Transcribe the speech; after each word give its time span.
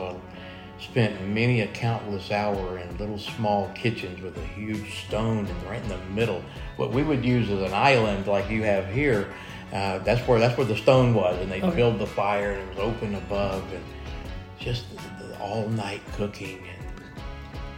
So 0.00 0.18
spent 0.78 1.20
many 1.28 1.60
a 1.60 1.66
countless 1.66 2.30
hour 2.30 2.78
in 2.78 2.96
little 2.96 3.18
small 3.18 3.70
kitchens 3.74 4.22
with 4.22 4.34
a 4.38 4.46
huge 4.46 5.04
stone 5.06 5.44
and 5.46 5.62
right 5.64 5.82
in 5.82 5.88
the 5.90 5.98
middle. 6.14 6.42
What 6.76 6.90
we 6.90 7.02
would 7.02 7.22
use 7.22 7.50
as 7.50 7.60
an 7.60 7.74
island 7.74 8.26
like 8.26 8.48
you 8.48 8.62
have 8.62 8.90
here, 8.90 9.28
uh, 9.74 9.98
that's 9.98 10.26
where 10.26 10.38
that's 10.38 10.56
where 10.56 10.66
the 10.66 10.76
stone 10.76 11.12
was, 11.12 11.38
and 11.42 11.52
they 11.52 11.60
Okay. 11.60 11.76
build 11.76 11.98
the 11.98 12.06
fire 12.06 12.52
and 12.52 12.62
it 12.62 12.68
was 12.70 12.78
open 12.78 13.14
above, 13.14 13.62
and 13.74 13.84
just 14.58 14.86
the, 14.96 15.26
the 15.26 15.38
all 15.38 15.68
night 15.68 16.00
cooking 16.16 16.60
and 16.78 17.04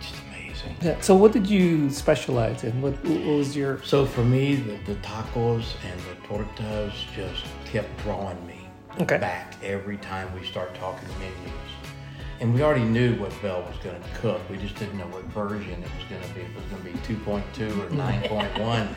just 0.00 0.14
amazing. 0.29 0.77
Yeah. 0.80 1.00
So, 1.00 1.16
what 1.16 1.32
did 1.32 1.48
you 1.48 1.91
specialize 1.91 2.62
in? 2.62 2.80
What, 2.80 2.95
what 3.04 3.36
was 3.36 3.57
your? 3.57 3.82
So 3.82 4.07
for 4.07 4.23
me, 4.23 4.54
the, 4.54 4.79
the 4.86 4.95
tacos 5.00 5.75
and 5.91 6.00
the 6.02 6.29
tortas 6.29 6.93
just 7.16 7.46
kept 7.64 7.91
drawing 8.04 8.46
me 8.46 8.61
Okay. 9.00 9.18
back 9.18 9.57
every 9.64 9.96
time 9.96 10.32
we 10.39 10.46
start 10.46 10.73
talking 10.77 11.09
menus. 11.18 11.50
And 12.43 12.53
we 12.53 12.61
already 12.65 12.83
knew 12.85 13.15
what 13.21 13.31
Belle 13.41 13.63
was 13.63 13.77
going 13.85 14.03
to 14.03 14.09
cook. 14.17 14.41
We 14.50 14.57
just 14.57 14.75
didn't 14.75 14.99
know 14.99 15.07
what 15.07 15.23
version 15.27 15.81
it 15.81 15.89
was 15.96 16.05
going 16.11 16.23
to 16.23 16.29
be. 16.35 16.41
If 16.41 16.50
it 16.50 16.57
was 16.57 16.64
going 16.64 16.83
to 16.83 16.91
be 16.91 17.14
2.2 17.14 17.79
or 17.79 17.89
9.1 18.59 18.95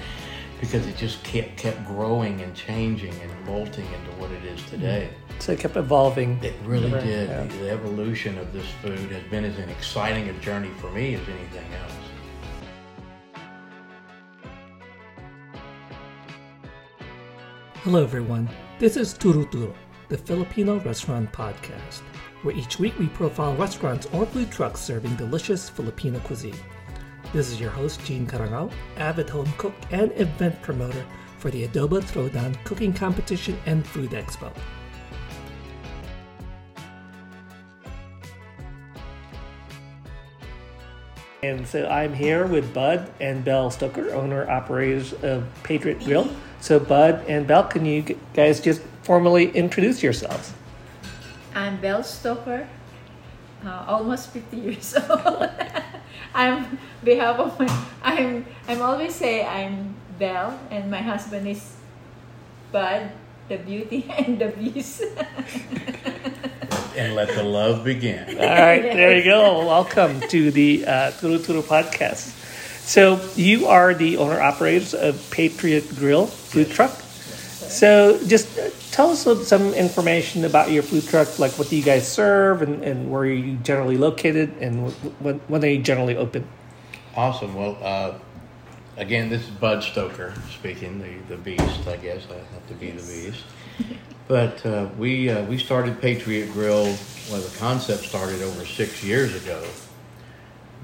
because 0.60 0.88
it 0.88 0.98
just 0.98 1.24
kept, 1.24 1.56
kept 1.56 1.86
growing 1.86 2.42
and 2.42 2.56
changing 2.56 3.14
and 3.22 3.46
molting 3.46 3.86
into 3.86 4.12
what 4.20 4.32
it 4.32 4.44
is 4.46 4.64
today. 4.66 5.10
Mm-hmm. 5.12 5.40
So 5.42 5.52
it 5.52 5.60
kept 5.60 5.76
evolving. 5.76 6.44
It 6.44 6.56
really 6.64 6.92
Right, 6.92 7.04
did. 7.04 7.30
yeah. 7.30 7.44
The, 7.44 7.58
the 7.58 7.70
evolution 7.70 8.40
of 8.40 8.52
this 8.52 8.66
food 8.82 9.12
has 9.12 9.22
been 9.30 9.46
as 9.46 9.60
an 9.60 9.70
exciting 9.70 10.28
a 10.28 10.34
journey 10.40 10.72
for 10.80 10.90
me 10.90 11.14
as 11.14 11.22
anything 11.30 11.72
else. 11.84 11.94
Hello, 17.84 18.02
everyone. 18.02 18.50
This 18.80 18.98
is 18.98 19.14
Turo 19.14 19.46
Turo, 19.52 19.74
the 20.10 20.18
Filipino 20.18 20.80
restaurant 20.80 21.32
podcast, 21.32 22.02
where 22.46 22.56
each 22.56 22.78
week 22.78 22.98
we 23.00 23.08
profile 23.08 23.56
restaurants 23.56 24.06
or 24.14 24.24
food 24.28 24.52
trucks 24.52 24.80
serving 24.80 25.16
delicious 25.16 25.68
Filipino 25.68 26.20
cuisine. 26.20 26.56
This 27.34 27.50
is 27.50 27.60
your 27.60 27.72
host, 27.72 28.06
Gene 28.06 28.28
Carangao, 28.28 28.70
avid 28.98 29.28
home 29.28 29.52
cook 29.58 29.74
and 29.90 30.12
event 30.12 30.62
promoter 30.62 31.04
for 31.40 31.50
the 31.50 31.68
Adobo 31.68 32.04
Throwdown 32.04 32.56
Cooking 32.64 32.94
Competition 32.94 33.58
and 33.66 33.86
Food 33.86 34.12
Expo. 34.12 34.56
And 41.42 41.68
so 41.68 41.88
I'm 41.88 42.14
here 42.14 42.46
with 42.46 42.72
Bud 42.76 43.10
and 43.20 43.44
Belle 43.44 43.72
Stoker, 43.72 44.14
owner 44.14 44.48
operators 44.48 45.14
of 45.24 45.48
Patriot 45.64 46.00
Grill. 46.04 46.30
So 46.60 46.80
Bud 46.80 47.26
and 47.28 47.48
Belle, 47.48 47.64
can 47.64 47.86
you 47.86 48.04
guys 48.36 48.60
just 48.60 48.82
formally 49.02 49.50
introduce 49.50 50.04
yourselves? 50.04 50.54
I'm 51.56 51.78
Belle 51.80 52.04
Stoker, 52.04 52.68
uh, 53.64 53.86
almost 53.88 54.30
50 54.32 54.58
years 54.58 54.94
old. 55.10 55.50
I'm 56.34 56.78
behalf 57.02 57.40
of 57.40 57.58
my, 57.58 57.86
I'm, 58.04 58.46
I'm 58.68 58.82
always 58.82 59.16
say 59.16 59.46
I'm 59.46 59.96
Belle 60.20 60.60
and 60.70 60.92
my 60.92 61.02
husband 61.02 61.48
is 61.48 61.78
Bud, 62.74 63.10
the 63.48 63.56
beauty 63.56 64.06
and 64.18 64.38
the 64.38 64.50
beast. 64.50 65.02
And 66.98 67.14
let 67.14 67.28
the 67.28 67.44
love 67.44 67.84
begin. 67.84 68.24
All 68.40 68.46
right, 68.46 68.82
there 68.82 69.18
you 69.18 69.24
go. 69.26 69.66
Welcome 69.66 70.22
to 70.30 70.50
the 70.50 70.86
uh, 70.88 71.12
Turo 71.20 71.38
Turo 71.40 71.62
podcast. 71.62 72.32
So 72.88 73.20
you 73.36 73.68
are 73.68 73.94
the 73.94 74.16
owner 74.16 74.40
operators 74.40 74.94
of 74.94 75.20
Patriot 75.30 75.94
Grill 76.00 76.26
food 76.26 76.72
truck. 76.72 76.92
So 77.68 78.18
just 78.28 78.48
tell 78.96 79.10
us 79.10 79.22
some- 79.22 79.44
some 79.44 79.74
information 79.74 80.46
about 80.46 80.72
your 80.72 80.82
food 80.82 81.06
truck, 81.06 81.38
like 81.38 81.52
what 81.60 81.70
do 81.70 81.76
you 81.76 81.84
guys 81.84 82.08
serve, 82.08 82.62
and, 82.62 82.82
and 82.82 83.12
where 83.12 83.24
are 83.24 83.26
you 83.26 83.58
generally 83.58 83.98
located, 83.98 84.54
and 84.62 84.90
when 85.20 85.42
when 85.50 85.64
are 85.64 85.68
you 85.68 85.80
generally 85.80 86.16
open? 86.16 86.48
Awesome. 87.16 87.54
Well, 87.56 87.78
uh, 87.82 88.14
again, 88.96 89.30
this 89.30 89.42
is 89.44 89.50
Bud 89.50 89.84
Stoker 89.84 90.34
speaking, 90.50 91.00
the, 91.00 91.36
the 91.36 91.42
beast, 91.42 91.88
I 91.88 91.98
guess. 91.98 92.24
I 92.32 92.36
have 92.54 92.68
to 92.70 92.74
be 92.74 92.92
the 92.92 93.04
beast. 93.04 93.44
But 94.28 94.66
uh, 94.66 94.88
we, 94.98 95.30
uh, 95.30 95.44
we 95.46 95.58
started 95.58 96.02
Patriot 96.02 96.52
Grill, 96.54 96.86
well, 97.30 97.42
the 97.42 97.56
concept 97.60 98.04
started 98.04 98.42
over 98.42 98.66
six 98.66 99.04
years 99.04 99.36
ago. 99.36 99.64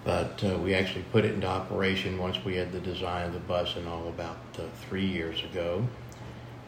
But 0.04 0.44
uh, 0.44 0.58
we 0.58 0.74
actually 0.74 1.06
put 1.12 1.26
it 1.26 1.34
into 1.34 1.48
operation 1.48 2.18
once 2.18 2.44
we 2.44 2.56
had 2.56 2.72
the 2.72 2.80
design 2.80 3.28
of 3.28 3.34
the 3.34 3.40
bus 3.40 3.76
and 3.78 3.88
all 3.88 4.08
about 4.10 4.38
uh, 4.58 4.64
three 4.88 5.06
years 5.06 5.44
ago. 5.44 5.86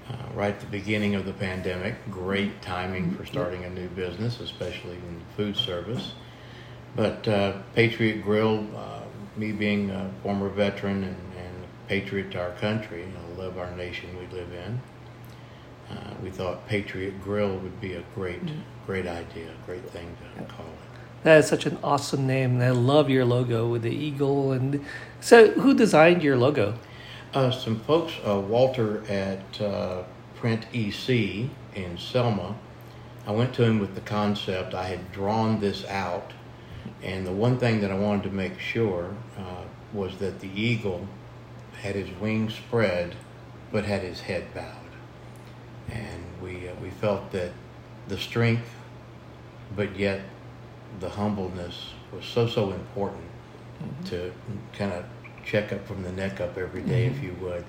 Uh, 0.09 0.15
right 0.33 0.53
at 0.53 0.59
the 0.59 0.65
beginning 0.67 1.15
of 1.15 1.25
the 1.25 1.31
pandemic, 1.31 1.95
great 2.11 2.61
timing 2.61 3.15
for 3.15 3.25
starting 3.25 3.63
a 3.63 3.69
new 3.69 3.87
business, 3.89 4.41
especially 4.41 4.95
in 4.95 5.21
food 5.37 5.55
service. 5.55 6.13
But 6.95 7.25
uh, 7.27 7.61
Patriot 7.73 8.21
Grill, 8.21 8.67
uh, 8.75 9.03
me 9.37 9.53
being 9.53 9.89
a 9.91 10.11
former 10.21 10.49
veteran 10.49 11.03
and, 11.03 11.15
and 11.37 11.63
a 11.63 11.87
patriot 11.87 12.31
to 12.31 12.41
our 12.41 12.51
country, 12.51 13.05
I 13.05 13.41
love 13.41 13.57
our 13.57 13.71
nation 13.77 14.09
we 14.17 14.27
live 14.37 14.51
in. 14.51 14.81
Uh, 15.89 16.13
we 16.21 16.29
thought 16.29 16.67
Patriot 16.67 17.21
Grill 17.23 17.55
would 17.57 17.79
be 17.79 17.93
a 17.93 18.03
great, 18.15 18.41
great 18.85 19.07
idea, 19.07 19.49
a 19.51 19.65
great 19.65 19.89
thing 19.89 20.15
to 20.37 20.43
call 20.45 20.65
it. 20.65 21.23
That 21.23 21.37
is 21.37 21.47
such 21.47 21.65
an 21.65 21.77
awesome 21.83 22.27
name, 22.27 22.55
and 22.55 22.63
I 22.63 22.71
love 22.71 23.09
your 23.09 23.23
logo 23.23 23.67
with 23.67 23.83
the 23.83 23.95
eagle. 23.95 24.51
And 24.51 24.83
so, 25.21 25.51
who 25.51 25.73
designed 25.73 26.21
your 26.21 26.35
logo? 26.37 26.77
Uh, 27.33 27.49
some 27.49 27.79
folks, 27.79 28.13
uh, 28.27 28.39
Walter 28.39 29.03
at 29.09 29.59
uh, 29.59 30.03
Print 30.35 30.67
EC 30.71 31.49
in 31.73 31.97
Selma, 31.97 32.55
I 33.25 33.31
went 33.31 33.55
to 33.55 33.63
him 33.63 33.79
with 33.79 33.95
the 33.95 34.01
concept. 34.01 34.75
I 34.75 34.83
had 34.83 35.11
drawn 35.11 35.59
this 35.59 35.83
out, 35.85 36.31
and 37.01 37.25
the 37.25 37.31
one 37.31 37.57
thing 37.57 37.81
that 37.81 37.89
I 37.89 37.97
wanted 37.97 38.23
to 38.25 38.29
make 38.29 38.59
sure 38.59 39.16
uh, 39.35 39.63
was 39.94 40.17
that 40.17 40.41
the 40.41 40.49
eagle 40.49 41.07
had 41.81 41.95
his 41.95 42.11
wings 42.19 42.53
spread, 42.53 43.16
but 43.71 43.83
had 43.83 44.03
his 44.03 44.21
head 44.21 44.53
bowed. 44.53 44.94
And 45.89 46.23
we 46.39 46.69
uh, 46.69 46.75
we 46.83 46.91
felt 46.91 47.31
that 47.31 47.51
the 48.09 48.17
strength, 48.19 48.69
but 49.75 49.97
yet 49.97 50.21
the 51.00 51.09
humbleness 51.09 51.94
was 52.11 52.25
so 52.25 52.45
so 52.45 52.73
important 52.73 53.25
to 54.05 54.31
kind 54.73 54.94
of 54.94 55.05
check 55.45 55.71
up 55.73 55.85
from 55.87 56.03
the 56.03 56.11
neck 56.11 56.41
up 56.41 56.57
every 56.57 56.81
day, 56.81 57.05
if 57.05 57.21
you 57.21 57.35
would. 57.41 57.65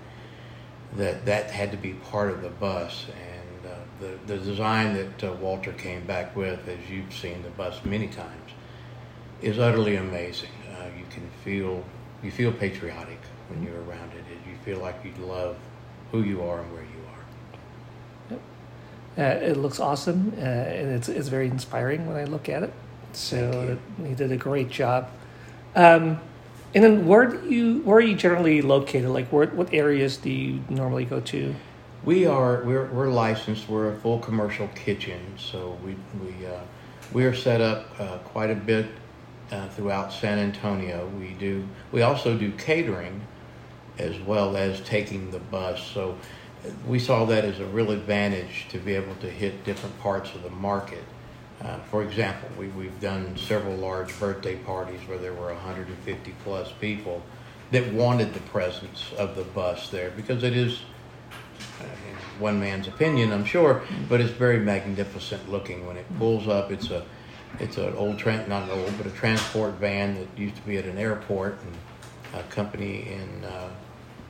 That 0.97 1.25
that 1.27 1.51
had 1.51 1.71
to 1.73 1.77
be 1.77 1.95
part 1.95 2.31
of 2.31 2.43
the 2.43 2.51
bus, 2.51 3.07
and 3.09 3.73
uh, 3.73 3.77
the 4.01 4.35
the 4.35 4.39
design 4.39 4.95
that 4.95 5.25
uh, 5.25 5.33
Walter 5.35 5.73
came 5.73 6.07
back 6.07 6.37
with, 6.37 6.69
as 6.69 6.89
you've 6.89 7.13
seen 7.13 7.43
the 7.43 7.51
bus 7.51 7.85
many 7.85 8.07
times, 8.09 8.53
is 9.43 9.59
utterly 9.59 9.97
amazing. 9.97 10.51
Uh, 10.71 10.87
you 10.97 11.05
can 11.11 11.29
feel 11.43 11.85
you 12.23 12.31
feel 12.31 12.53
patriotic 12.53 13.19
when 13.49 13.63
you're 13.63 13.83
around 13.83 14.13
it. 14.13 14.25
You 14.49 14.57
feel 14.65 14.79
like 14.79 14.97
you 15.05 15.13
love 15.25 15.57
who 16.13 16.23
you 16.23 16.43
are 16.43 16.61
and 16.61 16.73
where 16.73 16.83
you 16.83 16.89
are. 16.89 18.39
Uh, 19.17 19.23
it 19.23 19.57
looks 19.57 19.79
awesome, 19.81 20.33
uh, 20.39 20.41
and 20.41 20.91
it's 20.93 21.09
it's 21.09 21.29
very 21.29 21.47
inspiring 21.47 22.07
when 22.07 22.17
I 22.17 22.25
look 22.25 22.49
at 22.49 22.63
it. 22.63 22.73
So 23.13 23.79
he 24.05 24.15
did 24.15 24.33
a 24.33 24.37
great 24.37 24.71
job. 24.71 25.09
Um, 25.77 26.21
and 26.75 26.83
then 26.83 27.07
where 27.07 27.27
do 27.27 27.49
you 27.49 27.81
where 27.83 27.99
are 27.99 28.01
you 28.01 28.17
generally 28.17 28.61
located? 28.61 29.09
Like 29.11 29.29
where 29.29 29.47
what 29.47 29.73
areas 29.73 30.17
do 30.17 30.31
you 30.31 30.63
normally 30.69 31.05
go 31.05 31.21
to? 31.21 31.55
We 32.05 32.27
are 32.27 32.63
we're, 32.65 32.87
we're 32.87 33.09
licensed. 33.09 33.69
We're 33.69 33.93
a 33.93 33.97
full 33.97 34.19
commercial 34.19 34.69
kitchen, 34.69 35.21
so 35.39 35.79
we 35.85 35.97
we 36.21 36.47
uh, 36.47 36.61
we 37.13 37.25
are 37.25 37.35
set 37.35 37.61
up 37.61 37.89
uh, 37.99 38.19
quite 38.19 38.51
a 38.51 38.55
bit 38.55 38.87
uh, 39.53 39.69
throughout 39.69 40.13
San 40.13 40.39
Antonio. 40.39 41.09
We 41.19 41.35
do 41.35 41.67
we 41.93 42.03
also 42.03 42.37
do 42.37 42.51
catering 42.53 43.21
as 43.99 44.19
well 44.21 44.57
as 44.57 44.81
taking 44.81 45.31
the 45.31 45.39
bus. 45.39 45.81
So 45.81 46.19
we 46.87 46.99
saw 46.99 47.25
that 47.27 47.45
as 47.45 47.61
a 47.61 47.67
real 47.67 47.93
advantage 47.93 48.67
to 48.71 48.79
be 48.79 48.95
able 48.95 49.15
to 49.17 49.31
hit 49.31 49.65
different 49.65 49.99
parts 50.01 50.35
of 50.35 50.43
the 50.43 50.51
market. 50.51 51.05
Uh, 51.65 51.79
for 51.91 52.03
example, 52.03 52.49
we, 52.59 52.69
we've 52.69 53.01
done 53.01 53.37
several 53.37 53.75
large 53.77 54.19
birthday 54.21 54.57
parties 54.57 55.01
where 55.09 55.19
there 55.19 55.33
were 55.33 55.53
150 55.53 56.35
plus 56.45 56.71
people 56.79 57.23
that 57.71 57.91
wanted 57.93 58.35
the 58.35 58.41
presence 58.41 59.13
of 59.17 59.35
the 59.35 59.43
bus 59.43 59.89
there 59.89 60.11
because 60.11 60.43
it 60.43 60.55
is 60.55 60.83
uh, 61.81 61.85
one 62.39 62.61
man's 62.61 62.87
opinion, 62.87 63.33
I'm 63.33 63.45
sure, 63.47 63.83
but 64.09 64.21
it's 64.21 64.33
very 64.33 64.59
magnificent 64.59 65.51
looking 65.51 65.87
when 65.87 65.97
it 65.97 66.07
pulls 66.19 66.49
up. 66.49 66.71
It's 66.71 66.91
a 66.91 67.05
it's 67.61 67.79
an 67.79 67.95
old 67.95 68.17
tran 68.19 68.49
not 68.49 68.65
an 68.65 68.71
old, 68.71 68.93
but 68.99 69.07
a 69.07 69.11
transport 69.11 69.75
van 69.75 70.15
that 70.15 70.29
used 70.37 70.57
to 70.57 70.63
be 70.63 70.77
at 70.77 70.85
an 70.87 70.99
airport 70.99 71.57
and 71.63 72.41
a 72.41 72.43
company 72.49 73.13
in 73.13 73.45
uh, 73.45 73.71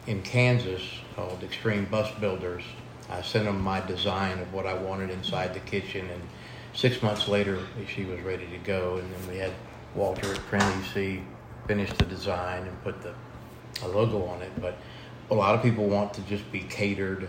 in 0.06 0.22
Kansas 0.22 0.82
called 1.16 1.42
Extreme 1.42 1.86
Bus 1.86 2.10
Builders. 2.20 2.62
I 3.10 3.22
sent 3.22 3.44
them 3.44 3.60
my 3.60 3.80
design 3.80 4.38
of 4.38 4.52
what 4.52 4.66
I 4.66 4.74
wanted 4.74 5.10
inside 5.10 5.54
the 5.54 5.60
kitchen, 5.60 6.08
and 6.10 6.22
six 6.74 7.02
months 7.02 7.28
later, 7.28 7.60
she 7.88 8.04
was 8.04 8.20
ready 8.20 8.46
to 8.46 8.58
go. 8.58 8.96
And 8.96 9.12
then 9.12 9.28
we 9.28 9.38
had 9.38 9.52
Walter 9.94 10.32
at 10.32 10.38
Print 10.46 10.64
EC 10.96 11.20
finish 11.66 11.92
the 11.94 12.04
design 12.04 12.66
and 12.66 12.82
put 12.82 13.00
the 13.02 13.14
a 13.82 13.88
logo 13.88 14.24
on 14.24 14.42
it. 14.42 14.52
But 14.60 14.76
a 15.30 15.34
lot 15.34 15.54
of 15.54 15.62
people 15.62 15.86
want 15.88 16.14
to 16.14 16.20
just 16.22 16.50
be 16.52 16.60
catered 16.60 17.28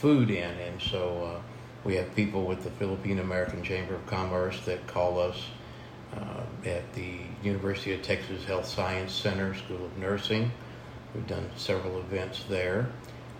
food 0.00 0.30
in, 0.30 0.50
and 0.50 0.80
so 0.80 1.36
uh, 1.36 1.40
we 1.84 1.96
have 1.96 2.14
people 2.14 2.44
with 2.44 2.62
the 2.62 2.70
Philippine 2.72 3.18
American 3.18 3.62
Chamber 3.62 3.94
of 3.94 4.06
Commerce 4.06 4.60
that 4.66 4.86
call 4.86 5.18
us 5.18 5.36
uh, 6.16 6.68
at 6.68 6.92
the 6.94 7.18
University 7.42 7.94
of 7.94 8.02
Texas 8.02 8.44
Health 8.44 8.66
Science 8.66 9.12
Center 9.12 9.54
School 9.54 9.84
of 9.84 9.96
Nursing. 9.98 10.50
We've 11.14 11.26
done 11.26 11.48
several 11.56 11.98
events 11.98 12.44
there 12.48 12.88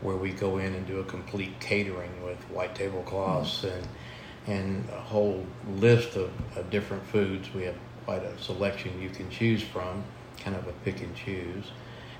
where 0.01 0.17
we 0.17 0.31
go 0.31 0.59
in 0.59 0.75
and 0.75 0.87
do 0.87 1.01
a 1.01 1.05
complete 1.05 1.59
catering 1.61 2.23
with 2.25 2.39
white 2.51 2.75
tablecloths 2.75 3.65
and 3.65 3.87
and 4.49 4.89
a 4.91 5.01
whole 5.01 5.45
list 5.77 6.17
of, 6.17 6.31
of 6.57 6.69
different 6.71 7.07
foods. 7.07 7.53
We 7.55 7.65
have 7.65 7.77
quite 8.07 8.23
a 8.23 8.37
selection 8.39 9.01
you 9.01 9.11
can 9.11 9.29
choose 9.31 9.63
from, 9.63 10.03
kind 10.41 10.57
of 10.57 10.67
a 10.67 10.73
pick 10.85 11.03
and 11.03 11.15
choose. 11.15 11.71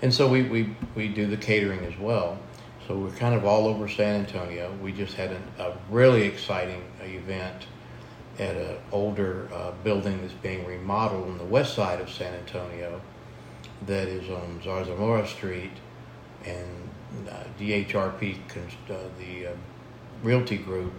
And 0.03 0.13
so 0.13 0.29
we, 0.29 0.43
we, 0.43 0.77
we 0.95 1.09
do 1.09 1.27
the 1.27 1.39
catering 1.39 1.85
as 1.87 1.99
well. 1.99 2.39
So 2.87 2.97
we're 2.97 3.11
kind 3.13 3.35
of 3.35 3.45
all 3.45 3.67
over 3.67 3.89
San 3.89 4.27
Antonio. 4.27 4.73
We 4.83 4.93
just 4.93 5.15
had 5.15 5.33
an, 5.33 5.43
a 5.59 5.73
really 5.91 6.23
exciting 6.23 6.83
event 7.03 7.67
at 8.39 8.57
an 8.57 8.77
older 8.93 9.49
uh, 9.53 9.73
building 9.83 10.21
that's 10.21 10.35
being 10.35 10.67
remodeled 10.67 11.29
on 11.29 11.39
the 11.39 11.45
west 11.45 11.75
side 11.75 12.01
of 12.01 12.11
San 12.11 12.35
Antonio 12.35 13.01
that 13.87 14.07
is 14.07 14.29
on 14.29 14.61
Zarzamora 14.63 15.27
Street. 15.27 15.73
And 16.45 16.89
uh, 17.29 17.45
DHRP, 17.59 18.39
uh, 18.91 18.95
the 19.19 19.49
uh, 19.49 19.53
Realty 20.23 20.59
Group, 20.59 20.93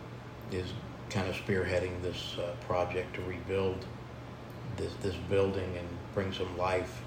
is 0.51 0.73
kind 1.09 1.27
of 1.27 1.35
spearheading 1.35 2.01
this 2.01 2.35
uh, 2.37 2.53
project 2.65 3.15
to 3.15 3.21
rebuild 3.23 3.85
this 4.77 4.93
this 5.01 5.15
building 5.29 5.77
and 5.77 5.87
bring 6.13 6.31
some 6.31 6.57
life 6.57 7.01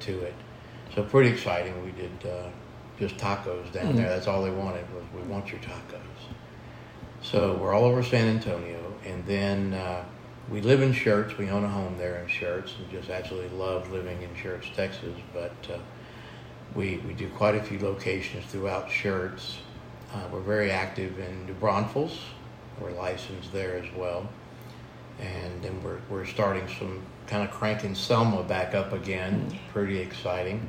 to 0.00 0.20
it. 0.20 0.34
So 0.94 1.02
pretty 1.02 1.30
exciting. 1.30 1.84
We 1.84 1.92
did 1.92 2.30
uh, 2.30 2.48
just 2.98 3.16
tacos 3.16 3.72
down 3.72 3.86
mm-hmm. 3.86 3.96
there. 3.96 4.08
That's 4.08 4.26
all 4.26 4.42
they 4.42 4.50
wanted 4.50 4.84
was 4.94 5.04
we 5.14 5.22
want 5.22 5.50
your 5.50 5.60
tacos. 5.60 6.00
So 7.22 7.56
we're 7.60 7.72
all 7.72 7.84
over 7.84 8.02
San 8.02 8.28
Antonio, 8.28 8.94
and 9.04 9.24
then 9.26 9.74
uh, 9.74 10.04
we 10.50 10.60
live 10.60 10.82
in 10.82 10.92
Schertz. 10.92 11.38
We 11.38 11.48
own 11.50 11.64
a 11.64 11.68
home 11.68 11.96
there 11.96 12.18
in 12.18 12.26
Schertz, 12.26 12.76
and 12.78 12.90
just 12.90 13.10
absolutely 13.10 13.56
love 13.56 13.90
living 13.92 14.20
in 14.22 14.30
Schertz, 14.34 14.74
Texas. 14.74 15.14
But 15.32 15.54
uh, 15.72 15.78
we 16.74 16.98
we 17.06 17.14
do 17.14 17.28
quite 17.30 17.54
a 17.54 17.62
few 17.62 17.78
locations 17.78 18.44
throughout 18.46 18.88
Schertz. 18.88 19.56
Uh, 20.12 20.28
we're 20.30 20.40
very 20.40 20.70
active 20.70 21.18
in 21.18 21.46
New 21.46 21.54
Braunfels. 21.54 22.18
We're 22.82 22.92
licensed 22.92 23.52
there 23.52 23.76
as 23.76 23.94
well. 23.94 24.28
And 25.20 25.62
then 25.62 25.82
we're, 25.82 26.00
we're 26.08 26.24
starting 26.24 26.66
some 26.78 27.02
kind 27.26 27.46
of 27.46 27.50
cranking 27.54 27.94
Selma 27.94 28.42
back 28.42 28.74
up 28.74 28.92
again. 28.92 29.46
Mm-hmm. 29.46 29.72
Pretty 29.72 29.98
exciting 29.98 30.68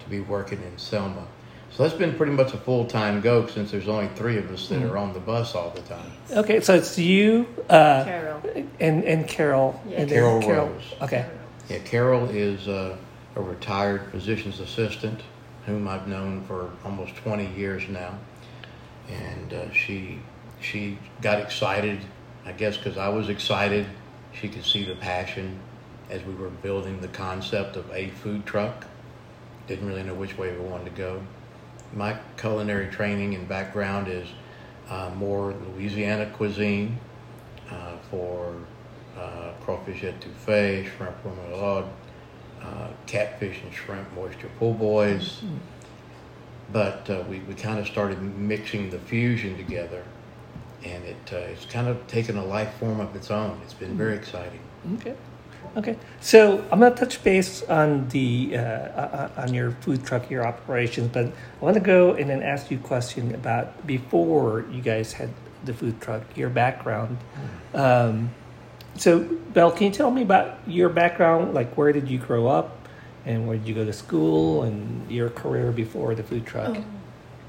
to 0.00 0.08
be 0.08 0.20
working 0.20 0.62
in 0.62 0.78
Selma. 0.78 1.26
So 1.72 1.84
that's 1.84 1.94
been 1.94 2.14
pretty 2.16 2.32
much 2.32 2.52
a 2.52 2.58
full 2.58 2.84
time 2.84 3.20
go 3.22 3.46
since 3.46 3.70
there's 3.70 3.88
only 3.88 4.08
three 4.14 4.36
of 4.36 4.50
us 4.50 4.68
that 4.68 4.80
mm. 4.80 4.90
are 4.90 4.98
on 4.98 5.14
the 5.14 5.20
bus 5.20 5.54
all 5.54 5.70
the 5.70 5.80
time. 5.82 6.12
Okay, 6.30 6.60
so 6.60 6.74
it's 6.74 6.98
you, 6.98 7.46
uh, 7.70 8.04
Carol, 8.04 8.42
and 8.78 9.04
and 9.04 9.26
Carol, 9.26 9.80
yeah. 9.88 10.02
and 10.02 10.10
Carol, 10.10 10.42
Carol 10.42 10.68
Rose. 10.68 10.94
Okay, 11.00 11.26
yeah, 11.70 11.78
Carol 11.78 12.28
is 12.28 12.68
uh, 12.68 12.94
a 13.36 13.40
retired 13.40 14.10
physician's 14.10 14.60
assistant 14.60 15.22
whom 15.64 15.88
I've 15.88 16.08
known 16.08 16.44
for 16.44 16.72
almost 16.84 17.14
20 17.16 17.46
years 17.54 17.88
now, 17.88 18.18
and 19.08 19.54
uh, 19.54 19.72
she 19.72 20.18
she 20.62 20.98
got 21.20 21.40
excited, 21.40 22.00
I 22.44 22.52
guess, 22.52 22.76
because 22.76 22.96
I 22.96 23.08
was 23.08 23.28
excited. 23.28 23.86
She 24.32 24.48
could 24.48 24.64
see 24.64 24.84
the 24.84 24.94
passion 24.94 25.58
as 26.08 26.22
we 26.22 26.34
were 26.34 26.50
building 26.50 27.00
the 27.00 27.08
concept 27.08 27.76
of 27.76 27.90
a 27.90 28.10
food 28.10 28.46
truck. 28.46 28.86
Didn't 29.66 29.86
really 29.86 30.02
know 30.02 30.14
which 30.14 30.38
way 30.38 30.52
we 30.52 30.60
wanted 30.60 30.84
to 30.86 30.90
go. 30.90 31.22
My 31.94 32.16
culinary 32.36 32.88
training 32.88 33.34
and 33.34 33.48
background 33.48 34.08
is 34.08 34.28
uh, 34.88 35.10
more 35.16 35.52
Louisiana 35.52 36.30
cuisine 36.30 36.98
uh, 37.70 37.96
for 38.10 38.54
uh, 39.18 39.52
crawfish 39.60 40.02
etouffee, 40.02 40.90
shrimp 40.96 41.16
remoulade, 41.24 41.88
uh, 42.62 42.88
catfish 43.06 43.60
and 43.62 43.72
shrimp 43.74 44.12
moisture 44.14 44.50
po' 44.58 44.72
boys. 44.72 45.36
Mm-hmm. 45.36 45.56
But 46.72 47.10
uh, 47.10 47.24
we, 47.28 47.40
we 47.40 47.54
kind 47.54 47.78
of 47.78 47.86
started 47.86 48.22
mixing 48.22 48.90
the 48.90 48.98
fusion 48.98 49.56
together 49.56 50.04
and 50.84 51.04
it 51.04 51.32
uh, 51.32 51.36
it's 51.36 51.64
kind 51.66 51.88
of 51.88 52.06
taken 52.06 52.36
a 52.36 52.44
life 52.44 52.74
form 52.74 53.00
of 53.00 53.14
its 53.16 53.30
own. 53.30 53.60
It's 53.64 53.74
been 53.74 53.96
very 53.96 54.14
exciting. 54.16 54.60
Okay. 54.94 55.14
Okay, 55.74 55.96
so 56.20 56.62
I'm 56.70 56.80
gonna 56.80 56.94
touch 56.94 57.24
base 57.24 57.62
on 57.62 58.06
the 58.08 58.50
uh, 58.54 58.60
uh, 58.60 59.30
on 59.38 59.54
your 59.54 59.70
food 59.70 60.04
truck, 60.04 60.28
your 60.28 60.46
operations, 60.46 61.08
but 61.12 61.26
I 61.26 61.64
want 61.64 61.74
to 61.74 61.80
go 61.80 62.12
and 62.12 62.28
then 62.28 62.42
ask 62.42 62.70
you 62.70 62.76
a 62.76 62.80
question 62.80 63.34
about 63.34 63.86
before 63.86 64.66
you 64.70 64.82
guys 64.82 65.14
had 65.14 65.30
the 65.64 65.72
food 65.72 65.98
truck, 66.00 66.22
your 66.36 66.50
background. 66.50 67.16
Um, 67.72 68.34
so, 68.96 69.20
Belle, 69.20 69.70
can 69.72 69.86
you 69.86 69.92
tell 69.92 70.10
me 70.10 70.20
about 70.20 70.58
your 70.66 70.90
background? 70.90 71.54
Like, 71.54 71.74
where 71.74 71.92
did 71.92 72.06
you 72.08 72.18
grow 72.18 72.48
up, 72.48 72.88
and 73.24 73.46
where 73.46 73.56
did 73.56 73.66
you 73.66 73.74
go 73.74 73.86
to 73.86 73.94
school, 73.94 74.64
and 74.64 75.10
your 75.10 75.30
career 75.30 75.72
before 75.72 76.14
the 76.14 76.22
food 76.22 76.44
truck? 76.44 76.76
Oh, 76.76 76.84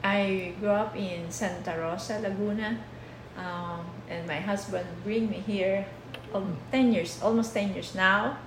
I 0.01 0.53
grew 0.61 0.69
up 0.69 0.95
in 0.95 1.29
Santa 1.29 1.77
Rosa, 1.77 2.19
Laguna, 2.19 2.79
um, 3.37 3.85
and 4.09 4.27
my 4.27 4.39
husband 4.39 4.87
bring 5.03 5.29
me 5.29 5.43
here 5.45 5.85
um, 6.33 6.57
10 6.71 6.93
years 6.93 7.19
almost 7.21 7.53
10 7.53 7.73
years 7.73 7.95
now 7.95 8.37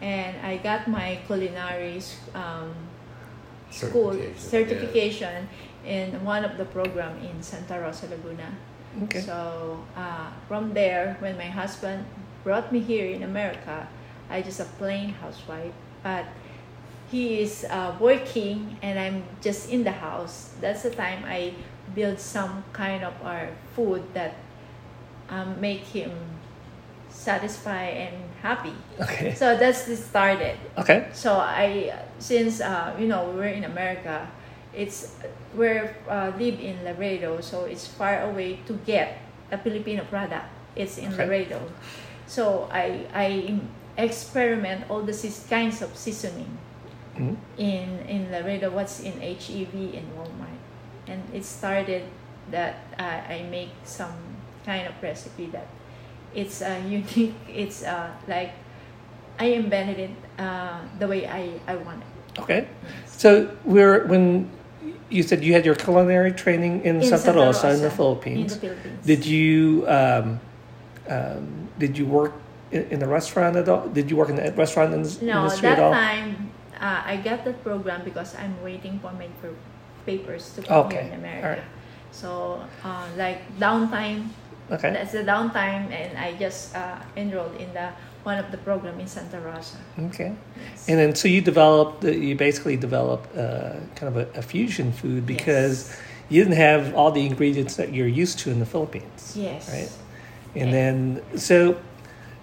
and 0.00 0.34
i 0.44 0.56
got 0.58 0.88
my 0.88 1.18
culinary 1.26 2.00
um, 2.34 2.72
school 3.70 4.12
certification, 4.12 4.38
certification 4.38 5.48
yeah. 5.84 5.90
in 5.90 6.24
one 6.24 6.44
of 6.44 6.56
the 6.58 6.64
program 6.66 7.16
in 7.22 7.42
santa 7.42 7.78
rosa 7.80 8.06
laguna 8.08 8.50
okay. 9.04 9.20
so 9.20 9.84
uh, 9.96 10.30
from 10.48 10.72
there 10.74 11.16
when 11.20 11.36
my 11.36 11.46
husband 11.46 12.04
brought 12.44 12.72
me 12.72 12.80
here 12.80 13.06
in 13.06 13.22
america 13.22 13.86
i 14.28 14.42
just 14.42 14.60
a 14.60 14.64
plain 14.78 15.10
housewife 15.10 15.72
but 16.02 16.24
he 17.10 17.40
is 17.40 17.66
uh, 17.70 17.94
working 18.00 18.76
and 18.82 18.98
i'm 18.98 19.22
just 19.40 19.70
in 19.70 19.84
the 19.84 19.92
house 19.92 20.54
that's 20.60 20.82
the 20.82 20.90
time 20.90 21.22
i 21.26 21.52
build 21.94 22.18
some 22.18 22.64
kind 22.72 23.04
of 23.04 23.14
our 23.22 23.48
food 23.74 24.02
that 24.14 24.34
um, 25.28 25.60
make 25.60 25.82
him 25.82 26.10
satisfied 27.08 28.10
and 28.10 28.16
happy. 28.42 28.74
Okay. 29.00 29.34
So 29.34 29.56
that's 29.56 29.84
the 29.84 29.96
started. 29.96 30.56
Okay. 30.78 31.08
So 31.12 31.36
I 31.36 31.92
since 32.18 32.60
uh, 32.60 32.96
you 32.98 33.06
know 33.06 33.30
we're 33.34 33.52
in 33.52 33.64
America, 33.64 34.28
it's 34.72 35.16
we're 35.54 35.96
uh, 36.08 36.32
live 36.38 36.60
in 36.60 36.84
Laredo, 36.84 37.40
so 37.40 37.64
it's 37.64 37.86
far 37.86 38.22
away 38.30 38.60
to 38.66 38.74
get 38.86 39.18
a 39.50 39.58
Filipino 39.58 40.04
product. 40.04 40.46
It's 40.76 40.98
in 40.98 41.12
okay. 41.12 41.26
Laredo, 41.26 41.60
so 42.26 42.68
I 42.70 43.06
I 43.12 43.58
experiment 43.98 44.88
all 44.88 45.02
the 45.02 45.16
kinds 45.50 45.82
of 45.82 45.92
seasoning 45.96 46.58
mm-hmm. 47.18 47.34
in 47.58 47.88
in 48.06 48.30
Laredo. 48.30 48.70
What's 48.70 49.02
in 49.02 49.18
HEB 49.20 49.74
in 49.74 50.06
Walmart 50.14 50.59
and 51.10 51.22
it 51.34 51.44
started 51.44 52.04
that 52.50 52.76
uh, 52.98 53.02
I 53.02 53.46
make 53.50 53.70
some 53.84 54.14
kind 54.64 54.86
of 54.86 54.94
recipe 55.02 55.46
that 55.46 55.66
it's 56.34 56.62
uh, 56.62 56.80
unique. 56.88 57.34
It's 57.48 57.82
uh, 57.82 58.10
like 58.28 58.52
I 59.38 59.46
invented 59.46 59.98
it 59.98 60.10
uh, 60.38 60.80
the 60.98 61.08
way 61.08 61.26
I, 61.26 61.60
I 61.66 61.76
want 61.76 62.02
it. 62.02 62.40
Okay, 62.40 62.68
yes. 62.82 63.20
so 63.20 63.56
we're 63.64 64.06
when 64.06 64.48
you 65.10 65.22
said 65.22 65.42
you 65.42 65.52
had 65.52 65.66
your 65.66 65.74
culinary 65.74 66.32
training 66.32 66.82
in, 66.82 66.96
in 66.96 67.02
Santa, 67.02 67.18
Santa 67.18 67.40
Rosa, 67.40 67.66
Rosa, 67.66 67.76
in 67.76 67.82
the 67.82 67.90
Philippines. 67.90 68.52
In 68.52 68.60
the 68.60 68.66
Philippines. 68.66 69.06
Did 69.06 69.26
you 69.26 69.84
um, 69.88 70.40
um, 71.08 71.68
did 71.78 71.98
you 71.98 72.06
work 72.06 72.34
in, 72.70 72.82
in 72.90 72.98
the 73.00 73.08
restaurant 73.08 73.56
at 73.56 73.68
all? 73.68 73.88
Did 73.88 74.10
you 74.10 74.16
work 74.16 74.30
in 74.30 74.36
the 74.36 74.52
restaurant 74.52 74.94
in 74.94 75.02
the 75.02 75.24
no, 75.24 75.44
industry 75.44 75.68
at 75.68 75.80
all? 75.80 75.90
No, 75.90 76.00
that 76.00 76.20
time 76.20 76.50
uh, 76.80 77.02
I 77.04 77.16
got 77.16 77.44
the 77.44 77.52
program 77.52 78.04
because 78.04 78.34
I'm 78.36 78.62
waiting 78.62 79.00
for 79.00 79.12
my 79.12 79.28
papers 80.10 80.52
to 80.54 80.62
come 80.62 80.86
okay. 80.86 81.02
here 81.02 81.12
in 81.12 81.18
America. 81.18 81.48
Right. 81.48 81.64
So 82.12 82.62
uh, 82.84 83.06
like 83.16 83.40
downtime. 83.58 84.28
Okay. 84.70 84.92
That's 84.92 85.12
the 85.12 85.24
downtime, 85.24 85.90
and 85.90 86.16
I 86.16 86.34
just 86.38 86.76
uh, 86.76 86.98
enrolled 87.16 87.56
in 87.56 87.72
the 87.74 87.90
one 88.22 88.38
of 88.38 88.50
the 88.50 88.58
program 88.58 89.00
in 89.00 89.06
Santa 89.06 89.40
Rosa. 89.40 89.78
Okay. 89.98 90.32
Yes. 90.56 90.88
And 90.88 90.98
then 90.98 91.14
so 91.14 91.26
you 91.28 91.40
developed 91.40 92.04
you 92.04 92.34
basically 92.36 92.76
developed 92.76 93.36
uh, 93.36 93.80
kind 93.96 94.08
of 94.14 94.16
a, 94.16 94.38
a, 94.38 94.42
fusion 94.42 94.92
food 94.92 95.26
because 95.26 95.88
yes. 95.88 96.00
you 96.28 96.42
didn't 96.42 96.58
have 96.58 96.94
all 96.94 97.10
the 97.10 97.24
ingredients 97.24 97.76
that 97.76 97.92
you're 97.94 98.14
used 98.22 98.38
to 98.40 98.50
in 98.50 98.58
the 98.58 98.66
Philippines. 98.66 99.34
Yes. 99.36 99.68
Right. 99.68 99.92
And 100.54 100.72
then 100.72 101.22
so 101.36 101.80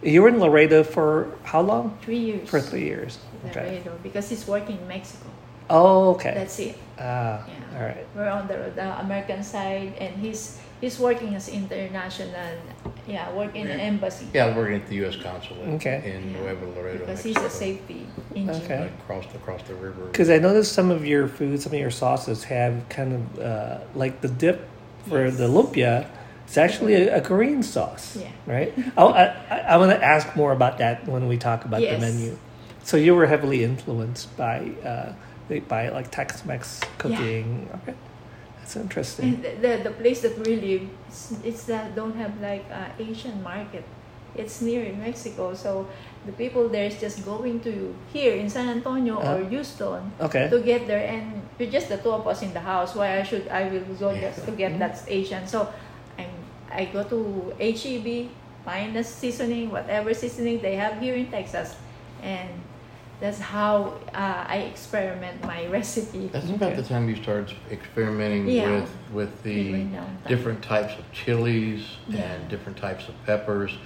you 0.02 0.22
were 0.22 0.30
in 0.30 0.40
Laredo 0.40 0.84
for 0.84 1.38
how 1.44 1.62
long? 1.62 1.98
Three 2.02 2.20
years. 2.20 2.50
For 2.50 2.60
three 2.60 2.84
years. 2.84 3.20
Laredo 3.44 3.92
okay. 3.92 4.00
because 4.04 4.30
he's 4.30 4.48
working 4.48 4.78
in 4.78 4.88
Mexico. 4.88 5.30
Oh, 5.70 6.12
okay. 6.16 6.34
That's 6.34 6.60
it. 6.60 6.78
Ah, 7.00 7.46
yeah. 7.48 7.78
all 7.78 7.86
right. 7.86 8.06
We're 8.16 8.30
on 8.30 8.48
the, 8.48 8.72
the 8.76 9.00
American 9.00 9.44
side, 9.44 9.94
and 10.00 10.16
he's 10.16 10.60
he's 10.82 11.00
working 11.00 11.36
as 11.36 11.50
international. 11.50 12.34
Yeah, 13.08 13.32
working 13.34 13.62
in 13.62 13.68
an 13.68 13.80
embassy. 13.80 14.28
Yeah, 14.34 14.56
working 14.56 14.76
at 14.76 14.88
the 14.88 14.96
U.S. 14.96 15.16
consulate. 15.16 15.68
Okay. 15.76 16.14
In 16.16 16.32
yeah. 16.32 16.40
Nuevo 16.40 16.72
Laredo, 16.74 17.00
because 17.00 17.24
Mexico. 17.24 17.42
he's 17.42 17.54
a 17.54 17.56
safety 17.56 18.08
engineer. 18.36 18.64
Okay. 18.64 18.92
across 19.02 19.26
across 19.36 19.64
the 19.64 19.76
river. 19.76 20.06
Because 20.06 20.30
I 20.30 20.38
noticed 20.40 20.74
some 20.74 20.92
of 20.92 21.06
your 21.06 21.28
food, 21.28 21.62
some 21.62 21.74
of 21.74 21.80
your 21.80 21.92
sauces 21.92 22.44
have 22.46 22.88
kind 22.90 23.14
of 23.14 23.40
uh, 23.40 23.80
like 23.96 24.22
the 24.22 24.28
dip 24.30 24.68
for 25.08 25.26
yes. 25.26 25.38
the 25.38 25.48
lumpia 25.48 26.08
It's 26.46 26.58
actually 26.58 26.96
a, 26.96 27.18
a 27.18 27.22
Korean 27.22 27.62
sauce, 27.62 28.16
Yeah. 28.18 28.32
right? 28.46 28.74
Oh, 28.96 29.10
I, 29.10 29.36
I, 29.50 29.60
I 29.60 29.78
want 29.78 29.92
to 29.92 30.02
ask 30.04 30.34
more 30.36 30.54
about 30.54 30.78
that 30.78 31.06
when 31.08 31.28
we 31.28 31.38
talk 31.38 31.66
about 31.66 31.82
Yes. 31.82 32.00
the 32.00 32.06
menu. 32.08 32.38
So 32.84 32.96
you 32.96 33.16
were 33.16 33.26
heavily 33.28 33.66
influenced 33.66 34.36
by 34.38 34.72
uh, 34.84 35.14
by 35.68 35.90
like 35.90 36.12
Tex-Mex 36.12 36.82
cooking. 36.98 37.70
Okay, 37.82 37.96
that's 38.60 38.76
interesting. 38.76 39.42
The, 39.42 39.52
the, 39.62 39.84
the 39.84 39.92
place 39.92 40.22
that 40.22 40.38
we 40.46 40.56
live, 40.56 40.90
it's, 41.08 41.32
it's 41.44 41.64
that 41.66 41.96
don't 41.96 42.16
have 42.16 42.40
like 42.42 42.66
uh, 42.72 42.90
Asian 43.00 43.42
market. 43.44 43.84
It's 44.36 44.62
near 44.62 44.84
in 44.84 45.00
Mexico, 45.00 45.56
so 45.56 45.88
the 46.28 46.32
people 46.34 46.70
there 46.70 46.86
is 46.86 47.00
just 47.00 47.26
going 47.26 47.60
to 47.62 47.96
here 48.14 48.36
in 48.36 48.50
San 48.50 48.70
Antonio 48.70 49.16
or 49.18 49.42
Uh, 49.42 49.50
Houston 49.50 50.12
Okay, 50.22 50.48
to 50.50 50.60
get 50.62 50.86
there, 50.86 51.02
and 51.02 51.42
we're 51.58 51.72
just 51.72 51.90
the 51.90 51.98
two 51.98 52.12
of 52.12 52.28
us 52.28 52.44
in 52.44 52.54
the 52.54 52.60
house. 52.60 52.94
Why 52.94 53.18
I 53.18 53.24
should 53.24 53.48
I 53.48 53.70
will 53.72 53.88
go 53.98 54.12
Yeah. 54.12 54.30
just 54.30 54.46
to 54.46 54.52
get 54.52 54.78
that 54.78 55.02
Asian. 55.08 55.48
So 55.48 55.70
I'm 56.20 56.30
I 56.70 56.86
go 56.86 57.02
to 57.04 57.20
HEB, 57.58 58.30
find 58.64 58.94
the 58.94 59.02
seasoning, 59.04 59.72
whatever 59.72 60.14
seasoning 60.14 60.62
they 60.62 60.76
have 60.76 61.00
here 61.02 61.16
in 61.16 61.32
Texas, 61.32 61.74
and 62.22 62.50
that's 63.20 63.40
how 63.40 63.94
uh, 64.14 64.46
I 64.48 64.58
experiment 64.72 65.42
my 65.44 65.66
recipe. 65.68 66.28
That's 66.28 66.50
about 66.50 66.76
the 66.76 66.84
time 66.84 67.10
you 67.10 67.16
started 67.16 67.56
experimenting 67.72 68.48
Yeah. 68.48 68.82
with 68.82 68.90
with 69.12 69.44
the 69.44 69.72
now. 69.86 70.06
different 70.28 70.62
types 70.62 70.94
of 71.00 71.12
chilies 71.12 71.84
Yeah. 72.08 72.22
and 72.22 72.50
different 72.50 72.78
types 72.78 73.08
of 73.08 73.16
peppers. 73.26 73.78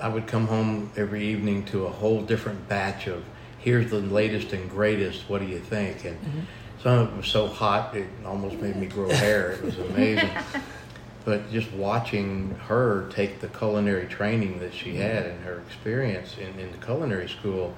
I 0.00 0.08
would 0.08 0.26
come 0.26 0.46
home 0.46 0.90
every 0.96 1.24
evening 1.24 1.64
to 1.66 1.86
a 1.86 1.90
whole 1.90 2.20
different 2.22 2.68
batch 2.68 3.06
of 3.06 3.24
here's 3.58 3.90
the 3.90 4.00
latest 4.00 4.52
and 4.52 4.68
greatest. 4.70 5.28
What 5.28 5.40
do 5.40 5.46
you 5.46 5.60
think? 5.60 6.04
And 6.04 6.16
Mm-hmm. 6.18 6.40
some 6.82 6.98
of 6.98 7.08
it 7.12 7.16
was 7.16 7.26
so 7.26 7.46
hot 7.46 7.94
it 7.96 8.06
almost 8.24 8.56
made 8.56 8.76
me 8.76 8.86
grow 8.86 9.08
hair. 9.10 9.52
It 9.52 9.62
was 9.64 9.78
amazing. 9.78 10.30
but 11.24 11.50
just 11.50 11.72
watching 11.72 12.54
her 12.68 13.08
take 13.10 13.40
the 13.40 13.48
culinary 13.48 14.06
training 14.06 14.58
that 14.60 14.74
she 14.74 14.96
had 14.96 15.24
and 15.26 15.42
her 15.44 15.62
experience 15.66 16.36
in, 16.38 16.58
in 16.60 16.70
the 16.72 16.78
culinary 16.78 17.28
school, 17.28 17.74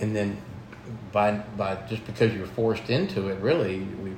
and 0.00 0.14
then 0.14 0.36
by 1.12 1.32
by 1.56 1.76
just 1.88 2.04
because 2.06 2.32
you're 2.34 2.46
forced 2.46 2.90
into 2.90 3.28
it, 3.28 3.38
really, 3.40 3.80
we 4.02 4.12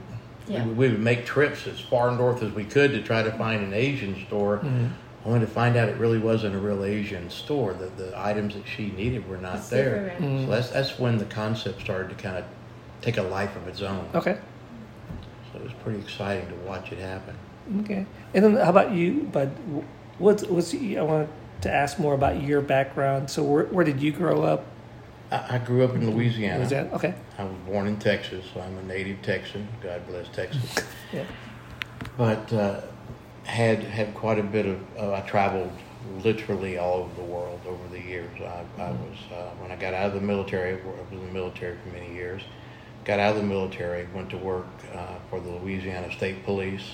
Yeah. 0.49 0.65
we, 0.65 0.73
we 0.73 0.89
would 0.91 1.01
make 1.01 1.25
trips 1.27 1.67
as 1.67 1.81
far 1.81 2.11
north 2.13 2.43
as 2.43 2.53
we 2.53 2.65
could 2.65 2.93
to 2.93 3.03
try 3.03 3.23
to 3.23 3.33
find 3.33 3.63
an 3.65 3.73
Asian 3.75 4.17
store. 4.27 4.59
Mhm. 4.59 4.91
Only 5.25 5.41
to 5.41 5.47
find 5.49 5.77
out 5.77 5.89
it 5.89 5.97
really 5.97 6.19
wasn't 6.21 6.55
a 6.55 6.59
real 6.59 6.85
Asian 6.85 7.29
store. 7.31 7.73
That 7.75 7.97
the 7.97 8.13
items 8.17 8.55
that 8.55 8.63
she 8.65 8.93
needed 8.97 9.29
were 9.29 9.39
not 9.39 9.57
It's 9.57 9.69
there. 9.71 10.11
different. 10.11 10.21
Mm. 10.25 10.45
So 10.45 10.51
that's 10.53 10.71
that's 10.71 10.99
when 11.01 11.19
the 11.19 11.25
concept 11.25 11.81
started 11.81 12.17
to 12.17 12.23
kind 12.23 12.37
of 12.37 12.45
take 13.03 13.17
a 13.19 13.23
life 13.23 13.55
of 13.57 13.67
its 13.67 13.83
own. 13.83 14.07
okay, 14.15 14.37
So 15.53 15.59
it 15.59 15.65
was 15.65 15.73
pretty 15.83 15.99
exciting 15.99 16.47
to 16.49 16.55
watch 16.67 16.93
it 16.93 16.99
happen. 16.99 17.35
okay. 17.81 18.07
And 18.35 18.45
then 18.45 18.57
how 18.57 18.71
about 18.71 18.93
you, 18.93 19.29
Bud? 19.33 19.51
What's 20.19 20.45
what's 20.45 20.73
I 20.75 21.03
wanted 21.03 21.29
to 21.63 21.73
ask 21.75 21.99
more 21.99 22.15
about 22.15 22.41
your 22.43 22.61
background. 22.61 23.29
So 23.29 23.43
where 23.43 23.65
where 23.65 23.85
did 23.85 24.01
you 24.01 24.13
grow 24.13 24.43
up? 24.45 24.65
I, 25.31 25.57
I 25.57 25.59
grew 25.59 25.85
up 25.85 25.95
in 25.95 26.11
Louisiana. 26.11 26.61
Was 26.61 26.71
that 26.71 26.93
okay? 26.93 27.15
I 27.39 27.45
was 27.45 27.57
born 27.67 27.87
in 27.87 27.99
Texas, 27.99 28.45
so 28.53 28.61
I'm 28.61 28.77
a 28.79 28.83
native 28.83 29.23
Texan. 29.23 29.67
God 29.83 30.07
bless 30.07 30.29
Texas. 30.29 30.75
Yeah. 31.13 31.25
but 32.19 32.53
uh, 32.53 32.81
had 33.45 33.79
had 33.85 34.13
quite 34.15 34.39
a 34.39 34.43
bit 34.43 34.67
of. 34.67 34.81
Uh, 34.99 35.13
I 35.15 35.21
traveled 35.21 35.71
literally 36.23 36.79
all 36.79 36.99
over 37.05 37.15
the 37.15 37.23
world 37.23 37.61
over 37.67 37.89
the 37.91 38.01
years. 38.01 38.31
I, 38.41 38.65
I 38.83 38.91
was 38.91 39.19
uh, 39.33 39.51
when 39.61 39.71
I 39.71 39.77
got 39.77 39.95
out 39.95 40.07
of 40.09 40.15
the 40.15 40.21
military. 40.21 40.73
I 40.73 40.85
was 40.85 41.13
in 41.13 41.27
the 41.27 41.33
military 41.33 41.77
for 41.83 41.89
many 41.91 42.13
years. 42.13 42.43
Got 43.05 43.21
out 43.21 43.37
of 43.37 43.43
the 43.43 43.47
military, 43.47 44.09
went 44.13 44.31
to 44.31 44.37
work 44.37 44.67
uh, 44.93 45.15
for 45.31 45.41
the 45.41 45.49
Louisiana 45.51 46.13
State 46.13 46.45
Police, 46.45 46.91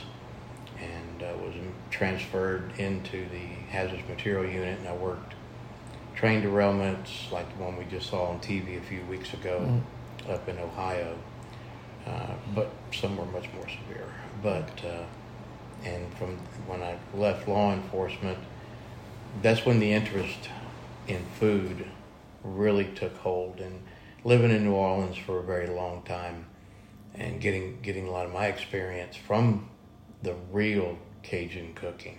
and 0.79 1.23
uh, 1.23 1.33
was 1.43 1.55
transferred 1.91 2.71
into 2.79 3.27
the 3.31 3.47
hazardous 3.71 4.07
material 4.09 4.45
unit. 4.45 4.79
And 4.79 4.89
I 4.89 4.95
worked 4.95 5.32
train 6.15 6.43
derailments 6.43 7.31
like 7.31 7.49
the 7.57 7.63
one 7.63 7.77
we 7.77 7.85
just 7.85 8.09
saw 8.09 8.27
on 8.27 8.41
TV 8.41 8.79
a 8.79 8.81
few 8.83 9.03
weeks 9.07 9.33
ago 9.35 9.61
Mhm. 9.61 10.33
up 10.33 10.49
in 10.49 10.59
Ohio, 10.59 11.17
uh, 12.07 12.35
but 12.55 12.71
some 12.93 13.17
were 13.17 13.27
much 13.27 13.49
more 13.55 13.69
severe. 13.69 14.09
But 14.43 14.85
uh, 14.85 15.05
and 15.85 16.13
from 16.15 16.37
when 16.67 16.83
I 16.83 16.97
left 17.15 17.49
law 17.49 17.73
enforcement, 17.73 18.39
that's 19.41 19.65
when 19.67 19.81
the 19.81 19.93
interest 19.93 20.49
in 21.09 21.25
food 21.41 21.87
really 22.45 22.85
took 22.95 23.17
hold. 23.19 23.61
And 23.61 23.83
living 24.25 24.51
in 24.51 24.65
New 24.65 24.75
Orleans 24.75 25.17
for 25.17 25.39
a 25.41 25.43
very 25.43 25.67
long 25.67 26.03
time, 26.03 26.47
and 27.15 27.41
getting 27.41 27.81
getting 27.83 28.07
a 28.07 28.11
lot 28.11 28.27
of 28.27 28.33
my 28.33 28.47
experience 28.47 29.17
from 29.17 29.69
the 30.23 30.35
real 30.53 30.99
Cajun 31.23 31.75
cooking, 31.75 32.19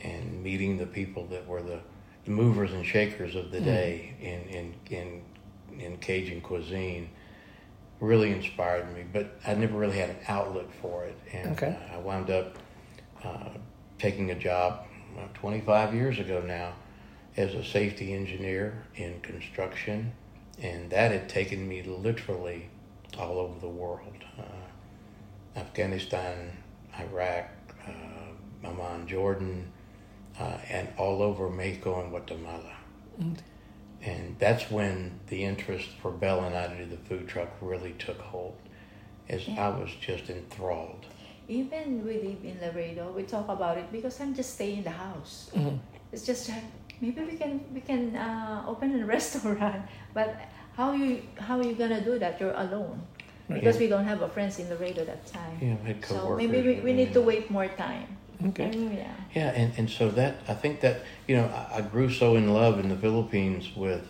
and 0.00 0.42
meeting 0.42 0.76
the 0.78 0.86
people 0.86 1.26
that 1.26 1.46
were 1.48 1.62
the, 1.62 1.80
the 2.28 2.34
movers 2.34 2.72
and 2.74 2.84
shakers 2.84 3.34
of 3.34 3.50
the 3.50 3.58
Mm. 3.58 3.64
day 3.64 4.14
in 4.20 4.40
in 4.54 4.74
in 4.90 5.22
in 5.80 5.96
Cajun 5.96 6.40
cuisine 6.42 7.08
really 8.00 8.30
inspired 8.32 8.94
me, 8.94 9.02
but 9.12 9.38
I 9.46 9.54
never 9.54 9.78
really 9.78 9.96
had 9.98 10.10
an 10.10 10.18
outlet 10.28 10.66
for 10.82 11.04
it. 11.06 11.16
And 11.32 11.52
Okay. 11.52 11.74
uh, 11.90 11.94
I 11.94 11.98
wound 11.98 12.30
up 12.30 12.58
uh, 13.24 13.48
taking 13.98 14.30
a 14.30 14.34
job 14.34 14.84
uh, 15.18 15.26
25 15.34 15.94
years 15.94 16.18
ago 16.18 16.40
now 16.40 16.74
as 17.36 17.54
a 17.54 17.64
safety 17.64 18.12
engineer 18.12 18.84
in 18.94 19.20
construction, 19.20 20.12
and 20.60 20.90
that 20.90 21.10
had 21.12 21.28
taken 21.28 21.66
me 21.66 21.82
literally 21.82 22.68
all 23.18 23.38
over 23.38 23.58
the 23.58 23.68
world 23.68 24.22
uh, 24.38 25.58
Afghanistan, 25.58 26.56
Iraq, 27.00 27.46
uh, 27.86 28.66
Amman, 28.68 29.06
Jordan, 29.08 29.72
uh, 30.38 30.58
and 30.68 30.88
all 30.96 31.22
over 31.22 31.48
Mexico 31.50 32.00
and 32.00 32.10
Guatemala. 32.10 32.76
Mm. 33.20 33.36
And 34.02 34.36
that's 34.38 34.70
when 34.70 35.18
the 35.26 35.44
interest 35.44 35.88
for 36.00 36.10
Belle 36.12 36.44
and 36.44 36.54
I 36.56 36.68
to 36.68 36.76
do 36.84 36.86
the 36.90 36.96
food 37.08 37.26
truck 37.28 37.48
really 37.60 37.92
took 37.98 38.20
hold, 38.20 38.56
as 39.28 39.48
Yeah. 39.48 39.66
I 39.66 39.68
was 39.70 39.90
just 40.00 40.30
enthralled. 40.30 41.06
Even 41.48 42.04
we 42.04 42.14
live 42.14 42.44
in 42.44 42.58
Laredo, 42.60 43.10
we 43.12 43.22
talk 43.24 43.48
about 43.48 43.78
it 43.78 43.90
because 43.90 44.20
I'm 44.20 44.34
just 44.34 44.54
staying 44.54 44.78
in 44.78 44.84
the 44.84 44.90
house. 44.90 45.50
Mhm. 45.54 45.78
It's 46.12 46.24
just 46.24 46.48
like 46.48 46.64
maybe 47.00 47.22
we 47.22 47.36
can 47.36 47.60
we 47.74 47.80
can 47.80 48.14
uh, 48.16 48.64
open 48.68 49.02
a 49.02 49.06
restaurant, 49.16 49.82
but 50.14 50.36
how 50.76 50.92
you 50.92 51.22
how 51.38 51.58
are 51.58 51.64
you 51.64 51.74
gonna 51.74 52.00
do 52.04 52.18
that? 52.18 52.38
You're 52.40 52.52
alone 52.54 53.00
Right. 53.48 53.60
because 53.60 53.78
we 53.78 53.88
don't 53.88 54.04
have 54.04 54.20
a 54.20 54.28
friends 54.28 54.58
in 54.58 54.68
Laredo 54.68 55.04
that 55.06 55.24
time. 55.26 55.56
You 55.60 55.68
know, 55.68 55.78
I 55.84 55.88
had 55.88 56.04
so 56.04 56.36
maybe 56.36 56.60
we, 56.60 56.80
we 56.80 56.92
need 56.92 57.14
to 57.14 57.22
wait 57.22 57.50
more 57.50 57.66
time. 57.66 58.17
Okay. 58.46 58.70
Yeah. 58.96 59.14
Yeah, 59.34 59.48
and, 59.50 59.72
and 59.76 59.90
so 59.90 60.10
that 60.12 60.36
I 60.48 60.54
think 60.54 60.80
that 60.80 61.02
you 61.26 61.36
know 61.36 61.44
I, 61.46 61.78
I 61.78 61.80
grew 61.80 62.08
so 62.10 62.36
in 62.36 62.52
love 62.52 62.78
in 62.78 62.88
the 62.88 62.96
Philippines 62.96 63.70
with 63.76 64.06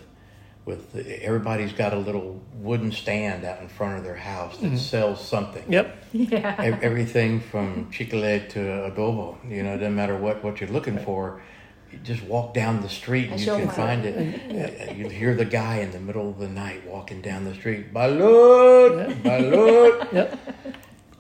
with 0.65 0.93
the, 0.93 1.25
everybody's 1.25 1.73
got 1.73 1.95
a 1.95 1.99
little 1.99 2.41
wooden 2.61 2.93
stand 2.93 3.43
out 3.45 3.61
in 3.63 3.69
front 3.69 3.97
of 3.99 4.05
their 4.05 4.17
house 4.17 4.59
that 4.59 4.77
sells 4.79 5.27
something. 5.27 5.65
Yep. 5.73 6.05
Yeah. 6.13 6.57
Ev- 6.59 6.83
Everything 6.83 7.41
from 7.41 7.91
chicle 7.91 8.21
to 8.21 8.59
adobo, 8.91 9.39
you 9.51 9.63
know, 9.63 9.73
it 9.75 9.79
doesn't 9.79 9.95
matter 9.95 10.17
what, 10.17 10.45
what 10.45 10.61
you're 10.61 10.69
looking 10.71 10.99
for. 10.99 11.41
You 11.91 11.99
just 12.01 12.23
walk 12.25 12.53
down 12.53 12.83
the 12.83 12.89
street 12.91 13.31
and 13.31 13.35
I 13.41 13.45
you 13.45 13.65
can 13.65 13.71
find 13.71 14.05
it. 14.05 14.91
Uh, 14.91 14.93
You 14.93 15.09
hear 15.09 15.35
the 15.35 15.47
guy 15.47 15.77
in 15.79 15.91
the 15.91 16.01
middle 16.01 16.29
of 16.29 16.39
the 16.39 16.49
night 16.49 16.87
walking 16.87 17.23
down 17.23 17.45
the 17.45 17.55
street, 17.55 17.95
balut, 17.95 19.23
balut. 19.23 20.13
Yep. 20.13 20.39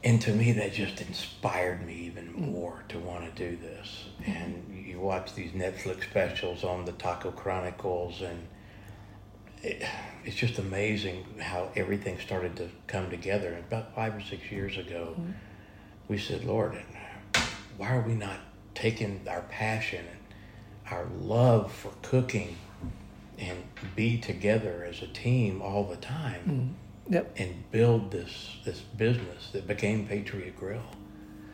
And 0.04 0.20
to 0.22 0.32
me, 0.34 0.52
that 0.52 0.74
just 0.74 1.00
inspired 1.00 1.86
me 1.86 1.94
even 1.94 2.17
more 2.40 2.83
to 2.88 2.99
want 2.99 3.25
to 3.25 3.50
do 3.50 3.57
this. 3.57 4.04
And 4.26 4.85
you 4.87 5.00
watch 5.00 5.35
these 5.35 5.52
Netflix 5.52 6.04
specials 6.04 6.64
on 6.64 6.85
the 6.85 6.92
Taco 6.92 7.30
Chronicles, 7.30 8.23
and 8.23 8.47
it, 9.62 9.85
it's 10.25 10.37
just 10.37 10.59
amazing 10.59 11.25
how 11.40 11.71
everything 11.76 12.18
started 12.21 12.57
to 12.57 12.68
come 12.87 13.11
together. 13.11 13.49
And 13.49 13.64
about 13.64 13.95
five 13.95 14.14
or 14.14 14.21
six 14.21 14.50
years 14.50 14.76
ago, 14.76 15.14
mm-hmm. 15.18 15.33
we 16.09 16.18
said, 16.18 16.45
Lord, 16.45 16.80
why 17.76 17.90
are 17.95 18.02
we 18.02 18.14
not 18.14 18.38
taking 18.75 19.26
our 19.28 19.42
passion 19.42 20.04
and 20.11 20.92
our 20.92 21.07
love 21.21 21.73
for 21.73 21.92
cooking 22.02 22.57
and 23.38 23.62
be 23.95 24.18
together 24.18 24.87
as 24.88 25.02
a 25.02 25.07
team 25.07 25.62
all 25.62 25.85
the 25.85 25.97
time? 25.97 26.40
Mm-hmm. 26.40 26.73
Yep. 27.11 27.37
and 27.38 27.71
build 27.71 28.11
this 28.11 28.59
this 28.66 28.80
business 28.80 29.49
that 29.52 29.66
became 29.66 30.07
Patriot 30.07 30.59
Grill. 30.59 30.83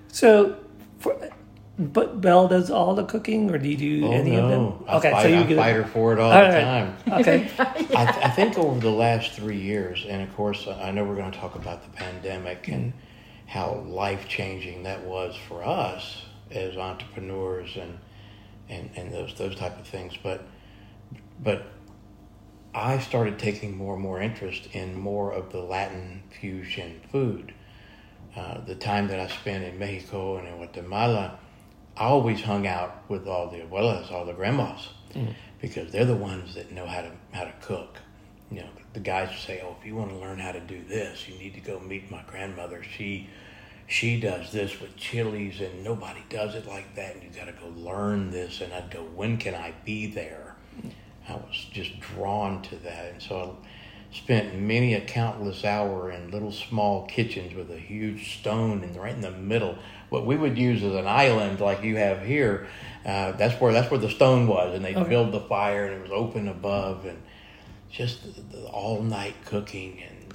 So, 0.09 0.57
for, 1.04 1.30
but 1.78 2.20
Belle 2.20 2.49
does 2.49 2.70
all 2.70 2.94
the 2.94 3.04
cooking, 3.04 3.50
or 3.50 3.58
do 3.58 3.68
you 3.68 3.76
do 3.76 4.06
oh, 4.06 4.12
any 4.12 4.37
of 4.37 4.49
them? 4.49 4.61
Oh, 4.61 4.84
I 4.88 5.00
fight, 5.00 5.23
so 5.23 5.28
you 5.28 5.40
I 5.40 5.42
get 5.44 5.56
fight 5.58 5.76
her 5.76 5.84
for 5.84 6.12
it 6.12 6.18
all, 6.18 6.32
All 6.32 6.40
the 6.40 6.49
right. 6.49 6.61
time. 6.61 6.96
Okay. 7.20 7.50
I, 7.58 8.20
I 8.25 8.30
think 8.30 8.56
over 8.58 8.80
the 8.80 8.90
last 8.90 9.32
three 9.32 9.61
years, 9.61 10.06
and 10.08 10.23
of 10.23 10.34
course, 10.34 10.66
I 10.66 10.90
know 10.92 11.04
we're 11.04 11.16
going 11.16 11.30
to 11.30 11.38
talk 11.38 11.56
about 11.56 11.82
the 11.82 11.90
pandemic 11.90 12.68
and 12.68 12.92
mm-hmm. 12.92 13.49
how 13.49 13.75
life 13.87 14.28
changing 14.28 14.84
that 14.84 15.04
was 15.04 15.37
for 15.49 15.64
us 15.64 16.23
as 16.50 16.76
entrepreneurs 16.76 17.76
and 17.76 17.99
and 18.68 18.90
and 18.96 19.12
those 19.12 19.34
those 19.34 19.56
type 19.56 19.78
of 19.78 19.87
things. 19.87 20.14
But 20.23 20.46
but 21.42 21.66
I 22.73 22.99
started 22.99 23.38
taking 23.38 23.76
more 23.76 23.94
and 23.94 24.02
more 24.02 24.20
interest 24.20 24.68
in 24.73 24.99
more 24.99 25.32
of 25.32 25.50
the 25.50 25.61
Latin 25.61 26.23
fusion 26.40 27.00
food. 27.11 27.52
Uh, 28.37 28.61
the 28.64 28.75
time 28.75 29.07
that 29.09 29.21
I 29.21 29.29
spent 29.29 29.64
in 29.64 29.79
Mexico 29.79 30.38
and 30.38 30.49
in 30.49 30.57
Guatemala, 30.57 31.38
I 31.97 32.05
always 32.05 32.43
hung 32.43 32.67
out 32.67 33.09
with 33.09 33.29
all 33.29 33.49
the 33.49 33.59
abuelas, 33.59 34.11
all 34.11 34.25
the 34.25 34.33
grandmas, 34.33 34.88
because 35.61 35.93
they're 35.93 36.05
the 36.05 36.17
ones 36.17 36.55
that 36.57 36.73
know 36.73 36.87
how 36.87 37.03
to 37.03 37.12
how 37.33 37.45
to 37.45 37.55
cook. 37.61 37.99
You 38.50 38.61
know, 38.61 38.69
the 38.93 39.00
guys 39.00 39.29
would 39.29 39.38
say, 39.38 39.62
"Oh, 39.64 39.76
if 39.79 39.87
you 39.87 39.95
want 39.95 40.11
to 40.11 40.17
learn 40.17 40.41
how 40.41 40.53
to 40.53 40.61
do 40.61 40.83
this, 40.88 41.29
you 41.29 41.38
need 41.38 41.55
to 41.55 41.61
go 41.61 41.79
meet 41.79 42.11
my 42.11 42.23
grandmother. 42.26 42.83
She 42.83 43.29
she 43.87 44.19
does 44.19 44.50
this 44.50 44.81
with 44.81 44.97
chilies, 44.97 45.61
and 45.61 45.85
nobody 45.85 46.25
does 46.29 46.55
it 46.57 46.67
like 46.67 46.95
that. 46.97 47.14
And 47.14 47.23
you 47.23 47.31
got 47.31 47.47
to 47.47 47.53
go 47.53 47.69
learn 47.76 48.31
this." 48.33 48.61
And 48.61 48.73
I'd 48.73 48.91
go, 48.91 49.03
"When 49.03 49.37
can 49.37 49.55
I 49.55 49.75
be 49.85 50.09
there?" 50.09 50.57
I 51.29 51.35
was 51.35 51.67
just 51.73 52.00
drawn 52.00 52.62
to 52.62 52.76
that, 52.76 53.12
and 53.12 53.23
so 53.23 53.41
I 53.41 53.47
spent 54.14 54.54
many 54.54 54.94
a 54.94 55.00
countless 55.00 55.64
hour 55.64 56.11
in 56.11 56.30
little 56.30 56.52
small 56.52 57.04
kitchens 57.06 57.52
with 57.54 57.71
a 57.71 57.78
huge 57.78 58.38
stone 58.38 58.83
and 58.85 58.97
right 58.97 59.14
in 59.14 59.21
the 59.21 59.30
middle. 59.30 59.76
What 60.09 60.25
we 60.25 60.37
would 60.37 60.56
use 60.56 60.83
as 60.85 60.94
an 60.94 61.09
island, 61.09 61.59
like 61.61 61.83
you 61.83 61.97
have 61.97 62.23
here, 62.25 62.68
uh, 63.04 63.33
that's 63.33 63.61
where 63.61 63.73
that's 63.73 63.90
where 63.90 63.99
the 63.99 64.09
stone 64.11 64.47
was, 64.47 64.75
and 64.75 64.85
they 64.85 64.94
Okay. 64.94 65.09
built 65.11 65.33
the 65.33 65.40
fire, 65.40 65.87
and 65.87 65.94
it 65.97 66.02
was 66.02 66.12
open 66.12 66.47
above, 66.47 67.04
and 67.04 67.21
just 67.90 68.23
the, 68.23 68.40
the 68.56 68.64
all 68.66 69.02
night 69.02 69.35
cooking, 69.44 70.00
and 70.09 70.35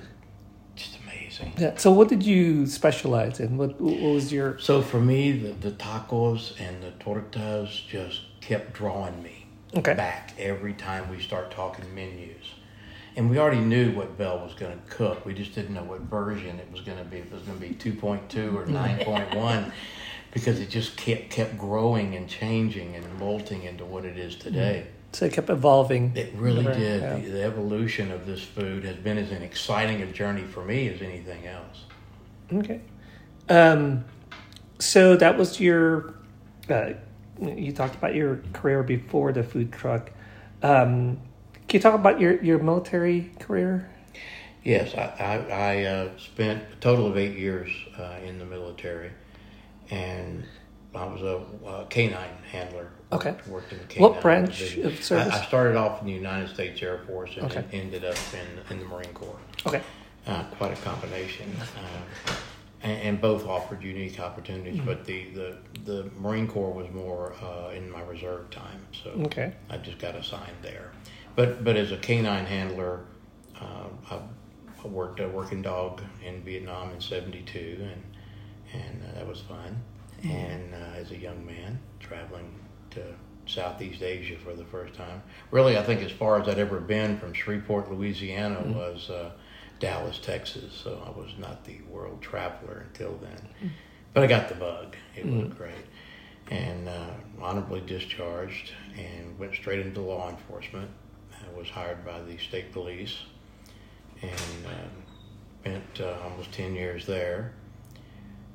just 0.75 0.97
amazing. 1.03 1.53
Yeah. 1.57 1.77
So 1.77 1.91
what 1.91 2.09
did 2.09 2.23
you 2.23 2.67
specialize 2.67 3.39
in? 3.39 3.57
What, 3.57 3.79
what 3.79 4.13
was 4.13 4.33
your 4.33 4.59
So 4.59 4.81
for 4.81 4.99
me, 4.99 5.31
the, 5.31 5.51
the 5.53 5.71
tacos 5.71 6.59
and 6.59 6.83
the 6.83 6.91
tortas 7.03 7.87
just 7.87 8.21
kept 8.41 8.73
drawing 8.73 9.23
me 9.23 9.45
Okay. 9.77 9.93
back 9.93 10.33
every 10.37 10.73
time 10.73 11.09
we 11.09 11.21
start 11.21 11.51
talking 11.51 11.93
menus. 11.95 12.38
And 13.19 13.29
we 13.29 13.37
already 13.37 13.59
knew 13.59 13.91
what 13.91 14.17
Belle 14.17 14.39
was 14.39 14.53
going 14.53 14.71
to 14.71 14.79
cook. 14.95 15.25
We 15.25 15.33
just 15.33 15.53
didn't 15.53 15.75
know 15.75 15.83
what 15.83 15.99
version 15.99 16.57
it 16.57 16.71
was 16.71 16.79
going 16.79 16.99
to 16.99 17.03
be. 17.03 17.17
If 17.17 17.25
it 17.25 17.33
was 17.33 17.41
going 17.41 17.59
to 17.59 17.67
be 17.67 17.75
2.2 17.75 18.55
or 18.55 18.65
9.1 18.65 19.73
because 20.31 20.61
it 20.61 20.69
just 20.69 20.95
kept 20.95 21.29
kept 21.29 21.57
growing 21.57 22.15
and 22.15 22.29
changing 22.29 22.95
and 22.95 23.19
molting 23.19 23.63
into 23.63 23.83
what 23.83 24.05
it 24.05 24.17
is 24.17 24.37
today. 24.37 24.87
so 25.11 25.25
it 25.25 25.33
kept 25.33 25.49
evolving. 25.49 26.15
It 26.15 26.33
really 26.33 26.65
Right, 26.65 26.77
did. 26.77 27.01
yeah. 27.01 27.15
The, 27.17 27.29
the 27.29 27.43
evolution 27.43 28.09
of 28.13 28.25
this 28.25 28.41
food 28.41 28.85
has 28.85 28.95
been 28.95 29.17
as 29.17 29.31
an 29.31 29.41
exciting 29.43 30.01
a 30.01 30.05
journey 30.13 30.43
for 30.43 30.63
me 30.63 30.87
as 30.87 31.01
anything 31.01 31.45
else. 31.45 31.83
Okay. 32.53 32.79
Um, 33.49 34.05
so 34.79 35.17
that 35.17 35.37
was 35.37 35.59
your. 35.59 36.13
Uh, 36.69 36.91
you 37.41 37.73
talked 37.73 37.95
about 37.95 38.15
your 38.15 38.41
career 38.53 38.81
before 38.81 39.33
the 39.33 39.43
food 39.43 39.73
truck. 39.73 40.09
Um, 40.63 41.19
can 41.69 41.77
you 41.77 41.81
talk 41.81 41.93
about 41.93 42.19
your, 42.19 42.43
your 42.43 42.57
military 42.59 43.31
career? 43.39 43.87
Yes, 44.63 44.93
I, 44.95 45.13
I, 45.19 45.35
I 45.53 45.83
uh, 45.85 46.09
spent 46.17 46.63
a 46.73 46.75
total 46.77 47.07
of 47.07 47.17
eight 47.17 47.37
years 47.37 47.69
uh, 47.97 48.15
in 48.25 48.39
the 48.39 48.45
military, 48.45 49.11
and 49.91 50.43
I 50.93 51.05
was 51.05 51.21
a, 51.21 51.37
uh 51.65 51.85
canine 51.85 52.35
handler. 52.51 52.89
Okay. 53.11 53.35
Worked, 53.47 53.71
in 53.71 53.77
the 53.79 53.85
canine 53.85 54.01
What 54.11 54.21
branch 54.21 54.57
division. 54.57 54.85
of 54.87 55.03
service? 55.03 55.33
I, 55.33 55.39
I 55.39 55.45
started 55.45 55.77
off 55.77 56.01
in 56.01 56.07
the 56.07 56.13
United 56.13 56.49
States 56.49 56.81
Air 56.81 56.99
Force 57.07 57.37
and 57.37 57.45
Okay. 57.45 57.63
ended 57.71 58.03
up 58.03 58.17
in, 58.33 58.73
in 58.73 58.79
the 58.83 58.85
Marine 58.89 59.13
Corps. 59.13 59.39
Okay. 59.65 59.81
Uh, 60.27 60.43
quite 60.57 60.73
a 60.77 60.81
combination. 60.81 61.49
Uh, 61.61 62.31
and, 62.81 63.01
and 63.01 63.21
both 63.21 63.45
offered 63.47 63.81
unique 63.83 64.19
opportunities, 64.19 64.75
Mm-hmm. 64.77 64.85
but 64.85 65.05
the, 65.05 65.25
the, 65.31 65.57
the 65.85 66.09
Marine 66.19 66.47
Corps 66.47 66.71
was 66.73 66.89
more 66.91 67.33
uh, 67.41 67.69
in 67.69 67.89
my 67.89 68.01
reserve 68.01 68.49
time. 68.49 68.81
So 69.03 69.11
Okay. 69.25 69.53
I 69.69 69.77
just 69.77 69.99
got 69.99 70.15
assigned 70.15 70.57
there. 70.61 70.91
But 71.39 71.63
but 71.63 71.77
as 71.77 71.93
a 71.93 71.97
canine 71.97 72.45
handler, 72.45 73.05
uh, 73.61 73.87
I, 74.11 74.19
I 74.83 74.87
worked 74.89 75.21
a 75.21 75.29
working 75.29 75.61
dog 75.61 76.01
in 76.21 76.43
Vietnam 76.43 76.91
in 76.91 76.99
'72, 76.99 77.77
and 77.79 78.03
and 78.73 79.01
uh, 79.01 79.17
that 79.17 79.25
was 79.25 79.39
fun. 79.39 79.81
And 80.21 80.73
uh, 80.73 80.97
as 80.97 81.11
a 81.11 81.17
young 81.17 81.45
man 81.45 81.79
traveling 82.01 82.53
to 82.89 83.15
Southeast 83.45 84.01
Asia 84.01 84.35
for 84.37 84.53
the 84.53 84.65
first 84.65 84.95
time, 84.95 85.23
really, 85.49 85.77
I 85.77 85.83
think 85.83 86.01
as 86.01 86.11
far 86.11 86.41
as 86.41 86.49
I'd 86.49 86.59
ever 86.59 86.81
been 86.81 87.17
from 87.17 87.31
Shreveport, 87.31 87.89
Louisiana, 87.89 88.61
was 88.77 89.09
uh, 89.09 89.31
Dallas, 89.79 90.19
Texas. 90.19 90.73
So 90.73 91.01
I 91.05 91.17
was 91.17 91.31
not 91.37 91.63
the 91.63 91.79
world 91.89 92.21
traveler 92.21 92.85
until 92.89 93.17
then. 93.21 93.71
But 94.13 94.23
I 94.23 94.27
got 94.27 94.49
the 94.49 94.55
bug. 94.55 94.97
It 95.15 95.25
was 95.25 95.53
great. 95.53 95.85
And 96.51 96.89
uh, 96.89 97.11
honorably 97.39 97.79
discharged 97.79 98.73
and 98.97 99.39
went 99.39 99.55
straight 99.55 99.79
into 99.79 100.01
law 100.01 100.29
enforcement. 100.29 100.91
Was 101.59 101.69
hired 101.69 102.05
by 102.05 102.21
the 102.21 102.37
state 102.37 102.71
police 102.71 103.17
and 104.21 104.31
um, 104.65 105.03
spent 105.61 105.99
uh, 105.99 106.15
almost 106.23 106.53
10 106.53 106.73
years 106.73 107.05
there. 107.05 107.51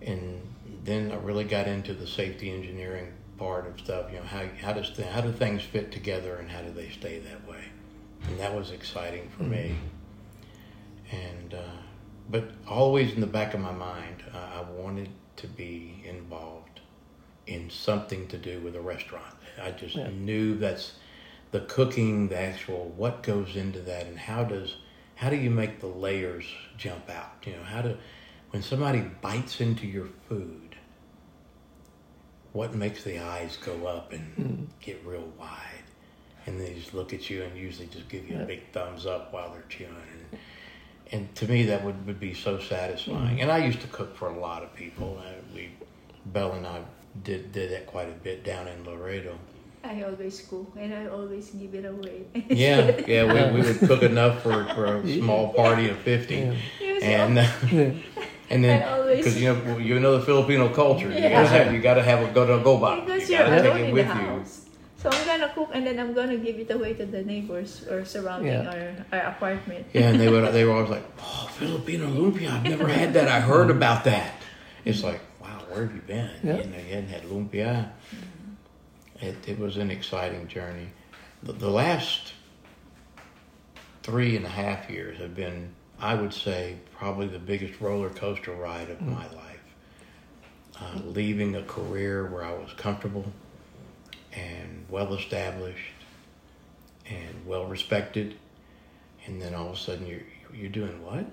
And 0.01 0.41
then 0.85 1.13
I 1.13 1.17
really 1.17 1.45
got 1.45 1.69
into 1.69 1.93
the 1.93 2.07
safety 2.07 2.51
engineering 2.51 3.13
part 3.37 3.67
of 3.67 3.79
stuff. 3.79 4.11
You 4.11 4.21
know, 4.21 4.25
how, 4.25 4.47
how, 4.59 4.73
does 4.73 4.89
th- 4.89 5.07
how 5.09 5.21
do 5.21 5.33
things 5.33 5.61
fit 5.63 5.93
together 5.93 6.37
and 6.37 6.51
how 6.51 6.63
do 6.63 6.73
they 6.73 6.89
stay 6.89 7.19
that 7.19 7.47
way? 7.47 7.65
And 8.27 8.41
that 8.41 8.55
was 8.55 8.71
exciting 8.71 9.29
for 9.37 9.43
me. 9.43 9.77
And, 11.13 11.53
uh, 11.53 11.59
but 12.31 12.53
always 12.67 13.13
in 13.13 13.21
the 13.21 13.27
back 13.27 13.53
of 13.53 13.61
my 13.61 13.73
mind, 13.73 14.25
uh, 14.33 14.39
I 14.39 14.71
wanted 14.81 15.11
to 15.37 15.47
be 15.47 16.03
involved 16.09 16.81
in 17.47 17.69
something 17.69 18.27
to 18.29 18.39
do 18.39 18.61
with 18.61 18.75
a 18.77 18.81
restaurant. 18.81 19.35
I 19.63 19.73
just 19.73 19.95
Yeah. 19.95 20.09
knew 20.09 20.57
that's 20.57 20.93
the 21.55 21.61
cooking, 21.61 22.27
the 22.27 22.37
actual 22.37 22.93
what 22.97 23.23
goes 23.23 23.55
into 23.55 23.79
that, 23.79 24.07
and 24.07 24.19
how 24.19 24.43
does 24.43 24.75
how 25.15 25.31
do 25.31 25.37
you 25.37 25.51
make 25.51 25.79
the 25.79 25.87
layers 25.87 26.45
jump 26.77 27.09
out? 27.09 27.31
You 27.47 27.53
know, 27.53 27.63
how 27.63 27.81
do 27.81 27.97
when 28.51 28.61
somebody 28.61 29.03
bites 29.23 29.61
into 29.61 29.87
your 29.87 30.09
food, 30.29 30.75
what 32.53 32.75
makes 32.75 33.05
the 33.05 33.21
eyes 33.21 33.57
go 33.57 33.87
up 33.87 34.13
and 34.13 34.69
get 34.81 35.01
real 35.07 35.33
wide, 35.39 35.85
and 36.45 36.61
they 36.61 36.75
just 36.75 36.93
look 36.93 37.15
at 37.15 37.31
you 37.31 37.45
and 37.45 37.57
usually 37.57 37.87
just 37.87 38.09
give 38.09 38.29
you 38.29 38.41
a 38.41 38.45
big 38.45 38.73
thumbs 38.73 39.07
up 39.07 39.33
while 39.33 39.53
they're 39.53 39.65
chewing 39.69 39.95
and. 40.13 40.41
And 41.13 41.33
to 41.37 41.47
me, 41.47 41.65
that 41.65 41.85
would, 41.85 42.07
would 42.07 42.19
be 42.19 42.33
so 42.33 42.59
satisfying. 42.59 43.43
And 43.43 43.53
I 43.53 43.59
used 43.59 43.83
to 43.83 43.87
cook 43.89 44.17
for 44.17 44.31
a 44.31 44.37
lot 44.37 44.63
of 44.65 44.75
people. 44.75 45.23
Uh, 45.25 45.33
we, 45.55 45.71
Belle 46.25 46.53
and 46.53 46.67
I 46.67 46.81
did 47.23 47.53
did 47.53 47.71
that 47.71 47.87
quite 47.87 48.09
a 48.09 48.13
bit 48.13 48.43
down 48.43 48.67
in 48.67 48.85
Laredo. 48.85 49.39
I 49.85 50.03
always 50.03 50.41
cook 50.49 50.73
and 50.79 50.95
I 50.95 51.07
always 51.07 51.51
give 51.51 51.75
it 51.75 51.85
away. 51.85 52.25
Yeah, 52.49 53.01
yeah, 53.07 53.25
we, 53.53 53.61
we 53.61 53.67
would 53.67 53.79
cook 53.81 54.03
enough 54.03 54.43
for, 54.43 54.65
for 54.75 54.87
a 54.87 55.09
small 55.21 55.53
party 55.53 55.89
of 55.91 55.99
fifty, 55.99 56.37
Yeah. 56.81 56.95
And 57.05 57.39
uh, 57.45 57.47
Yeah. 57.71 57.93
and 58.51 58.65
then 58.65 59.17
because 59.17 59.41
you 59.41 59.53
know 59.53 59.79
you 59.79 60.01
know 60.01 60.19
the 60.19 60.25
Filipino 60.25 60.69
culture, 60.73 61.09
you 61.13 61.21
gotta 61.29 61.49
have 61.49 61.73
you 61.73 61.81
gotta 61.81 62.03
have 62.03 62.27
a 62.27 62.33
go 62.33 62.47
to 62.47 62.63
go 62.65 62.79
by. 62.79 63.01
because 63.01 63.29
You 63.29 63.37
you're 63.37 63.47
gotta 63.47 63.63
take 63.63 63.75
it 63.75 63.89
in 63.89 63.95
with 63.95 64.09
the 64.09 64.15
you. 64.15 64.21
house. 64.21 64.61
So 64.97 65.11
I'm 65.13 65.27
gonna 65.27 65.53
cook 65.55 65.69
and 65.75 65.87
then 65.87 65.99
I'm 66.01 66.15
gonna 66.15 66.39
give 66.39 66.57
it 66.59 66.71
away 66.71 66.95
to 66.95 67.05
the 67.05 67.23
neighbors 67.23 67.85
or 67.91 68.07
surrounding 68.07 68.53
Yeah. 68.53 68.73
our, 69.13 69.21
our 69.21 69.27
apartment. 69.37 69.85
Yeah, 69.93 70.09
and 70.09 70.19
they 70.19 70.29
would 70.33 70.49
they 70.55 70.65
were 70.65 70.73
always 70.73 70.91
like, 70.91 71.05
"Oh, 71.21 71.49
Filipino 71.61 72.07
lumpia! 72.09 72.51
I've 72.57 72.65
never 72.65 72.89
had 72.89 73.13
that. 73.13 73.29
I 73.29 73.41
heard 73.41 73.69
about 73.69 74.05
that." 74.05 74.33
It's 74.87 75.03
like, 75.05 75.21
wow, 75.41 75.61
where 75.69 75.85
have 75.85 75.95
you 75.95 76.01
been? 76.01 76.29
Yeah. 76.43 76.57
You 76.57 76.65
know, 76.73 76.77
you 76.81 76.95
hadn't 76.95 77.09
had 77.09 77.23
lumpia. 77.25 77.91
It 79.21 79.37
it 79.49 79.59
was 79.59 79.77
an 79.77 79.91
exciting 79.91 80.49
journey. 80.49 80.89
The, 81.43 81.53
the 81.53 81.71
last 81.71 82.33
three 84.03 84.37
and 84.37 84.45
a 84.45 84.49
half 84.51 84.91
years 84.91 85.19
have 85.19 85.35
been, 85.35 85.71
I 85.99 86.15
would 86.15 86.33
say, 86.35 86.77
probably 86.97 87.27
the 87.29 87.39
biggest 87.39 87.81
roller 87.81 88.11
coaster 88.11 88.53
ride 88.53 88.91
of 88.91 89.01
my 89.01 89.25
life. 89.35 89.61
Uh, 90.81 90.99
leaving 91.05 91.55
a 91.55 91.63
career 91.63 92.27
where 92.27 92.45
I 92.45 92.53
was 92.53 92.73
comfortable 92.77 93.25
and 94.33 94.85
well 94.89 95.15
established 95.15 95.93
and 97.09 97.47
well 97.47 97.67
respected, 97.67 98.35
and 99.27 99.41
then 99.41 99.55
all 99.55 99.69
of 99.69 99.75
a 99.75 99.79
sudden 99.79 100.07
you're 100.07 100.21
you're 100.53 100.71
doing 100.71 101.03
what? 101.05 101.25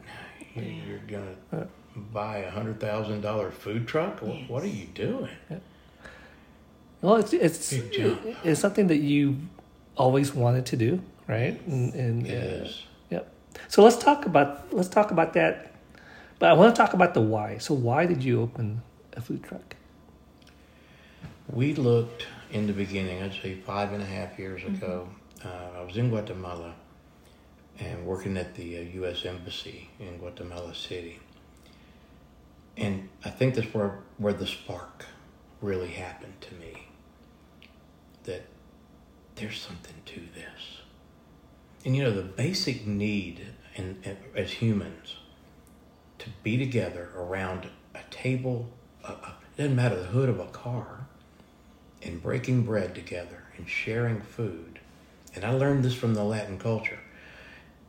You- 0.56 0.62
You're 0.88 1.00
gonna 1.08 1.67
buy 1.96 2.39
a 2.39 2.52
hundred 2.52 2.80
thousand 2.80 3.22
dollar 3.22 3.52
food 3.52 3.88
truck? 3.88 4.22
What, 4.22 4.50
what 4.50 4.63
are 4.63 4.67
you 4.67 4.86
doing? 4.88 5.30
Well, 7.01 7.15
it's 7.15 7.33
it's 7.33 7.73
it's 8.43 8.61
something 8.61 8.87
that 8.87 8.97
you 8.97 9.37
always 9.97 10.33
wanted 10.33 10.65
to 10.67 10.77
do, 10.77 11.01
right? 11.27 11.59
And, 11.67 11.93
and 11.93 12.27
uh. 12.27 12.69
Yep. 13.09 13.33
So 13.67 13.83
let's 13.83 13.97
talk 13.97 14.25
about 14.25 14.73
let's 14.73 14.89
talk 14.89 15.11
about 15.11 15.33
that. 15.33 15.73
But 16.39 16.49
I 16.49 16.53
want 16.53 16.75
to 16.75 16.81
talk 16.81 16.93
about 16.93 17.13
the 17.13 17.21
why. 17.21 17.57
So 17.57 17.73
why 17.73 18.05
did 18.05 18.23
you 18.23 18.41
open 18.41 18.81
a 19.13 19.21
food 19.21 19.43
truck? 19.43 19.75
We 21.51 21.75
looked 21.75 22.27
in 22.51 22.67
the 22.67 22.73
beginning, 22.73 23.21
I'd 23.21 23.33
say 23.33 23.55
five 23.55 23.93
and 23.93 24.01
a 24.01 24.05
half 24.05 24.37
years 24.37 24.63
ago. 24.63 25.07
Uh, 25.43 25.79
I 25.79 25.81
was 25.83 25.97
in 25.97 26.09
Guatemala 26.09 26.75
and 27.79 28.05
working 28.05 28.37
at 28.37 28.55
the 28.55 28.77
uh, 28.77 28.81
U.S. 28.81 29.25
Embassy 29.25 29.89
in 29.99 30.17
Guatemala 30.17 30.75
City. 30.75 31.19
And 32.77 33.09
I 33.23 33.29
think 33.29 33.55
that's 33.55 33.73
where, 33.73 33.99
where 34.17 34.33
the 34.33 34.47
spark 34.47 35.05
really 35.61 35.89
happened 35.89 36.39
to 36.41 36.55
me. 36.55 36.81
That 38.23 38.43
there's 39.36 39.60
something 39.60 39.95
to 40.05 40.21
this. 40.36 40.81
And 41.84 41.95
you 41.95 42.03
know, 42.03 42.12
the 42.12 42.21
basic 42.21 42.86
need 42.86 43.47
in, 43.75 43.97
in, 44.03 44.17
as 44.36 44.51
humans 44.51 45.15
to 46.19 46.29
be 46.43 46.57
together 46.57 47.10
around 47.15 47.67
a 47.95 48.01
table, 48.12 48.69
a, 49.03 49.12
a, 49.12 49.36
it 49.53 49.57
doesn't 49.57 49.75
matter 49.75 49.95
the 49.95 50.05
hood 50.05 50.29
of 50.29 50.39
a 50.39 50.45
car, 50.47 51.07
and 52.03 52.21
breaking 52.21 52.63
bread 52.63 52.93
together 52.93 53.43
and 53.57 53.67
sharing 53.67 54.21
food. 54.21 54.79
And 55.34 55.43
I 55.45 55.51
learned 55.51 55.84
this 55.84 55.95
from 55.95 56.13
the 56.13 56.23
Latin 56.23 56.60
culture. 56.60 56.99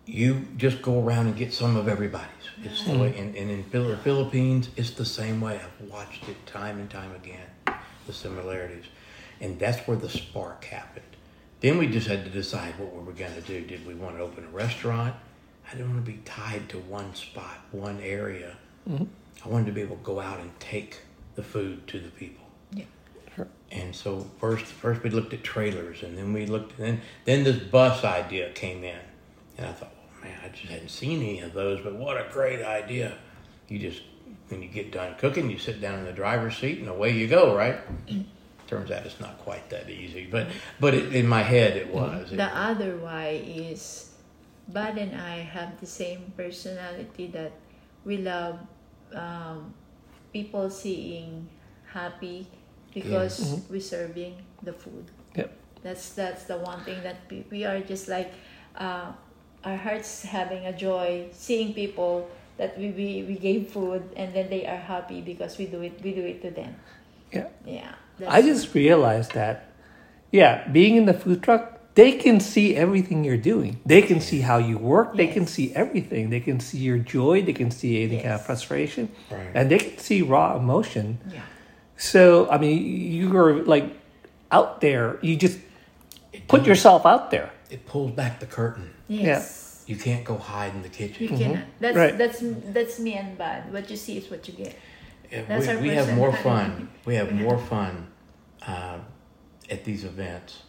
You 0.06 0.46
just 0.56 0.82
go 0.82 1.02
around 1.02 1.26
and 1.26 1.36
get 1.36 1.52
some 1.52 1.76
of 1.76 1.88
everybody's. 1.88 2.28
It's 2.62 2.84
the 2.84 2.98
way, 2.98 3.16
and, 3.16 3.36
and 3.36 3.50
in 3.50 3.62
Philippines, 3.64 4.68
it's 4.76 4.90
the 4.90 5.04
same 5.04 5.40
way. 5.40 5.60
I've 5.60 5.88
watched 5.88 6.28
it 6.28 6.44
time 6.46 6.78
and 6.80 6.90
time 6.90 7.14
again, 7.14 7.46
the 8.06 8.12
similarities. 8.12 8.84
And 9.42 9.58
that's 9.58 9.86
where 9.86 9.96
the 9.96 10.08
spark 10.08 10.64
happened. 10.64 11.04
Then 11.60 11.76
we 11.76 11.88
just 11.88 12.06
had 12.06 12.24
to 12.24 12.30
decide 12.30 12.78
what 12.78 12.94
we 12.94 13.02
were 13.02 13.12
going 13.12 13.34
to 13.34 13.40
do. 13.40 13.60
Did 13.60 13.86
we 13.86 13.94
want 13.94 14.16
to 14.16 14.22
open 14.22 14.44
a 14.44 14.48
restaurant? 14.48 15.14
I 15.68 15.72
didn't 15.72 15.92
want 15.92 16.04
to 16.04 16.10
be 16.10 16.18
tied 16.24 16.68
to 16.70 16.78
one 16.78 17.14
spot, 17.14 17.58
one 17.72 18.00
area. 18.00 18.56
Mm-hmm. 18.88 19.04
I 19.44 19.48
wanted 19.48 19.66
to 19.66 19.72
be 19.72 19.80
able 19.80 19.96
to 19.96 20.02
go 20.02 20.20
out 20.20 20.40
and 20.40 20.50
take 20.60 21.00
the 21.34 21.42
food 21.42 21.86
to 21.88 21.98
the 21.98 22.10
people. 22.10 22.44
Yeah. 22.72 22.84
Sure. 23.34 23.48
And 23.70 23.94
so 23.94 24.26
first, 24.38 24.66
first 24.66 25.02
we 25.02 25.10
looked 25.10 25.32
at 25.32 25.42
trailers, 25.42 26.02
and 26.02 26.16
then 26.16 26.32
we 26.32 26.46
looked, 26.46 26.78
and 26.78 26.86
then 26.86 27.00
then 27.24 27.44
this 27.44 27.58
bus 27.58 28.04
idea 28.04 28.50
came 28.52 28.84
in, 28.84 29.00
and 29.56 29.66
I 29.66 29.72
thought, 29.72 29.92
well, 29.96 30.24
man, 30.30 30.38
I 30.44 30.48
just 30.48 30.70
hadn't 30.70 30.90
seen 30.90 31.20
any 31.20 31.40
of 31.40 31.52
those, 31.52 31.80
but 31.82 31.94
what 31.94 32.16
a 32.16 32.26
great 32.30 32.62
idea! 32.62 33.16
You 33.68 33.78
just 33.78 34.02
when 34.48 34.62
you 34.62 34.68
get 34.68 34.92
done 34.92 35.14
cooking, 35.18 35.50
you 35.50 35.58
sit 35.58 35.80
down 35.80 35.98
in 35.98 36.04
the 36.04 36.12
driver's 36.12 36.56
seat, 36.56 36.80
and 36.80 36.88
away 36.88 37.10
you 37.10 37.26
go, 37.26 37.56
right? 37.56 37.76
Mm-hmm. 38.06 38.22
Turns 38.72 38.90
out 38.90 39.04
it's 39.04 39.20
not 39.20 39.36
quite 39.38 39.68
that 39.70 39.90
easy, 39.90 40.26
but 40.30 40.48
but 40.80 40.94
it, 40.94 41.12
in 41.14 41.26
my 41.28 41.42
head 41.42 41.76
it 41.76 41.92
was. 41.92 42.32
It- 42.32 42.36
The 42.36 42.48
other 42.56 42.96
why 42.96 43.36
is 43.44 44.10
Bud 44.68 44.96
and 44.96 45.12
I 45.20 45.44
have 45.44 45.76
the 45.80 45.86
same 45.86 46.32
personality 46.36 47.26
that 47.36 47.52
we 48.08 48.16
love 48.24 48.56
um, 49.14 49.74
people 50.32 50.70
seeing 50.70 51.48
happy 51.92 52.46
because 52.94 53.60
we're 53.68 53.80
serving 53.80 54.40
the 54.62 54.72
food. 54.72 55.04
Yep. 55.36 55.52
That's 55.82 56.16
that's 56.16 56.44
the 56.44 56.56
one 56.56 56.80
thing 56.84 57.02
that 57.02 57.16
we, 57.28 57.44
we 57.50 57.60
are 57.68 57.80
just 57.80 58.08
like 58.08 58.32
uh, 58.76 59.12
our 59.64 59.76
hearts 59.76 60.22
having 60.22 60.64
a 60.66 60.72
joy 60.72 61.28
seeing 61.32 61.74
people 61.74 62.28
that 62.56 62.78
we, 62.78 62.88
we 62.92 63.08
we 63.28 63.36
gave 63.36 63.68
food 63.68 64.02
and 64.16 64.32
then 64.32 64.48
they 64.48 64.64
are 64.66 64.76
happy 64.80 65.20
because 65.20 65.58
we 65.58 65.66
do 65.66 65.82
it 65.82 66.00
we 66.02 66.12
do 66.16 66.24
it 66.24 66.40
to 66.40 66.50
them. 66.50 66.72
Yeah. 67.32 67.48
Yeah. 67.66 67.94
I 68.28 68.42
just 68.42 68.74
realized 68.74 69.32
that, 69.34 69.68
yeah, 70.30 70.68
being 70.68 70.96
in 70.96 71.06
the 71.06 71.14
food 71.14 71.42
truck, 71.42 71.78
they 71.94 72.12
can 72.12 72.40
see 72.40 72.74
everything 72.76 73.24
you're 73.24 73.36
doing. 73.36 73.80
They 73.84 74.00
can 74.02 74.20
see 74.20 74.40
how 74.40 74.56
you 74.58 74.78
work. 74.78 75.14
They 75.16 75.26
can 75.26 75.46
see 75.46 75.74
everything. 75.74 76.30
They 76.30 76.40
can 76.40 76.58
see 76.60 76.78
your 76.78 76.98
joy. 76.98 77.42
They 77.42 77.52
can 77.52 77.70
see 77.70 78.02
any 78.02 78.16
kind 78.22 78.32
of 78.34 78.44
frustration, 78.46 79.10
Right. 79.30 79.50
and 79.54 79.70
they 79.70 79.78
can 79.78 79.98
see 79.98 80.22
raw 80.22 80.56
emotion. 80.56 81.18
yeah. 81.30 81.40
So 81.96 82.48
I 82.50 82.58
mean, 82.58 82.78
you 83.12 83.36
are 83.36 83.62
like 83.62 83.84
out 84.50 84.80
there. 84.80 85.18
You 85.22 85.36
just 85.36 85.58
it 86.32 86.48
put 86.48 86.58
does- 86.60 86.66
yourself 86.68 87.04
out 87.06 87.30
there. 87.30 87.50
It 87.70 87.86
pulls 87.86 88.12
back 88.12 88.40
the 88.40 88.46
curtain. 88.46 88.90
Yes. 89.08 89.84
You 89.86 89.96
can't 89.96 90.24
go 90.24 90.36
hide 90.38 90.74
in 90.74 90.82
the 90.82 90.88
You 90.88 91.08
kitchen. 91.08 91.28
cannot. 91.28 91.54
Mm-hmm. 91.56 91.80
That's 91.80 91.96
Right. 91.96 92.16
that's 92.18 92.38
that's 92.72 92.98
me 93.00 93.14
and 93.14 93.36
Bud. 93.36 93.70
What 93.72 93.90
you 93.90 93.96
see 93.96 94.16
is 94.16 94.30
what 94.30 94.48
you 94.48 94.54
get. 94.54 94.74
Yeah, 95.32 95.42
That's 95.48 95.66
we, 95.66 95.72
our 95.72 95.80
we 95.80 95.88
have 95.88 96.14
more 96.14 96.32
fun. 96.32 96.90
We 97.06 97.14
have 97.14 97.32
more 97.32 97.58
fun 97.58 98.08
uh, 98.66 98.98
at 99.70 99.84
these 99.84 100.04
events 100.04 100.62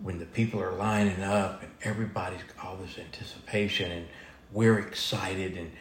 when 0.00 0.18
the 0.18 0.26
people 0.26 0.60
are 0.60 0.72
lining 0.72 1.22
up 1.22 1.62
and 1.62 1.72
everybody's 1.82 2.40
all 2.62 2.76
this 2.76 2.98
anticipation 2.98 3.90
and 3.90 4.06
we're 4.52 4.78
excited 4.78 5.56
and 5.56 5.72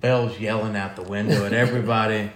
Belle's 0.00 0.38
yelling 0.38 0.76
out 0.76 0.96
the 0.96 1.02
window 1.02 1.46
at 1.46 1.52
everybody. 1.64 2.30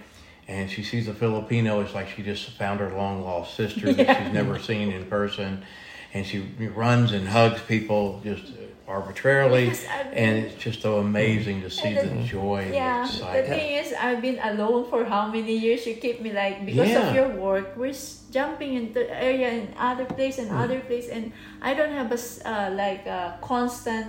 And 0.47 0.69
she 0.71 0.81
sees 0.81 1.07
a 1.07 1.13
Filipino. 1.13 1.81
It's 1.81 1.93
like 1.93 2.09
she 2.09 2.23
just 2.23 2.49
found 2.51 2.79
her 2.79 2.91
long 2.91 3.23
lost 3.23 3.55
sister 3.55 3.93
that 3.93 4.23
she's 4.23 4.33
never 4.33 4.57
seen 4.57 4.91
in 4.91 5.05
person, 5.05 5.63
and 6.11 6.25
she 6.25 6.39
runs 6.73 7.11
and 7.11 7.27
hugs 7.27 7.61
people 7.61 8.19
just 8.23 8.51
arbitrarily. 8.89 9.65
Yes, 9.65 9.85
and 10.13 10.45
it's 10.45 10.55
just 10.55 10.81
so 10.81 10.97
amazing 10.97 11.61
to 11.61 11.69
see 11.69 11.93
the 11.93 12.03
the- 12.09 12.23
joy 12.23 12.57
and 12.65 12.73
Yeah. 12.73 13.05
the 13.05 13.07
The 13.07 13.13
excitement. 13.13 13.47
thing 13.53 13.69
is, 13.81 13.87
I've 14.05 14.21
been 14.21 14.39
alone 14.51 14.83
for 14.89 15.05
how 15.05 15.27
many 15.27 15.55
years? 15.65 15.85
You 15.87 15.95
keep 16.05 16.17
me 16.25 16.31
like 16.33 16.65
because 16.65 16.89
Yeah. 16.89 17.07
of 17.09 17.15
your 17.15 17.29
work. 17.47 17.67
We're 17.77 17.93
jumping 18.37 18.71
into 18.73 18.99
area 19.29 19.47
and 19.57 19.67
other 19.89 20.05
place 20.05 20.35
and 20.41 20.49
Mm. 20.51 20.63
other 20.63 20.79
place, 20.89 21.07
and 21.15 21.31
I 21.61 21.71
don't 21.77 21.93
have 21.99 22.09
a 22.11 22.19
uh, 22.51 22.69
like 22.83 23.05
a 23.05 23.37
constant 23.41 24.07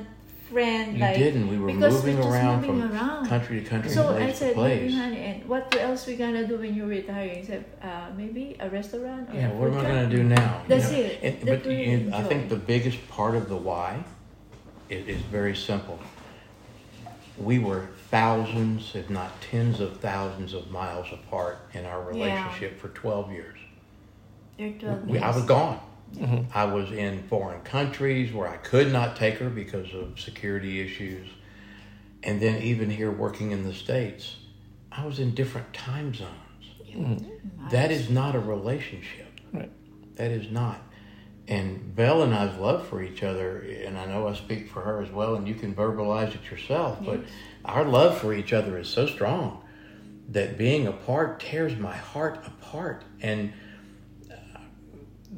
friend. 0.50 0.86
You 0.98 1.04
like 1.06 1.16
didn't. 1.24 1.46
We 1.52 1.58
were 1.62 1.72
moving 1.72 2.18
we're 2.18 2.30
around 2.32 2.60
moving 2.66 2.80
from 2.80 2.92
around. 2.92 3.22
country 3.34 3.60
to 3.60 3.64
country, 3.72 3.90
So 3.90 4.02
I 4.16 4.32
said, 4.32 4.54
place. 4.54 4.92
Honey, 5.02 5.20
and 5.30 5.38
what 5.52 5.64
else 5.78 6.00
we 6.08 6.14
gonna 6.16 6.44
do 6.52 6.56
when 6.58 6.74
you 6.74 6.86
retire? 6.86 7.28
He 7.40 7.44
said, 7.50 7.64
uh, 7.82 7.88
maybe 8.16 8.44
a 8.58 8.68
restaurant. 8.68 9.24
Or 9.30 9.34
Yeah, 9.38 9.48
what 9.58 9.68
am 9.70 9.78
I 9.78 9.82
going 9.92 10.10
to 10.10 10.16
do 10.16 10.22
now? 10.24 10.50
You 10.64 10.68
That's 10.74 10.90
know? 10.90 10.98
it. 11.06 11.18
And, 11.22 11.34
but 11.50 11.60
you, 11.70 12.10
I 12.20 12.22
think 12.30 12.48
the 12.48 12.62
biggest 12.72 12.98
part 13.16 13.34
of 13.40 13.44
the 13.52 13.56
why 13.68 13.90
is, 14.90 15.07
is 15.09 15.22
very 15.22 15.57
simple. 15.57 15.98
We 17.38 17.59
were 17.59 17.88
thousands, 18.11 18.94
if 18.94 19.09
not 19.09 19.40
tens 19.40 19.81
of 19.81 19.98
thousands 20.00 20.53
of 20.53 20.70
miles 20.70 21.07
apart 21.12 21.59
in 21.72 21.87
our 21.87 22.00
Yeah. 22.03 22.09
relationship 22.09 22.79
for 22.79 22.88
12 22.88 23.33
years. 23.33 23.59
You're 24.59 24.72
12 24.72 25.07
We, 25.09 25.18
I 25.18 25.35
was 25.35 25.44
gone. 25.44 25.81
Mm-hmm. 26.16 26.50
I 26.53 26.64
was 26.64 26.90
in 26.90 27.22
foreign 27.29 27.61
countries 27.62 28.33
where 28.33 28.48
I 28.48 28.57
could 28.57 28.92
not 28.92 29.16
take 29.16 29.37
her 29.38 29.48
because 29.48 29.94
of 29.94 30.18
security 30.18 30.81
issues. 30.81 31.29
And 32.22 32.42
then 32.42 32.61
even 32.62 32.90
here 32.90 33.11
working 33.11 33.53
in 33.53 33.62
the 33.64 33.72
States, 33.72 34.37
I 34.92 35.07
was 35.07 35.20
in 35.20 35.35
different 35.35 35.72
time 35.72 36.12
zones. 36.12 36.35
Mm-hmm. 36.90 37.68
That 37.70 37.90
is 37.92 38.11
not 38.11 38.35
a 38.35 38.40
relationship. 38.40 39.29
Right. 39.53 39.70
That 40.16 40.33
is 40.33 40.50
not. 40.50 40.83
And 41.50 41.96
Belle 41.96 42.22
and 42.22 42.32
I's 42.32 42.56
love 42.58 42.86
for 42.86 43.02
each 43.02 43.24
other, 43.24 43.58
and 43.58 43.98
I 43.98 44.06
know 44.06 44.28
I 44.28 44.34
speak 44.34 44.70
for 44.70 44.82
her 44.82 45.02
as 45.02 45.10
well, 45.10 45.34
and 45.34 45.48
you 45.48 45.56
can 45.56 45.74
verbalize 45.74 46.32
it 46.32 46.48
yourself, 46.48 47.04
but 47.04 47.20
our 47.64 47.84
love 47.84 48.18
for 48.18 48.32
each 48.32 48.52
other 48.52 48.78
is 48.78 48.88
so 48.88 49.08
strong 49.08 49.60
that 50.28 50.56
being 50.56 50.86
apart 50.86 51.40
tears 51.40 51.76
my 51.76 51.96
heart 51.96 52.46
apart. 52.46 53.02
And 53.20 53.52
uh, 54.30 54.60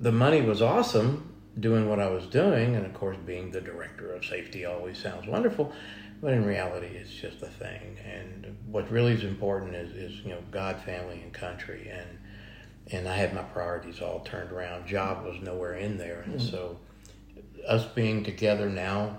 the 0.01 0.13
money 0.13 0.43
was 0.43 0.61
awesome 0.61 1.33
doing 1.59 1.89
what 1.89 1.99
I 1.99 2.11
was 2.11 2.27
doing, 2.27 2.77
and 2.77 2.85
of 2.85 2.93
course, 2.93 3.17
being 3.25 3.51
the 3.51 3.63
director 3.63 4.13
of 4.13 4.23
safety 4.27 4.67
always 4.67 4.99
sounds 4.99 5.27
wonderful, 5.27 5.73
but 6.21 6.35
in 6.35 6.45
reality, 6.45 6.89
it's 6.89 7.11
just 7.11 7.41
a 7.41 7.49
thing. 7.49 7.97
And 8.05 8.55
what 8.67 8.91
really 8.91 9.13
is 9.15 9.25
important 9.25 9.75
is, 9.75 9.91
is 9.93 10.19
you 10.25 10.31
know, 10.33 10.43
God, 10.51 10.79
family, 10.83 11.23
and 11.23 11.33
country. 11.33 11.91
And 11.91 12.19
and 12.91 13.09
I 13.09 13.17
had 13.17 13.35
my 13.35 13.43
priorities 13.43 14.01
all 14.01 14.21
turned 14.21 14.51
around. 14.53 14.87
Job 14.87 15.25
was 15.25 15.41
nowhere 15.43 15.75
in 15.75 15.99
there, 15.99 16.21
and 16.23 16.41
so 16.41 16.79
us 17.67 17.85
being 17.87 18.25
together 18.25 18.69
now 18.69 19.19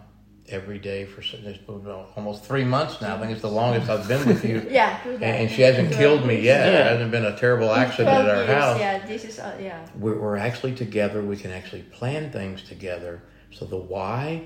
every 0.50 0.78
day 0.78 1.06
for 1.06 1.22
s- 1.22 1.34
it's 1.34 1.58
been 1.60 1.88
almost 2.18 2.44
three 2.44 2.66
months 2.66 3.00
now. 3.02 3.16
I 3.16 3.20
think 3.20 3.32
it's 3.32 3.42
the 3.42 3.48
longest 3.50 3.90
I've 3.90 4.06
been 4.08 4.28
with 4.28 4.44
you. 4.44 4.62
Yeah, 4.70 5.00
And, 5.06 5.24
and 5.24 5.50
she 5.52 5.62
hasn't 5.62 5.94
killed 5.94 6.26
me 6.26 6.42
yet. 6.42 6.66
There 6.66 6.74
Yeah. 6.74 6.90
hasn't 6.92 7.12
been 7.12 7.26
a 7.26 7.38
terrible 7.38 7.72
accident 7.72 8.10
at 8.10 8.30
our 8.30 8.36
years, 8.44 8.48
house. 8.50 8.80
Yeah, 8.80 9.06
this 9.06 9.24
is 9.24 9.40
uh, 9.40 9.58
yeah. 9.62 9.86
We're, 9.98 10.20
we're 10.20 10.36
actually 10.36 10.76
together. 10.76 11.22
We 11.22 11.38
can 11.38 11.52
actually 11.52 11.84
plan 11.84 12.30
things 12.32 12.62
together. 12.64 13.22
So 13.52 13.64
the 13.66 13.78
why 13.78 14.44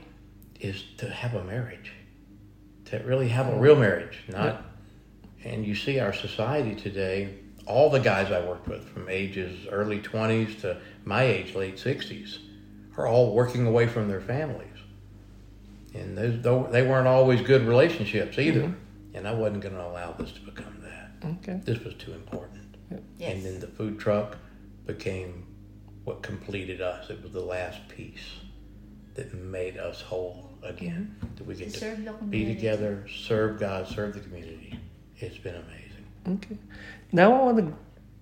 is 0.60 0.84
to 0.97 1.10
have 1.10 1.34
a 1.34 1.43
marriage, 1.43 1.91
to 2.86 2.99
really 2.99 3.30
have 3.30 3.47
a 3.47 3.58
real 3.60 3.75
marriage, 3.75 4.19
not. 4.30 4.63
And 5.43 5.65
you 5.65 5.73
see 5.75 5.99
our 5.99 6.13
society 6.13 6.75
today. 6.75 7.39
All 7.67 7.89
the 7.89 7.99
guys 7.99 8.32
I 8.32 8.39
worked 8.39 8.67
with, 8.67 8.88
from 8.89 9.10
ages 9.10 9.67
early 9.69 9.99
twenties 9.99 10.56
to 10.62 10.77
my 11.06 11.23
age, 11.23 11.53
late 11.53 11.77
sixties, 11.77 12.39
are 12.97 13.06
all 13.08 13.34
working 13.34 13.67
away 13.67 13.88
from 13.88 14.08
their 14.08 14.21
families, 14.21 14.77
and 15.93 16.17
those 16.17 16.71
they 16.71 16.82
weren't 16.82 17.08
always 17.08 17.41
good 17.41 17.67
relationships 17.67 18.39
either. 18.39 18.62
Mm-hmm. 18.62 19.15
And 19.15 19.27
I 19.27 19.34
wasn't 19.34 19.62
going 19.62 19.73
to 19.73 19.84
allow 19.84 20.12
this 20.12 20.32
to 20.34 20.41
become 20.41 20.80
that. 20.82 21.12
Okay. 21.39 21.60
This 21.65 21.84
was 21.84 21.95
too 21.95 22.13
important. 22.13 22.77
Yes. 23.17 23.34
And 23.34 23.43
then 23.43 23.60
the 23.60 23.67
food 23.67 23.99
truck 23.99 24.38
became 24.86 25.47
what 26.03 26.21
completed 26.21 26.82
us. 26.82 27.10
It 27.10 27.23
was 27.23 27.32
the 27.32 27.41
last 27.41 27.88
piece 27.89 28.41
that 29.15 29.34
made 29.34 29.77
us 29.77 30.01
whole 30.01 30.51
again. 30.62 31.15
Mm-hmm. 31.19 31.36
That 31.36 31.47
we 31.47 31.56
get 31.56 31.73
to 31.73 31.80
Serve 31.80 31.97
be 31.97 32.03
community. 32.06 32.56
together, 32.56 33.08
serve 33.10 33.60
God, 33.60 33.88
serve 33.88 34.13
the 34.13 34.19
community. 34.19 34.77
It's 35.17 35.38
been 35.38 35.56
amazing. 35.56 36.06
Okay. 36.27 36.58
Now 37.11 37.33
I 37.33 37.43
want 37.43 37.57
to 37.57 37.73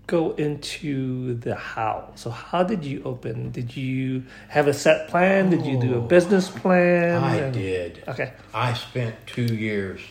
go 0.08 0.32
into 0.34 1.36
the 1.36 1.56
how. 1.56 2.12
So 2.16 2.30
how 2.30 2.64
did 2.64 2.86
you 2.86 3.02
open? 3.04 3.52
Did 3.52 3.76
you 3.76 4.24
have 4.50 4.68
a 4.68 4.74
set 4.74 5.08
plan? 5.08 5.50
Did 5.50 5.66
you 5.66 5.80
do 5.80 5.98
a 5.98 6.02
business 6.02 6.50
plan? 6.50 7.24
I 7.24 7.36
And- 7.38 7.54
did. 7.54 8.04
Okay. 8.08 8.34
I 8.54 8.74
spent 8.74 9.16
two 9.26 9.54
years 9.54 10.02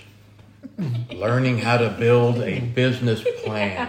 learning 1.12 1.58
how 1.58 1.76
to 1.76 1.90
build 1.90 2.38
a 2.38 2.60
business 2.60 3.22
plan. 3.44 3.88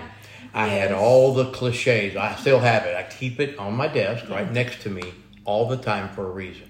I 0.54 0.68
had 0.68 0.92
all 0.92 1.34
the 1.34 1.52
cliches. 1.52 2.16
I 2.16 2.36
still 2.36 2.60
have 2.60 2.86
it. 2.86 2.96
I 2.96 3.04
keep 3.04 3.40
it 3.40 3.58
on 3.58 3.76
my 3.76 3.88
desk 3.88 4.30
right 4.30 4.46
mm-hmm. 4.46 4.54
next 4.54 4.82
to 4.84 4.90
me 4.90 5.14
all 5.44 5.68
the 5.68 5.78
time 5.78 6.10
for 6.10 6.28
a 6.28 6.32
reason. 6.32 6.70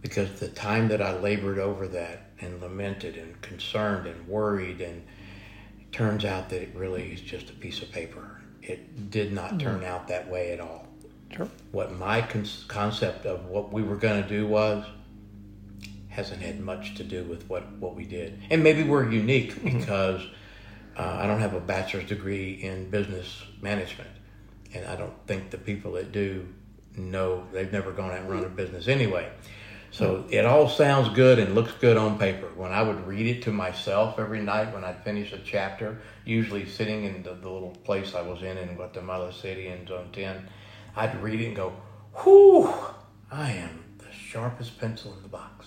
Because 0.00 0.40
the 0.40 0.48
time 0.48 0.88
that 0.88 1.00
I 1.00 1.16
labored 1.16 1.58
over 1.58 1.86
that 1.88 2.30
and 2.40 2.60
lamented 2.60 3.16
and 3.16 3.40
concerned 3.40 4.08
and 4.08 4.26
worried 4.26 4.80
and 4.80 4.96
it 4.96 5.04
turns 5.92 6.24
out 6.24 6.48
that 6.48 6.62
it 6.62 6.70
really 6.74 7.12
is 7.12 7.20
just 7.20 7.50
a 7.50 7.52
piece 7.52 7.82
of 7.82 7.92
paper. 7.92 8.40
it 8.62 9.10
did 9.10 9.32
not 9.32 9.58
turn 9.58 9.84
out 9.84 10.06
that 10.08 10.28
way 10.30 10.52
at 10.52 10.60
all. 10.60 10.86
Sure. 11.34 11.48
What 11.72 11.92
my 11.92 12.22
con- 12.22 12.46
concept 12.68 13.26
of 13.26 13.46
what 13.46 13.72
we 13.72 13.82
were 13.82 13.96
going 13.96 14.22
to 14.22 14.28
do 14.28 14.46
was 14.46 14.84
hasn't 16.08 16.42
had 16.42 16.60
much 16.60 16.94
to 16.96 17.04
do 17.04 17.24
with 17.24 17.48
what, 17.48 17.70
what 17.72 17.94
we 17.96 18.04
did. 18.04 18.38
And 18.50 18.62
maybe 18.62 18.82
we're 18.84 19.10
unique 19.10 19.62
because 19.64 20.20
uh, 20.96 21.18
I 21.20 21.26
don't 21.26 21.40
have 21.40 21.54
a 21.54 21.60
bachelor's 21.60 22.06
degree 22.06 22.52
in 22.62 22.90
business 22.90 23.42
management. 23.62 24.10
And 24.74 24.86
I 24.86 24.94
don't 24.94 25.14
think 25.26 25.50
the 25.50 25.58
people 25.58 25.92
that 25.92 26.12
do 26.12 26.46
know 26.96 27.46
they've 27.52 27.72
never 27.72 27.92
gone 27.92 28.10
out 28.10 28.18
and 28.18 28.30
run 28.30 28.44
a 28.44 28.48
business 28.48 28.88
anyway. 28.88 29.30
So 29.92 30.24
it 30.30 30.46
all 30.46 30.70
sounds 30.70 31.10
good 31.14 31.38
and 31.38 31.54
looks 31.54 31.72
good 31.72 31.98
on 31.98 32.18
paper. 32.18 32.48
When 32.56 32.72
I 32.72 32.82
would 32.82 33.06
read 33.06 33.26
it 33.26 33.42
to 33.42 33.52
myself 33.52 34.18
every 34.18 34.40
night 34.40 34.72
when 34.72 34.84
I'd 34.84 35.04
finish 35.04 35.32
a 35.34 35.38
chapter, 35.38 36.00
usually 36.24 36.64
sitting 36.66 37.04
in 37.04 37.22
the, 37.22 37.34
the 37.34 37.50
little 37.50 37.76
place 37.84 38.14
I 38.14 38.22
was 38.22 38.42
in 38.42 38.56
in 38.56 38.74
Guatemala 38.74 39.32
City 39.34 39.68
in 39.68 39.86
Zone 39.86 40.08
10, 40.10 40.48
I'd 40.96 41.22
read 41.22 41.42
it 41.42 41.48
and 41.48 41.56
go, 41.56 41.74
whew, 42.22 42.72
I 43.30 43.52
am 43.52 43.84
the 43.98 44.10
sharpest 44.10 44.80
pencil 44.80 45.12
in 45.14 45.22
the 45.22 45.28
box. 45.28 45.66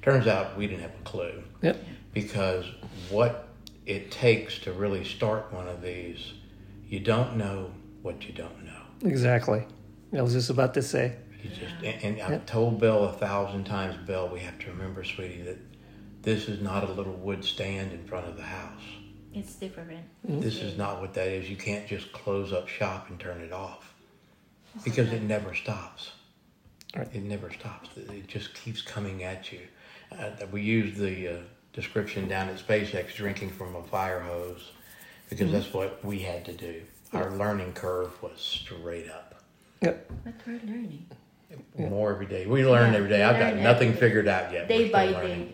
Turns 0.00 0.26
out 0.26 0.56
we 0.56 0.66
didn't 0.66 0.82
have 0.82 0.92
a 0.98 1.04
clue 1.04 1.42
Yep. 1.60 1.84
because 2.14 2.64
what 3.10 3.48
it 3.84 4.10
takes 4.10 4.58
to 4.60 4.72
really 4.72 5.04
start 5.04 5.52
one 5.52 5.68
of 5.68 5.82
these, 5.82 6.32
you 6.88 6.98
don't 7.00 7.36
know 7.36 7.70
what 8.00 8.26
you 8.26 8.32
don't 8.32 8.64
know. 8.64 8.80
Exactly. 9.08 9.66
I 10.16 10.22
was 10.22 10.32
just 10.32 10.48
about 10.48 10.72
to 10.74 10.82
say. 10.82 11.16
You 11.44 11.50
just 11.50 11.74
and, 11.84 12.18
and 12.18 12.22
I've 12.22 12.46
told 12.46 12.80
Bill 12.80 13.04
a 13.04 13.12
thousand 13.12 13.64
times, 13.64 13.96
Bill, 14.06 14.28
we 14.28 14.40
have 14.40 14.58
to 14.60 14.70
remember, 14.70 15.04
sweetie, 15.04 15.42
that 15.42 15.58
this 16.22 16.48
is 16.48 16.62
not 16.62 16.88
a 16.88 16.92
little 16.92 17.12
wood 17.12 17.44
stand 17.44 17.92
in 17.92 18.02
front 18.06 18.26
of 18.26 18.36
the 18.38 18.42
house. 18.42 18.82
It's 19.34 19.54
different. 19.56 20.04
This 20.24 20.62
is 20.62 20.78
not 20.78 21.00
what 21.02 21.12
that 21.14 21.28
is. 21.28 21.50
You 21.50 21.56
can't 21.56 21.86
just 21.86 22.12
close 22.12 22.52
up 22.52 22.68
shop 22.68 23.10
and 23.10 23.20
turn 23.20 23.42
it 23.42 23.52
off 23.52 23.92
because 24.84 25.12
it 25.12 25.22
never 25.22 25.54
stops. 25.54 26.12
Right. 26.96 27.08
It 27.12 27.24
never 27.24 27.52
stops. 27.52 27.90
It 27.96 28.26
just 28.26 28.54
keeps 28.54 28.80
coming 28.80 29.22
at 29.24 29.52
you. 29.52 29.60
Uh, 30.16 30.30
we 30.50 30.62
used 30.62 30.96
the 30.96 31.28
uh, 31.28 31.36
description 31.72 32.26
down 32.28 32.48
at 32.48 32.56
SpaceX 32.56 33.14
drinking 33.14 33.50
from 33.50 33.74
a 33.76 33.82
fire 33.82 34.20
hose 34.20 34.70
because 35.28 35.52
that's 35.52 35.74
what 35.74 36.02
we 36.04 36.20
had 36.20 36.44
to 36.46 36.52
do. 36.52 36.82
Our 37.12 37.32
learning 37.32 37.72
curve 37.74 38.20
was 38.22 38.40
straight 38.40 39.10
up. 39.10 39.42
Yep. 39.82 40.10
But 40.24 40.34
we're 40.46 40.60
learning. 40.64 41.06
More 41.78 42.12
every 42.12 42.26
day. 42.26 42.46
We 42.46 42.66
learn 42.66 42.92
Yeah, 42.92 42.98
every 42.98 43.08
day. 43.08 43.22
I've 43.22 43.38
got 43.38 43.56
nothing 43.56 43.88
every 43.88 43.94
day. 43.94 44.00
figured 44.00 44.28
out 44.28 44.52
yet. 44.52 44.68
Day 44.68 44.90
by 44.90 45.08
still 45.08 45.20
day. 45.20 45.52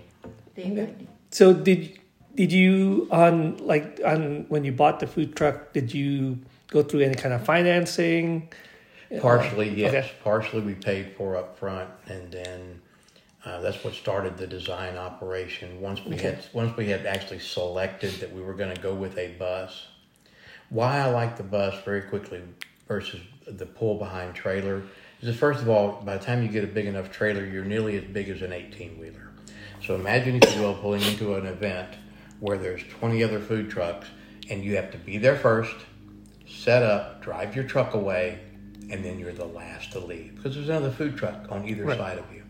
Day 0.56 0.70
by 0.70 0.74
day. 0.92 1.06
So 1.30 1.52
did 1.52 1.98
did 2.34 2.52
you 2.52 3.08
on 3.10 3.56
like 3.58 4.00
on 4.04 4.46
when 4.48 4.64
you 4.64 4.72
bought 4.72 5.00
the 5.00 5.06
food 5.06 5.36
truck? 5.36 5.72
Did 5.72 5.92
you 5.94 6.38
go 6.68 6.82
through 6.82 7.00
any 7.00 7.14
kind 7.14 7.34
of 7.34 7.44
financing? 7.44 8.50
Partially, 9.20 9.70
yes. 9.70 9.92
Okay. 9.92 10.12
Partially, 10.22 10.60
we 10.60 10.74
paid 10.74 11.16
for 11.16 11.36
up 11.36 11.58
front, 11.58 11.90
and 12.06 12.30
then 12.30 12.80
uh, 13.44 13.60
that's 13.60 13.82
what 13.82 13.94
started 13.94 14.36
the 14.36 14.46
design 14.46 14.96
operation. 14.96 15.80
Once 15.80 16.04
we 16.04 16.16
had 16.16 16.38
once 16.52 16.76
we 16.76 16.88
had 16.88 17.06
actually 17.06 17.40
selected 17.40 18.12
that 18.20 18.32
we 18.32 18.40
were 18.40 18.54
going 18.54 18.74
to 18.74 18.80
go 18.80 18.94
with 18.94 19.18
a 19.18 19.32
bus. 19.32 19.86
Why 20.68 20.98
I 21.00 21.06
like 21.06 21.36
the 21.36 21.42
bus 21.42 21.74
very 21.84 22.02
quickly 22.02 22.42
versus 22.86 23.20
the 23.48 23.66
pull 23.66 23.98
behind 23.98 24.36
trailer 24.36 24.82
is 25.28 25.36
first 25.36 25.60
of 25.60 25.68
all, 25.68 26.00
by 26.04 26.16
the 26.16 26.24
time 26.24 26.42
you 26.42 26.48
get 26.48 26.64
a 26.64 26.68
big 26.68 26.86
enough 26.86 27.10
trailer, 27.10 27.44
you're 27.44 27.64
nearly 27.64 27.96
as 27.98 28.04
big 28.04 28.28
as 28.28 28.42
an 28.42 28.52
18 28.52 28.98
wheeler. 28.98 29.30
So 29.84 29.94
imagine 29.94 30.36
if 30.42 30.54
you 30.56 30.62
will 30.62 30.74
pulling 30.74 31.02
into 31.02 31.34
an 31.34 31.46
event 31.46 31.88
where 32.40 32.56
there's 32.58 32.82
20 32.84 33.22
other 33.24 33.40
food 33.40 33.70
trucks 33.70 34.06
and 34.48 34.64
you 34.64 34.76
have 34.76 34.90
to 34.92 34.98
be 34.98 35.18
there 35.18 35.36
first, 35.36 35.74
set 36.46 36.82
up, 36.82 37.22
drive 37.22 37.54
your 37.54 37.64
truck 37.64 37.94
away, 37.94 38.40
and 38.90 39.04
then 39.04 39.18
you're 39.18 39.32
the 39.32 39.44
last 39.44 39.92
to 39.92 39.98
leave 40.00 40.34
because 40.36 40.54
there's 40.54 40.68
another 40.68 40.90
food 40.90 41.16
truck 41.16 41.46
on 41.50 41.66
either 41.68 41.84
Right. 41.84 41.98
side 41.98 42.18
of 42.18 42.24
you. 42.34 42.42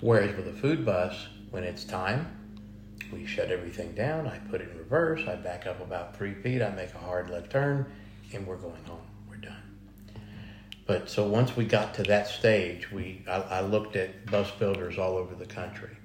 Whereas 0.00 0.34
with 0.36 0.48
a 0.48 0.52
food 0.52 0.84
bus, 0.86 1.28
when 1.50 1.64
it's 1.64 1.84
time, 1.84 2.26
we 3.12 3.26
shut 3.26 3.50
everything 3.50 3.92
down. 3.92 4.26
I 4.26 4.38
put 4.38 4.60
it 4.60 4.70
in 4.70 4.78
reverse. 4.78 5.20
I 5.28 5.36
back 5.36 5.66
up 5.66 5.80
about 5.80 6.16
three 6.16 6.34
feet. 6.34 6.62
I 6.62 6.70
make 6.70 6.94
a 6.94 6.98
hard 6.98 7.28
left 7.30 7.50
turn, 7.52 7.86
and 8.32 8.46
we're 8.46 8.56
going 8.56 8.82
home. 8.84 9.02
But 10.86 11.08
so 11.08 11.26
once 11.26 11.56
we 11.56 11.64
got 11.64 11.94
to 11.94 12.02
that 12.04 12.26
stage, 12.26 12.90
we 12.90 13.22
I, 13.28 13.40
I 13.40 13.60
looked 13.60 13.96
at 13.96 14.26
bus 14.26 14.50
builders 14.52 14.98
all 14.98 15.16
over 15.16 15.34
the 15.34 15.46
country, 15.46 15.96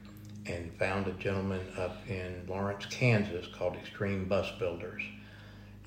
and 0.46 0.72
found 0.78 1.08
a 1.08 1.12
gentleman 1.14 1.66
up 1.78 1.98
in 2.08 2.46
Lawrence, 2.48 2.86
Kansas, 2.86 3.48
called 3.48 3.76
Extreme 3.76 4.26
Bus 4.26 4.52
Builders, 4.60 5.04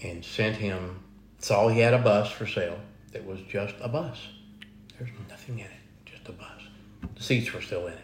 and 0.03 0.25
sent 0.25 0.57
him. 0.57 1.01
Saw 1.39 1.69
he 1.69 1.81
had 1.81 1.95
a 1.95 1.99
bus 1.99 2.31
for 2.31 2.47
sale 2.47 2.79
that 3.13 3.25
was 3.25 3.41
just 3.49 3.75
a 3.81 3.89
bus. 3.89 4.19
There's 4.99 5.11
nothing 5.29 5.61
in 5.61 5.67
it, 5.67 5.71
just 6.05 6.29
a 6.29 6.33
bus. 6.33 6.61
The 7.15 7.23
seats 7.23 7.53
were 7.53 7.63
still 7.63 7.87
in 7.87 7.95
it 7.95 8.01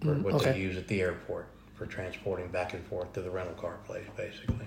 for 0.00 0.08
mm-hmm. 0.08 0.22
what 0.22 0.34
okay. 0.34 0.52
they 0.52 0.60
use 0.60 0.76
at 0.76 0.88
the 0.88 1.00
airport 1.00 1.48
for 1.76 1.86
transporting 1.86 2.48
back 2.48 2.74
and 2.74 2.84
forth 2.86 3.12
to 3.12 3.22
the 3.22 3.30
rental 3.30 3.54
car 3.54 3.78
place, 3.86 4.06
basically. 4.16 4.66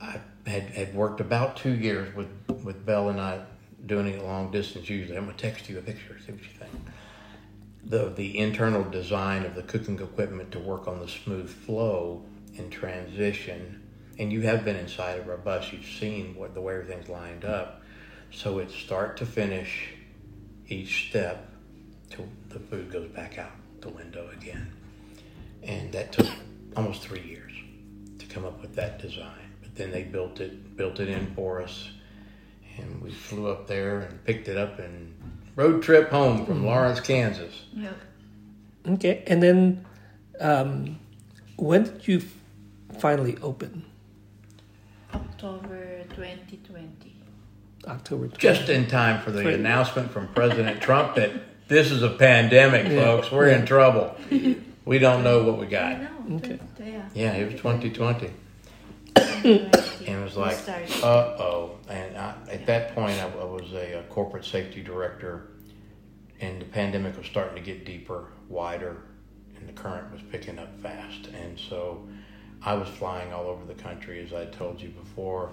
I 0.00 0.20
had, 0.46 0.64
had 0.70 0.94
worked 0.94 1.20
about 1.20 1.56
two 1.56 1.74
years 1.74 2.12
with, 2.16 2.28
with 2.64 2.84
Belle 2.84 3.10
and 3.10 3.20
I 3.20 3.44
doing 3.86 4.06
it 4.06 4.22
long 4.22 4.50
distance 4.50 4.88
usually. 4.88 5.16
I'm 5.16 5.26
to 5.26 5.34
text 5.34 5.68
you 5.68 5.78
a 5.78 5.82
picture, 5.82 6.16
see 6.24 6.32
what 6.32 6.42
you 6.42 6.48
think. 6.58 6.72
The, 7.84 8.10
the 8.10 8.38
internal 8.38 8.84
design 8.88 9.44
of 9.44 9.54
the 9.54 9.62
cooking 9.62 9.98
equipment 10.00 10.52
to 10.52 10.58
work 10.58 10.86
on 10.86 11.00
the 11.00 11.08
smooth 11.08 11.50
flow 11.50 12.24
and 12.56 12.70
transition, 12.70 13.82
and 14.18 14.32
you 14.32 14.42
have 14.42 14.64
been 14.64 14.76
inside 14.76 15.18
of 15.18 15.28
our 15.28 15.36
bus, 15.36 15.72
you've 15.72 15.84
seen 15.84 16.34
what 16.36 16.54
the 16.54 16.60
way 16.60 16.74
everything's 16.74 17.08
lined 17.08 17.44
up. 17.44 17.82
So 18.30 18.60
it's 18.60 18.74
start 18.74 19.16
to 19.18 19.26
finish, 19.26 19.94
each 20.68 21.08
step, 21.08 21.50
till 22.08 22.28
the 22.50 22.60
food 22.60 22.90
goes 22.90 23.08
back 23.08 23.38
out 23.38 23.52
the 23.80 23.88
window 23.88 24.30
again. 24.30 24.72
And 25.62 25.92
that 25.92 26.12
took 26.12 26.28
almost 26.76 27.02
three 27.02 27.22
years 27.22 27.52
to 28.18 28.26
come 28.26 28.44
up 28.44 28.60
with 28.60 28.74
that 28.76 29.00
design. 29.00 29.52
But 29.60 29.74
then 29.74 29.90
they 29.90 30.04
built 30.04 30.40
it, 30.40 30.76
built 30.76 31.00
it 31.00 31.08
in 31.08 31.34
for 31.34 31.60
us, 31.60 31.90
and 32.78 33.00
we 33.02 33.10
flew 33.12 33.48
up 33.48 33.66
there 33.66 34.00
and 34.00 34.24
picked 34.24 34.48
it 34.48 34.56
up 34.56 34.78
and 34.78 35.14
road 35.56 35.82
trip 35.82 36.10
home 36.10 36.46
from 36.46 36.64
Lawrence, 36.64 37.00
Kansas. 37.00 37.64
Yep. 37.74 37.96
Okay, 38.88 39.22
and 39.26 39.42
then 39.42 39.84
um, 40.40 40.98
when 41.56 41.84
did 41.84 42.08
you 42.08 42.22
finally 42.98 43.36
open? 43.42 43.84
October 45.14 46.02
2020. 46.14 46.88
October. 47.86 48.28
20. 48.28 48.36
Just 48.38 48.68
in 48.68 48.86
time 48.86 49.20
for 49.22 49.30
the 49.30 49.44
Right. 49.44 49.54
announcement 49.54 50.10
from 50.10 50.28
President 50.28 50.80
Trump 50.80 51.16
that 51.16 51.30
this 51.68 51.90
is 51.90 52.02
a 52.02 52.10
pandemic, 52.10 52.86
Yeah. 52.88 53.02
folks. 53.04 53.30
We're 53.30 53.48
in 53.48 53.66
trouble. 53.66 54.16
We 54.84 54.98
don't 54.98 55.22
know 55.22 55.44
what 55.44 55.58
we 55.60 55.66
I 55.66 55.70
got. 55.70 56.00
know. 56.28 56.36
Okay. 56.38 56.58
yeah. 56.84 57.08
Yeah, 57.14 57.32
it 57.34 57.44
was 57.52 57.54
2020. 57.54 58.30
2020. 59.42 60.06
And 60.06 60.20
it 60.20 60.24
was 60.24 60.36
like, 60.36 60.56
uh 61.02 61.06
oh. 61.38 61.78
And 61.88 62.16
I, 62.16 62.34
at 62.50 62.66
that 62.66 62.94
point, 62.94 63.18
I, 63.20 63.26
I 63.26 63.44
was 63.44 63.72
a, 63.72 63.98
uh 63.98 64.02
corporate 64.04 64.44
safety 64.44 64.82
director, 64.82 65.48
and 66.40 66.60
the 66.60 66.66
pandemic 66.66 67.16
was 67.16 67.26
starting 67.26 67.56
to 67.56 67.62
get 67.62 67.84
deeper, 67.84 68.28
wider, 68.48 69.02
and 69.56 69.68
the 69.68 69.72
current 69.72 70.12
was 70.12 70.20
picking 70.30 70.58
up 70.58 70.78
fast. 70.80 71.28
And 71.28 71.58
so 71.58 72.06
I 72.64 72.74
was 72.74 72.88
flying 72.88 73.32
all 73.32 73.46
over 73.46 73.64
the 73.64 73.80
country, 73.80 74.24
as 74.24 74.32
I 74.32 74.46
told 74.46 74.80
you 74.80 74.88
before, 74.90 75.50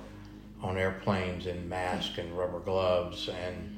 on 0.62 0.78
airplanes 0.78 1.45
in 1.47 1.67
masks 1.69 2.17
and 2.17 2.38
rubber 2.38 2.60
gloves. 2.60 3.30
And 3.30 3.75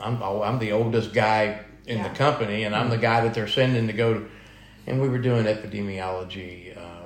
I'm, 0.00 0.22
I'm 0.22 0.58
the 0.58 0.72
oldest 0.72 1.12
guy 1.12 1.60
in 1.86 2.02
the 2.02 2.10
company, 2.10 2.64
and 2.64 2.74
I'm 2.74 2.90
the 2.90 2.98
guy 2.98 3.20
that 3.22 3.34
they're 3.34 3.48
sending 3.48 3.86
to 3.86 3.92
go 3.92 4.14
to. 4.14 4.28
And 4.86 5.00
we 5.00 5.08
were 5.08 5.18
doing 5.18 5.44
epidemiology 5.44 6.76
uh, 6.76 6.97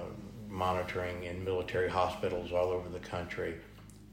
monitoring 0.52 1.24
in 1.24 1.42
military 1.44 1.88
hospitals 1.88 2.52
all 2.52 2.68
over 2.70 2.88
the 2.88 2.98
country. 3.00 3.54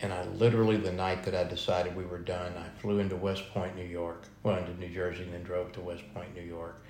And 0.01 0.13
I 0.13 0.23
literally, 0.25 0.77
the 0.77 0.93
night 0.93 1.23
that 1.23 1.35
I 1.35 1.43
decided 1.43 1.95
we 1.95 2.05
were 2.05 2.19
done, 2.19 2.53
I 2.57 2.69
flew 2.79 2.99
into 2.99 3.17
West 3.17 3.43
Point, 3.53 3.75
New 3.75 3.83
York, 3.83 4.23
well, 4.43 4.55
into 4.57 4.73
New 4.79 4.87
Jersey, 4.87 5.23
and 5.23 5.33
then 5.33 5.43
drove 5.43 5.73
to 5.73 5.81
West 5.81 6.03
Point, 6.13 6.33
New 6.33 6.41
York. 6.41 6.81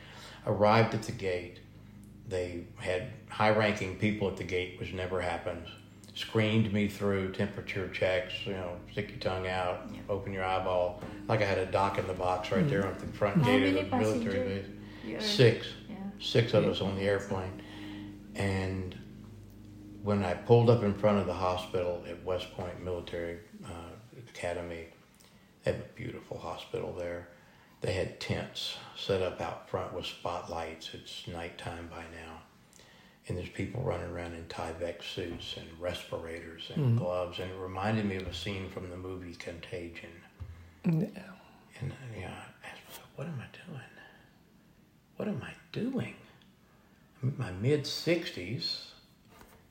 Arrived 0.45 0.93
at 0.93 1.01
the 1.03 1.12
gate. 1.12 1.59
They 2.27 2.65
had 2.77 3.07
high 3.27 3.49
ranking 3.49 3.95
people 3.97 4.27
at 4.27 4.38
the 4.38 4.43
gate, 4.43 4.79
which 4.79 4.93
never 4.93 5.19
happens. 5.19 5.67
Screened 6.13 6.71
me 6.71 6.88
through 6.88 7.31
temperature 7.31 7.88
checks, 7.89 8.33
you 8.45 8.53
know, 8.53 8.73
stick 8.91 9.09
your 9.09 9.19
tongue 9.19 9.47
out, 9.47 9.88
Yeah. 9.91 10.01
open 10.09 10.31
your 10.31 10.43
eyeball. 10.43 11.01
Like 11.27 11.41
I 11.41 11.45
had 11.45 11.57
a 11.57 11.65
doc 11.65 11.97
in 11.97 12.05
the 12.05 12.13
box 12.13 12.51
right 12.51 12.67
there 12.69 12.85
on 12.85 12.93
the 12.99 13.07
front 13.07 13.38
How 13.41 13.45
gate 13.45 13.75
of 13.75 13.89
the 13.89 13.97
military 13.97 14.62
base. 15.07 15.25
Six 15.25 15.67
Yeah. 15.89 15.95
six 16.19 16.53
of 16.53 16.65
us 16.65 16.81
on 16.81 16.95
the 16.95 17.03
airplane. 17.03 17.63
And 18.35 18.95
when 20.03 20.23
I 20.23 20.33
pulled 20.33 20.69
up 20.69 20.83
in 20.83 20.93
front 20.93 21.19
of 21.19 21.27
the 21.27 21.33
hospital 21.33 22.03
at 22.09 22.23
West 22.23 22.53
Point 22.53 22.83
Military 22.83 23.39
uh, 23.65 23.69
Academy, 24.29 24.88
they 25.63 25.71
have 25.71 25.81
a 25.81 25.88
beautiful 25.95 26.38
hospital 26.38 26.93
there. 26.97 27.27
They 27.81 27.93
had 27.93 28.19
tents 28.19 28.75
set 28.97 29.21
up 29.21 29.39
out 29.41 29.69
front 29.69 29.93
with 29.93 30.05
spotlights. 30.05 30.89
It's 30.93 31.27
nighttime 31.27 31.88
by 31.89 32.03
now. 32.13 32.41
and 33.27 33.38
there's 33.38 33.49
people 33.49 33.81
running 33.83 34.09
around 34.09 34.33
in 34.33 34.43
Tyvek 34.45 35.03
suits 35.03 35.55
and 35.57 35.67
respirators 35.79 36.71
and 36.73 36.97
gloves, 36.97 37.39
and 37.39 37.51
it 37.51 37.57
reminded 37.57 38.05
me 38.05 38.15
of 38.15 38.27
a 38.27 38.33
scene 38.33 38.69
from 38.69 38.89
the 38.89 38.97
movie 38.97 39.35
Contagion. 39.35 40.09
Yeah. 40.83 40.91
And 41.79 41.91
uh, 41.91 41.95
yeah, 42.19 42.33
I 42.63 42.67
asked 42.67 42.81
myself, 42.88 43.07
what 43.15 43.27
am 43.27 43.39
I 43.39 43.45
doing? 43.67 43.81
What 45.17 45.27
am 45.27 45.41
I 45.43 45.53
doing? 45.71 46.15
I'm 47.21 47.29
in 47.29 47.38
my 47.38 47.51
mid 47.51 47.83
60s, 47.83 48.85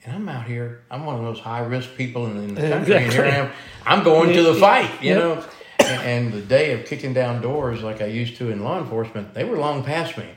and 0.05 0.15
I'm 0.15 0.29
out 0.29 0.47
here. 0.47 0.83
I'm 0.91 1.05
one 1.05 1.17
of 1.17 1.23
those 1.23 1.41
high 1.41 1.61
risk 1.61 1.95
people 1.97 2.27
in, 2.27 2.37
in 2.39 2.55
the 2.55 2.61
country, 2.69 2.95
and 2.97 3.13
here 3.13 3.25
I 3.25 3.29
am. 3.31 3.51
I'm 3.85 4.05
going 4.05 4.33
to 4.33 4.43
the 4.43 4.55
fight, 4.55 5.03
you 5.03 5.11
Yep. 5.11 5.19
know. 5.19 5.45
And, 5.89 6.03
and 6.03 6.33
the 6.33 6.41
day 6.43 6.73
of 6.79 6.87
kicking 6.87 7.13
down 7.15 7.41
doors 7.41 7.83
like 7.83 8.01
I 8.03 8.07
used 8.07 8.37
to 8.37 8.51
in 8.51 8.63
law 8.63 8.79
enforcement, 8.79 9.35
they 9.35 9.45
were 9.45 9.57
long 9.59 9.83
past 9.85 10.17
me. 10.19 10.29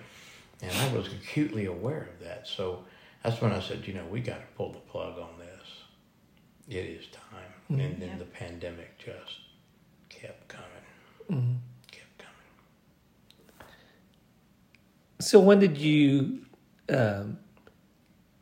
And 0.62 0.72
I 0.72 0.94
was 0.96 1.08
acutely 1.08 1.66
aware 1.66 2.10
of 2.14 2.24
that. 2.26 2.48
So 2.48 2.86
that's 3.24 3.42
when 3.42 3.52
I 3.52 3.60
said, 3.60 3.86
you 3.88 3.94
know, 3.94 4.06
we 4.06 4.20
got 4.22 4.38
to 4.40 4.48
pull 4.56 4.72
the 4.72 4.80
plug 4.80 5.18
on 5.20 5.38
this. 5.40 5.68
It 6.70 6.86
is 6.86 7.08
time. 7.08 7.20
And 7.70 8.02
then 8.02 8.10
Yeah. 8.10 8.18
the 8.20 8.26
pandemic 8.26 8.98
just 8.98 9.40
kept 10.10 10.48
coming, 10.48 11.62
kept 11.92 12.18
coming. 12.18 13.68
So 15.20 15.40
when 15.40 15.60
did 15.60 15.78
you? 15.78 16.46
Um, 16.90 17.38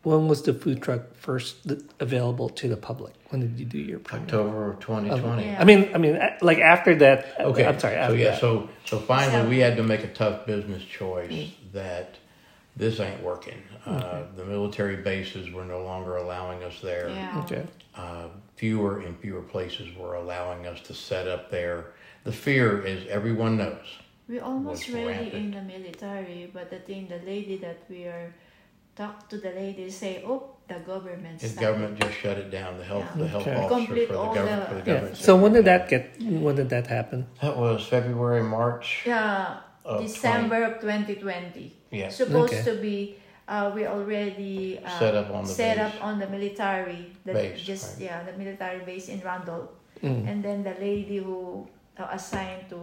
when 0.03 0.27
was 0.27 0.43
the 0.43 0.53
food 0.53 0.81
truck 0.81 1.13
first 1.15 1.57
available 1.99 2.49
to 2.49 2.69
the 2.69 2.77
public? 2.77 3.13
When 3.29 3.41
did 3.41 3.59
you 3.59 3.65
do 3.65 3.77
your 3.77 3.99
program? 3.99 4.23
October 4.23 4.71
of 4.71 4.79
2020. 4.79 5.45
Yeah. 5.45 5.61
I 5.61 5.65
mean, 5.65 5.91
I 5.93 5.97
mean, 5.97 6.15
uh, 6.15 6.37
like 6.41 6.59
after 6.59 6.95
that. 6.95 7.35
Okay. 7.39 7.65
I'm 7.65 7.79
sorry. 7.79 7.95
So 8.07 8.13
yeah, 8.13 8.31
that. 8.31 8.39
so 8.39 8.69
so 8.85 8.99
finally 8.99 9.43
So- 9.43 9.49
we 9.49 9.59
had 9.59 9.75
to 9.77 9.83
make 9.83 10.03
a 10.03 10.07
tough 10.07 10.45
business 10.45 10.83
choice 10.83 11.51
that 11.73 12.15
this 12.75 12.99
ain't 12.99 13.21
working. 13.21 13.61
Uh, 13.85 14.23
the 14.35 14.45
military 14.45 14.97
bases 14.97 15.51
were 15.51 15.65
no 15.65 15.83
longer 15.83 16.15
allowing 16.17 16.63
us 16.63 16.79
there. 16.81 17.09
Yeah. 17.09 17.41
Okay. 17.43 17.67
Uh, 17.95 18.27
fewer 18.55 18.99
and 18.99 19.19
fewer 19.19 19.41
places 19.41 19.93
were 19.97 20.15
allowing 20.15 20.65
us 20.65 20.79
to 20.81 20.93
set 20.93 21.27
up 21.27 21.51
there. 21.51 21.87
The 22.23 22.31
fear 22.31 22.81
is 22.85 23.05
everyone 23.07 23.57
knows. 23.57 23.85
We're 24.29 24.43
almost 24.43 24.87
ready 24.89 25.07
rampant. 25.07 25.33
in 25.33 25.51
the 25.51 25.61
military, 25.61 26.49
but 26.53 26.69
the 26.69 26.79
thing, 26.79 27.07
the 27.07 27.17
lady 27.25 27.57
that 27.57 27.79
we 27.89 28.03
are 28.05 28.33
talk 28.99 29.29
to 29.31 29.37
the 29.37 29.51
lady 29.61 29.89
say, 29.89 30.21
oh, 30.27 30.39
the 30.67 30.79
government. 30.91 31.39
The 31.39 31.49
government 31.65 31.93
just 32.03 32.15
shut 32.21 32.37
it 32.43 32.49
down. 32.51 32.77
The 32.77 32.83
health 32.91 33.07
Yeah. 33.15 33.21
the 33.23 33.27
health 33.33 33.47
Okay. 33.47 33.55
officer 33.55 33.75
Complete 33.79 34.07
for 34.07 34.13
the 34.13 34.19
government 34.37 34.61
the- 34.61 34.67
for 34.69 34.75
the 34.81 34.85
Yeah. 34.85 34.93
government. 34.93 35.17
So 35.27 35.31
when 35.41 35.51
did 35.57 35.65
that 35.71 35.83
get? 35.91 36.03
When 36.45 36.55
did 36.61 36.69
that 36.75 36.87
happen? 36.97 37.19
That 37.41 37.55
was 37.65 37.77
February, 37.95 38.43
March. 38.57 38.87
Yeah, 39.07 39.65
Of 39.85 40.01
December 40.05 40.59
of 40.69 40.73
2020. 40.83 41.65
Yeah. 41.99 42.09
Supposed 42.21 42.53
Okay. 42.53 42.63
to 42.69 42.73
be, 42.87 42.97
uh, 43.47 43.71
we 43.75 43.81
already 43.95 44.57
uh, 44.85 44.99
Set 45.03 45.15
up 45.21 45.29
on 45.37 45.43
the 45.47 45.53
set 45.61 45.77
base. 45.77 45.85
up 45.87 45.95
on 46.07 46.13
the 46.21 46.27
military, 46.35 47.01
the, 47.25 47.33
Base, 47.33 47.61
just 47.71 47.85
right. 47.87 48.05
yeah, 48.07 48.17
the 48.27 48.33
military 48.43 48.81
base 48.89 49.05
in 49.13 49.19
Randolph. 49.29 49.71
Mm. 50.03 50.27
And 50.29 50.37
then 50.45 50.57
the 50.69 50.75
lady 50.87 51.17
who 51.27 51.39
uh, 51.97 52.07
assigned 52.17 52.63
to 52.73 52.79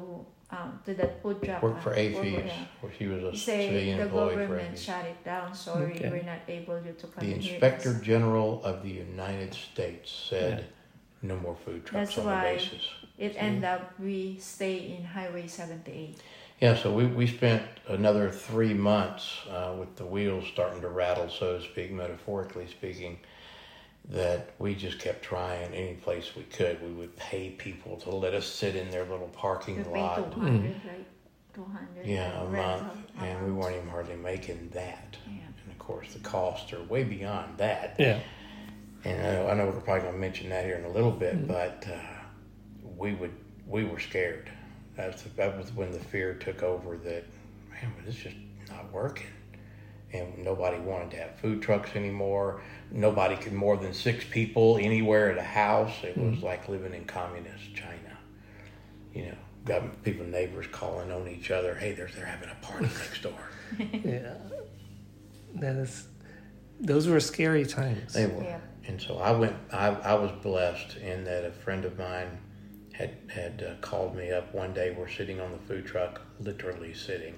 um, 0.50 0.80
to 0.84 0.94
that 0.94 1.22
food 1.22 1.42
truck 1.42 1.62
Worked 1.62 1.82
for 1.82 1.92
uh, 1.92 1.96
AAFES, 1.96 2.46
yeah, 2.46 2.64
where 2.80 2.92
she 2.96 3.06
was 3.06 3.22
a 3.24 3.36
say 3.36 3.66
civilian 3.68 3.98
the 3.98 4.04
employee 4.04 4.34
for 4.34 4.40
government 4.42 4.78
shut 4.78 5.04
it 5.04 5.24
down. 5.24 5.54
Sorry, 5.54 5.92
Okay. 5.94 6.10
we're 6.10 6.22
not 6.22 6.40
able 6.48 6.80
to 6.80 7.06
come 7.08 7.26
The 7.26 7.34
in 7.34 7.40
here. 7.40 7.52
Inspector 7.54 7.94
General 8.00 8.62
of 8.64 8.82
the 8.82 8.90
United 8.90 9.54
States 9.54 10.10
said 10.30 10.66
no 11.22 11.36
more 11.36 11.56
food 11.64 11.84
trucks 11.84 12.14
That's 12.14 12.18
on 12.18 12.26
why- 12.26 12.52
the 12.52 12.58
bases. 12.58 12.88
It 13.18 13.34
ended 13.38 13.64
up 13.64 13.98
we 13.98 14.36
stay 14.38 14.94
in 14.94 15.02
Highway 15.02 15.46
78. 15.46 16.18
Yeah, 16.60 16.74
so 16.76 16.92
we, 16.92 17.06
we 17.06 17.26
spent 17.26 17.62
another 17.88 18.30
three 18.30 18.74
months 18.74 19.40
uh, 19.50 19.74
with 19.78 19.96
the 19.96 20.04
wheels 20.04 20.44
starting 20.52 20.80
to 20.82 20.88
rattle, 20.88 21.28
so 21.30 21.58
to 21.58 21.64
speak, 21.64 21.90
metaphorically 21.92 22.66
speaking, 22.66 23.18
that 24.10 24.50
we 24.58 24.74
just 24.74 24.98
kept 24.98 25.22
trying 25.22 25.74
any 25.74 25.94
place 25.94 26.36
we 26.36 26.44
could. 26.44 26.80
We 26.82 26.92
would 26.92 27.16
pay 27.16 27.50
people 27.50 27.96
to 27.98 28.10
let 28.10 28.34
us 28.34 28.46
sit 28.46 28.76
in 28.76 28.90
their 28.90 29.04
little 29.04 29.26
We 29.26 29.36
parking 29.36 29.84
pay 29.84 29.90
lot. 29.90 30.32
200, 30.32 30.64
right? 30.86 31.06
200. 31.54 32.06
Yeah, 32.06 32.42
a 32.42 32.48
month, 32.48 32.92
and 33.18 33.44
we 33.46 33.52
weren't 33.52 33.76
even 33.76 33.88
hardly 33.88 34.16
making 34.16 34.70
that. 34.74 35.16
Yeah. 35.26 35.32
And 35.64 35.72
of 35.72 35.78
course, 35.78 36.12
the 36.12 36.20
costs 36.20 36.72
are 36.72 36.82
way 36.84 37.02
beyond 37.02 37.58
that. 37.58 37.96
Yeah. 37.98 38.20
And 39.04 39.26
I 39.26 39.32
know, 39.32 39.48
I 39.48 39.54
know 39.54 39.66
we're 39.66 39.80
probably 39.80 40.02
going 40.02 40.14
to 40.14 40.18
mention 40.20 40.48
that 40.50 40.64
here 40.64 40.76
in 40.76 40.84
a 40.84 40.90
little 40.90 41.12
bit, 41.12 41.46
but 41.46 41.86
uh, 41.90 41.98
we 42.96 43.14
would 43.14 43.32
we 43.66 43.84
were 43.84 43.98
scared. 44.00 44.50
That's 44.96 45.22
that 45.22 45.56
was 45.56 45.72
when 45.72 45.92
the 45.92 45.98
fear 45.98 46.34
took 46.34 46.62
over 46.62 46.96
that 46.98 47.24
man, 47.70 47.92
but 47.96 48.08
it's 48.08 48.16
just 48.16 48.36
not 48.68 48.90
working, 48.92 49.26
and 50.18 50.44
nobody 50.44 50.78
wanted 50.78 51.10
to 51.12 51.16
have 51.18 51.38
food 51.38 51.62
trucks 51.62 51.90
anymore. 51.94 52.60
Nobody 52.90 53.36
could 53.36 53.52
more 53.52 53.76
than 53.76 53.92
six 53.92 54.24
people 54.24 54.78
anywhere 54.78 55.30
at 55.30 55.38
a 55.38 55.42
house. 55.42 55.92
It 56.02 56.16
was 56.16 56.42
like 56.42 56.68
living 56.68 56.94
in 56.94 57.04
communist 57.04 57.74
China. 57.74 58.18
You 59.14 59.26
know, 59.26 59.36
government 59.64 60.02
people, 60.02 60.26
neighbors 60.26 60.66
calling 60.70 61.10
on 61.12 61.28
each 61.28 61.50
other. 61.50 61.74
Hey, 61.74 61.92
they're 61.92 62.10
they're 62.14 62.26
having 62.26 62.48
a 62.48 62.54
party 62.66 62.84
next 62.98 63.22
door. 63.22 63.48
Yeah. 63.78 64.34
That 65.56 65.76
is. 65.76 66.06
Those 66.78 67.08
were 67.08 67.20
scary 67.20 67.64
times. 67.64 68.12
They 68.12 68.26
were. 68.26 68.42
Yeah. 68.42 68.60
And 68.86 69.00
so 69.00 69.18
I 69.18 69.32
went. 69.32 69.56
I, 69.72 69.88
I 69.88 70.14
was 70.14 70.30
blessed 70.42 70.96
in 70.98 71.24
that 71.24 71.44
a 71.44 71.50
friend 71.50 71.84
of 71.84 71.98
mine 71.98 72.38
had 72.92 73.16
had 73.28 73.62
uh, 73.62 73.74
called 73.80 74.16
me 74.16 74.30
up 74.30 74.54
one 74.54 74.72
day. 74.72 74.94
We're 74.96 75.08
sitting 75.08 75.40
on 75.40 75.52
the 75.52 75.58
food 75.58 75.86
truck, 75.86 76.20
literally 76.40 76.94
sitting, 76.94 77.34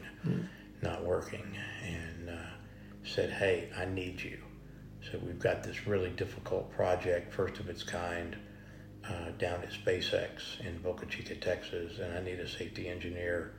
not 0.83 1.05
working, 1.05 1.57
and 1.85 2.31
uh, 2.31 2.33
said, 3.09 3.31
"Hey, 3.31 3.71
I 3.77 3.85
need 3.85 4.21
you." 4.23 4.39
So 5.11 5.19
we've 5.19 5.39
got 5.39 5.63
this 5.63 5.87
really 5.87 6.11
difficult 6.11 6.71
project, 6.73 7.33
first 7.33 7.59
of 7.61 7.69
its 7.69 7.83
kind, 7.83 8.37
uh, 9.09 9.31
down 9.39 9.63
at 9.63 9.71
SpaceX 9.71 10.61
in 10.61 10.79
Boca 10.83 11.07
Chica, 11.07 11.35
Texas, 11.37 11.99
and 11.99 12.13
I 12.17 12.21
need 12.21 12.41
a 12.41 12.49
safety 12.49 12.89
engineer 12.89 13.55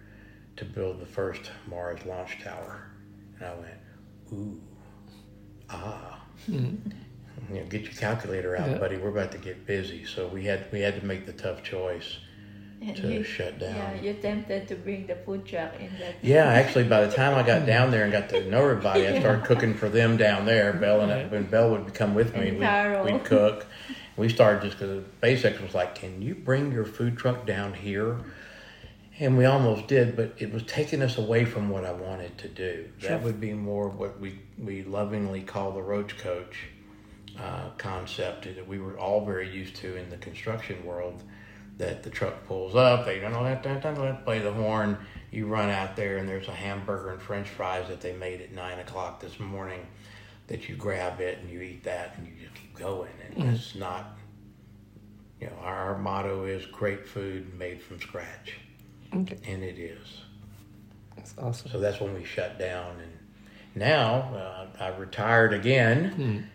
to 0.58 0.66
build 0.66 1.00
the 1.00 1.06
first 1.06 1.52
Mars 1.68 2.06
launch 2.06 2.42
tower. 2.44 2.92
And 3.38 3.46
I 3.46 3.56
went, 3.56 3.78
"Ooh, 4.34 4.62
ah." 5.70 6.26
you 6.48 7.60
know, 7.62 7.66
get 7.70 7.84
your 7.84 7.94
calculator 7.94 8.56
out, 8.56 8.70
Yeah. 8.70 8.78
buddy. 8.78 8.98
We're 8.98 9.10
about 9.10 9.32
to 9.32 9.38
get 9.38 9.66
busy. 9.66 10.06
So 10.06 10.28
we 10.28 10.46
had 10.46 10.72
we 10.72 10.82
had 10.82 11.00
to 11.00 11.06
make 11.06 11.26
the 11.26 11.34
tough 11.34 11.64
choice 11.64 12.20
And 12.82 12.96
to 12.96 13.08
you- 13.12 13.24
shut 13.24 13.60
down. 13.60 13.76
Yeah, 13.76 14.02
you're 14.02 14.14
tempted 14.16 14.68
to 14.70 14.76
bring 14.76 15.08
the 15.08 15.16
food 15.16 15.46
truck 15.46 15.80
in 15.80 15.90
there. 16.00 16.14
Yeah, 16.22 16.46
actually, 16.46 16.86
by 16.86 17.06
the 17.06 17.12
time 17.14 17.36
I 17.38 17.44
got 17.46 17.66
down 17.66 17.92
there 17.92 18.04
and 18.04 18.12
got 18.12 18.30
to 18.30 18.50
know 18.50 18.62
everybody, 18.62 19.08
I 19.08 19.20
started 19.22 19.46
cooking 19.46 19.74
for 19.74 19.90
them 19.90 20.18
down 20.18 20.46
there. 20.46 20.74
Belle 20.74 21.02
and 21.02 21.32
when 21.32 21.44
Belle 21.44 21.72
would 21.72 21.94
come 21.94 22.16
with 22.16 22.36
me, 22.36 22.50
And 22.50 23.06
we'd, 23.06 23.14
we'd 23.14 23.26
cook. 23.26 23.66
We 24.16 24.30
started 24.30 24.64
just 24.64 24.80
because 24.80 25.04
SpaceX 25.22 25.62
was 25.62 25.74
like, 25.74 25.96
"Can 25.96 26.22
you 26.22 26.36
bring 26.36 26.72
your 26.72 26.86
food 26.86 27.18
truck 27.18 27.46
down 27.46 27.74
here?" 27.74 28.18
And 29.20 29.38
we 29.38 29.44
almost 29.44 29.88
did, 29.88 30.16
but 30.16 30.34
it 30.38 30.54
was 30.54 30.64
taking 30.64 31.02
us 31.02 31.18
away 31.18 31.44
from 31.44 31.70
what 31.70 31.84
I 31.84 31.92
wanted 31.92 32.38
to 32.38 32.48
do. 32.48 32.90
That 33.02 33.22
would 33.22 33.42
be 33.42 33.54
more 33.54 33.90
what 33.90 34.20
we 34.20 34.40
we 34.58 34.84
lovingly 34.84 35.42
call 35.42 35.72
the 35.72 35.82
roach 35.82 36.18
coach 36.18 36.68
uh, 37.38 37.70
concept 37.78 38.44
that 38.46 38.68
we 38.68 38.80
were 38.80 38.98
all 38.98 39.26
very 39.26 39.50
used 39.50 39.76
to 39.78 39.96
in 39.96 40.10
the 40.10 40.18
construction 40.18 40.86
world. 40.86 41.24
That 41.80 42.04
the 42.04 42.10
truck 42.10 42.46
pulls 42.46 42.76
up, 42.76 43.06
they 43.06 43.20
don't 43.20 43.42
let 43.42 43.66
let 43.66 44.26
play 44.26 44.40
the 44.40 44.52
horn. 44.52 44.98
You 45.32 45.48
run 45.48 45.70
out 45.70 45.96
there, 45.96 46.18
and 46.18 46.28
there's 46.28 46.48
a 46.50 46.54
hamburger 46.54 47.12
and 47.12 47.22
French 47.22 47.48
fries 47.48 47.88
that 47.88 48.02
they 48.02 48.14
made 48.14 48.42
at 48.42 48.52
nine 48.52 48.80
o'clock 48.80 49.20
this 49.22 49.40
morning. 49.40 49.88
That 50.48 50.68
you 50.68 50.76
grab 50.76 51.22
it 51.22 51.38
and 51.40 51.50
you 51.50 51.62
eat 51.62 51.84
that, 51.86 52.16
and 52.18 52.28
you 52.28 52.34
just 52.42 52.54
keep 52.56 52.78
going. 52.78 53.12
And 53.36 53.56
it's 53.56 53.76
not, 53.76 54.18
you 55.40 55.48
know, 55.48 55.54
our, 55.62 55.98
motto 55.98 56.44
is 56.46 56.66
great 56.66 57.08
food 57.08 57.54
made 57.58 57.82
from 57.82 58.02
scratch, 58.02 58.56
Okay. 59.16 59.38
and 59.48 59.64
it 59.64 59.80
is. 59.80 60.06
That's 61.16 61.34
awesome. 61.38 61.72
So 61.72 61.80
that's 61.80 62.02
when 62.02 62.14
we 62.14 62.26
shut 62.26 62.60
down. 62.60 62.96
And 63.00 63.12
now 63.76 64.34
uh, 64.36 64.68
I 64.84 64.88
retired 64.98 65.54
again. 65.54 66.50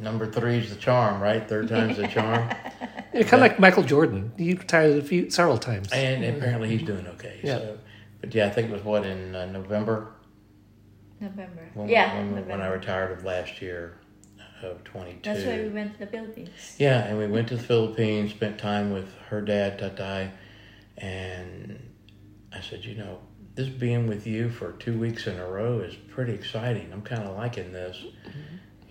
Number 0.00 0.30
three 0.30 0.58
is 0.58 0.70
the 0.70 0.76
charm, 0.76 1.20
right? 1.20 1.46
Third 1.48 1.68
time's 1.68 1.96
the 1.98 2.06
charm. 2.08 2.48
You're 3.14 3.24
kind 3.24 3.42
of 3.42 3.50
like 3.50 3.60
Michael 3.60 3.84
Jordan. 3.84 4.32
He 4.36 4.54
retired 4.54 4.98
a 4.98 5.02
few 5.02 5.30
several 5.30 5.58
times. 5.58 5.92
And 5.92 6.24
apparently 6.24 6.68
he's 6.68 6.86
doing 6.86 7.06
okay. 7.08 7.40
Yeah. 7.42 7.58
So, 7.58 7.78
but 8.20 8.34
yeah, 8.34 8.46
I 8.46 8.50
think 8.50 8.70
it 8.70 8.72
was 8.72 8.82
what 8.82 9.06
in 9.06 9.34
uh, 9.34 9.46
November 9.46 10.12
November. 11.20 11.68
when, 11.74 11.88
yeah, 11.88 12.16
when, 12.16 12.30
November. 12.30 12.50
when 12.50 12.60
I 12.60 12.66
retired 12.68 13.12
of 13.12 13.24
last 13.24 13.62
year 13.62 13.98
of 14.62 14.82
22. 14.84 15.20
That's 15.22 15.44
why 15.44 15.60
we 15.60 15.68
went 15.68 15.94
to 15.94 15.98
the 16.00 16.06
Philippines. 16.06 16.76
Yeah, 16.78 17.04
and 17.04 17.18
we 17.18 17.26
went 17.26 17.48
to 17.48 17.56
the 17.56 17.62
Philippines, 17.62 18.30
spent 18.30 18.58
time 18.58 18.92
with 18.92 19.12
her 19.28 19.40
dad, 19.40 19.78
Tatay, 19.78 20.30
and 20.96 21.78
I 22.52 22.60
said, 22.60 22.84
you 22.84 22.94
know, 22.94 23.20
this 23.54 23.68
being 23.68 24.06
with 24.06 24.26
you 24.26 24.50
for 24.50 24.72
two 24.72 24.98
weeks 24.98 25.26
in 25.26 25.38
a 25.38 25.46
row 25.46 25.80
is 25.80 25.94
pretty 25.94 26.32
exciting. 26.32 26.92
I'm 26.92 27.02
kind 27.02 27.22
of 27.22 27.36
liking 27.36 27.72
this. 27.72 28.02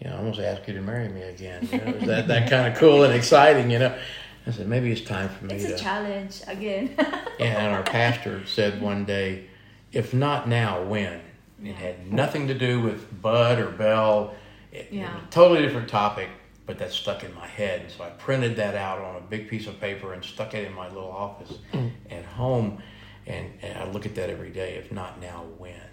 You 0.03 0.09
know, 0.09 0.15
I 0.15 0.19
almost 0.19 0.39
asked 0.39 0.67
you 0.67 0.73
to 0.73 0.81
marry 0.81 1.07
me 1.07 1.21
again. 1.21 1.67
You 1.71 1.77
know, 1.77 1.85
is 1.85 2.07
that 2.07 2.27
that 2.27 2.49
kind 2.49 2.71
of 2.71 2.77
cool 2.77 3.03
and 3.03 3.13
exciting? 3.13 3.71
You 3.71 3.79
know, 3.79 3.97
I 4.45 4.51
said 4.51 4.67
maybe 4.67 4.91
it's 4.91 5.01
time 5.01 5.29
for 5.29 5.45
me 5.45 5.55
It's 5.55 5.65
to. 5.65 5.75
a 5.75 5.77
challenge 5.77 6.41
again. 6.47 6.95
Yeah, 7.39 7.63
and 7.63 7.73
our 7.75 7.83
pastor 7.83 8.45
said 8.45 8.79
one 8.81 9.05
day, 9.05 9.47
if 9.91 10.13
not 10.13 10.47
now, 10.47 10.83
when? 10.83 11.19
It 11.63 11.75
had 11.75 12.11
nothing 12.11 12.47
to 12.49 12.53
do 12.53 12.79
with 12.81 13.21
Bud 13.21 13.59
or 13.59 13.71
Belle. 13.71 14.35
it, 14.71 14.89
Yeah. 14.91 15.19
totally 15.31 15.61
different 15.61 15.89
topic, 15.89 16.29
but 16.67 16.77
that 16.77 16.91
stuck 16.91 17.23
in 17.23 17.33
my 17.33 17.47
head. 17.47 17.89
So 17.95 18.03
I 18.03 18.09
printed 18.09 18.57
that 18.57 18.75
out 18.75 18.99
on 18.99 19.15
a 19.15 19.21
big 19.21 19.47
piece 19.49 19.65
of 19.67 19.79
paper 19.79 20.13
and 20.13 20.23
stuck 20.23 20.53
it 20.53 20.67
in 20.67 20.73
my 20.73 20.87
little 20.89 21.11
office 21.11 21.57
mm. 21.71 21.91
at 22.11 22.25
home. 22.25 22.83
And, 23.25 23.51
and 23.61 23.79
I 23.79 23.89
look 23.89 24.05
at 24.05 24.15
that 24.15 24.29
every 24.29 24.51
day. 24.51 24.75
If 24.75 24.91
not 24.91 25.19
now, 25.19 25.45
when? 25.57 25.92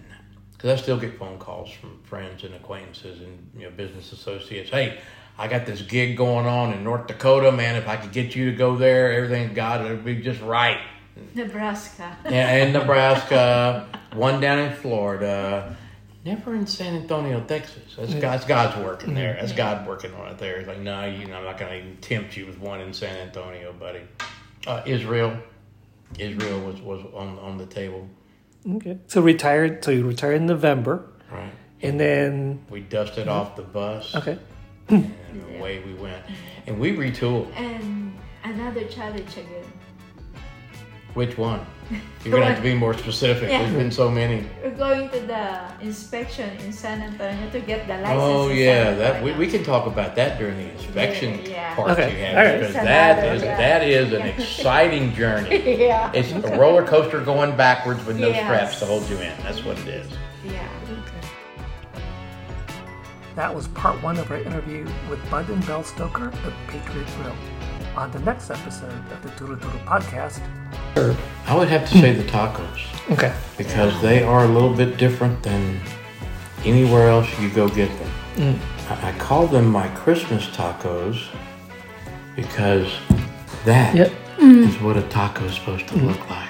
Because 0.61 0.79
I 0.79 0.83
still 0.83 0.99
get 0.99 1.17
phone 1.17 1.39
calls 1.39 1.71
from 1.71 1.99
friends 2.03 2.43
and 2.43 2.53
acquaintances 2.53 3.19
and 3.19 3.49
you 3.57 3.63
know 3.63 3.71
business 3.71 4.11
associates. 4.11 4.69
Hey, 4.69 4.99
I 5.35 5.47
got 5.47 5.65
this 5.65 5.81
gig 5.81 6.15
going 6.15 6.45
on 6.45 6.71
in 6.71 6.83
North 6.83 7.07
Dakota, 7.07 7.51
man. 7.51 7.75
If 7.77 7.87
I 7.87 7.97
could 7.97 8.11
get 8.11 8.35
you 8.35 8.51
to 8.51 8.55
go 8.55 8.75
there, 8.75 9.11
everything 9.11 9.55
God, 9.55 9.83
it'd 9.83 10.05
be 10.05 10.21
just 10.21 10.39
right. 10.41 10.77
Nebraska. 11.33 12.15
Yeah, 12.29 12.57
in 12.57 12.73
Nebraska, 12.73 13.87
one 14.13 14.39
down 14.39 14.59
in 14.59 14.73
Florida, 14.73 15.75
never 16.23 16.53
in 16.53 16.67
San 16.67 16.93
Antonio, 16.93 17.43
Texas. 17.43 17.95
That's, 17.97 18.13
God's, 18.13 18.45
God's 18.45 18.85
working 18.85 19.15
there. 19.15 19.37
That's 19.39 19.53
God 19.53 19.87
working 19.87 20.13
on 20.13 20.29
it 20.29 20.37
there. 20.37 20.57
It's 20.57 20.67
like, 20.67 20.79
no, 20.79 21.05
you 21.05 21.25
know, 21.25 21.37
I'm 21.37 21.43
not 21.43 21.57
going 21.57 21.71
to 21.71 21.77
even 21.79 21.97
tempt 21.97 22.37
you 22.37 22.45
with 22.45 22.59
one 22.59 22.81
in 22.81 22.93
San 22.93 23.17
Antonio, 23.17 23.73
buddy. 23.73 24.01
Uh, 24.67 24.83
Israel, 24.85 25.35
Israel 26.19 26.59
was, 26.59 26.79
was 26.81 27.03
on 27.15 27.39
on 27.39 27.57
the 27.57 27.65
table. 27.65 28.07
Okay. 28.69 28.97
So 29.07 29.21
retired. 29.21 29.83
So 29.83 29.91
you 29.91 30.05
retired 30.05 30.35
in 30.35 30.45
November, 30.45 31.05
Right. 31.31 31.51
and 31.81 31.99
then 31.99 32.65
We 32.69 32.81
dusted 32.81 33.27
uh-huh. 33.27 33.41
off 33.41 33.55
the 33.55 33.63
bus, 33.63 34.13
okay. 34.15 34.37
and 34.89 35.13
away 35.57 35.81
we 35.85 35.93
went. 35.93 36.23
And 36.67 36.79
we 36.79 36.95
retooled. 36.95 37.51
And 37.55 38.17
another 38.43 38.85
challenge 38.85 39.31
again. 39.37 39.60
Which 41.13 41.37
one? 41.37 41.59
You're 42.23 42.31
going 42.31 42.43
to 42.43 42.47
have 42.49 42.57
to 42.57 42.63
be 42.63 42.73
more 42.73 42.93
specific. 42.93 43.49
Yeah. 43.49 43.63
There's 43.63 43.73
been 43.75 43.91
so 43.91 44.09
many. 44.09 44.47
We're 44.63 44.71
going 44.71 45.09
to 45.09 45.19
the 45.19 45.59
inspection 45.85 46.49
in 46.59 46.71
San 46.71 47.01
Antonio 47.01 47.49
to 47.51 47.59
get 47.59 47.85
the 47.87 47.95
license. 47.97 48.21
Oh 48.21 48.49
yeah, 48.49 48.93
that 48.93 49.21
we, 49.21 49.33
we 49.33 49.47
can 49.47 49.63
talk 49.63 49.87
about 49.87 50.15
that 50.15 50.39
during 50.39 50.55
the 50.57 50.71
inspection 50.71 51.39
Yeah, 51.39 51.49
yeah. 51.49 51.75
part 51.75 51.91
Okay, 51.91 52.11
you 52.17 52.25
have 52.25 52.37
all 52.37 52.43
right. 52.43 52.59
because 52.59 52.75
It's 52.75 52.83
that 52.85 53.19
another, 53.19 53.33
is 53.35 53.43
yeah. 53.43 53.57
that 53.57 53.87
is 53.87 54.13
an 54.13 54.21
exciting 54.39 55.13
journey. 55.13 55.79
yeah. 55.85 56.11
It's 56.13 56.31
a 56.31 56.57
roller 56.57 56.85
coaster 56.85 57.19
going 57.19 57.57
backwards 57.57 58.05
with 58.05 58.17
no 58.17 58.29
Yes. 58.29 58.45
straps 58.45 58.79
to 58.79 58.85
hold 58.85 59.09
you 59.09 59.17
in. 59.17 59.35
That's 59.43 59.65
what 59.65 59.77
it 59.79 59.87
is. 59.89 60.07
Yeah. 60.45 60.67
That 63.35 63.53
was 63.53 63.67
part 63.69 64.01
one 64.03 64.17
of 64.17 64.29
our 64.29 64.37
interview 64.37 64.85
with 65.09 65.19
Bud 65.29 65.49
and 65.49 65.65
Belle 65.65 65.83
Stoker 65.83 66.27
of 66.27 66.53
Patriot 66.67 67.07
Grill. 67.17 67.35
On 67.95 68.11
the 68.11 68.19
next 68.19 68.49
episode 68.49 68.91
of 69.11 69.23
the 69.23 69.29
Turo 69.29 69.57
Turo 69.59 69.83
podcast. 69.85 70.41
I 70.95 71.55
would 71.55 71.67
have 71.69 71.89
to 71.89 71.97
say 71.97 72.13
the 72.13 72.23
tacos 72.23 72.79
Okay. 73.11 73.33
because 73.57 73.99
they 74.01 74.23
are 74.23 74.45
a 74.45 74.47
little 74.47 74.73
bit 74.73 74.97
different 74.97 75.41
than 75.43 75.79
anywhere 76.65 77.09
else 77.09 77.27
you 77.39 77.49
go 77.49 77.67
get 77.67 77.89
them. 77.99 78.11
Mm. 78.35 78.59
I, 78.89 79.09
I 79.09 79.11
call 79.17 79.47
them 79.47 79.67
my 79.67 79.87
Christmas 79.89 80.45
tacos 80.47 81.27
because 82.35 82.91
that 83.65 83.95
is 83.95 84.11
Yep. 84.39 84.81
what 84.81 84.97
a 84.97 85.01
taco 85.03 85.45
is 85.45 85.55
supposed 85.55 85.87
to 85.89 85.93
mm-hmm. 85.95 86.07
look 86.07 86.29
like. 86.29 86.49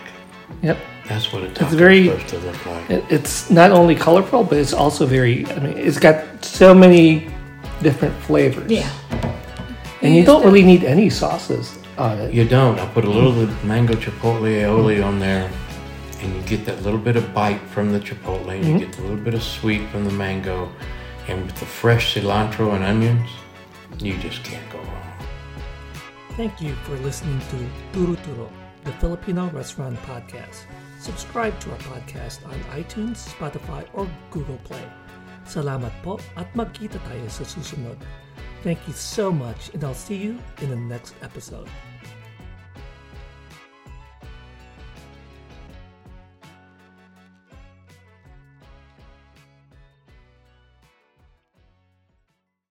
Yep. 0.61 0.77
That's 1.07 1.31
what 1.33 1.43
a 1.43 1.49
taco 1.49 1.65
it's 1.65 1.73
very- 1.75 2.07
is 2.07 2.21
supposed 2.21 2.29
to 2.29 2.39
look 2.51 2.65
like. 2.65 2.89
It- 2.89 3.05
It's 3.09 3.49
not 3.49 3.71
only 3.71 3.95
colorful, 3.95 4.43
but 4.43 4.57
it's 4.57 4.73
also 4.73 5.05
very. 5.05 5.45
I 5.47 5.59
mean, 5.59 5.77
it's 5.77 5.99
got 5.99 6.23
so 6.43 6.73
many 6.73 7.27
different 7.81 8.15
flavors. 8.23 8.71
Yeah. 8.71 8.89
And 10.01 10.15
you 10.15 10.23
don't 10.23 10.43
really 10.43 10.63
need 10.63 10.83
any 10.83 11.09
sauces 11.09 11.77
on 12.02 12.18
it. 12.20 12.34
You 12.34 12.47
don't. 12.47 12.80
I 12.80 12.86
put 12.89 13.06
a 13.06 13.10
little 13.10 13.32
of 13.39 13.47
the 13.47 13.68
mango 13.68 13.93
chipotle 13.93 14.49
aioli 14.49 15.06
on 15.06 15.20
there, 15.20 15.49
and 16.22 16.36
you 16.36 16.41
get 16.43 16.66
that 16.66 16.82
little 16.82 16.99
bit 16.99 17.16
of 17.16 17.34
bite 17.34 17.62
from 17.70 17.91
the 17.93 17.99
chipotle. 17.99 18.49
and 18.49 18.66
You 18.66 18.76
mm-hmm. 18.76 18.86
get 18.89 18.97
a 18.97 19.02
little 19.02 19.24
bit 19.24 19.34
of 19.34 19.43
sweet 19.43 19.88
from 19.89 20.06
the 20.06 20.12
mango, 20.12 20.72
and 21.28 21.45
with 21.45 21.56
the 21.56 21.66
fresh 21.66 22.16
cilantro 22.16 22.74
and 22.74 22.84
onions, 22.84 23.30
you 23.99 24.18
just 24.18 24.43
can't 24.43 24.68
go 24.72 24.80
wrong. 24.80 25.12
Thank 26.38 26.62
you 26.62 26.74
for 26.88 26.95
listening 27.06 27.39
to 27.52 27.58
Turo 27.93 28.16
Turo, 28.26 28.49
the 28.84 28.91
Filipino 28.93 29.49
restaurant 29.49 29.99
podcast. 30.04 30.66
Subscribe 30.99 31.60
to 31.62 31.72
our 31.72 31.78
podcast 31.80 32.45
on 32.47 32.58
iTunes, 32.78 33.28
Spotify, 33.28 33.86
or 33.93 34.08
Google 34.30 34.60
Play. 34.64 34.86
Salamat 35.45 35.91
po 36.06 36.22
at 36.38 36.47
magkita 36.54 37.02
tayo 37.04 37.26
sa 37.28 37.43
susunod. 37.43 37.97
Thank 38.62 38.80
you 38.86 38.93
so 38.93 39.34
much 39.34 39.74
and 39.74 39.82
I'll 39.84 39.97
see 39.97 40.16
you 40.16 40.38
in 40.62 40.70
the 40.70 40.78
next 40.78 41.18
episode. 41.26 41.68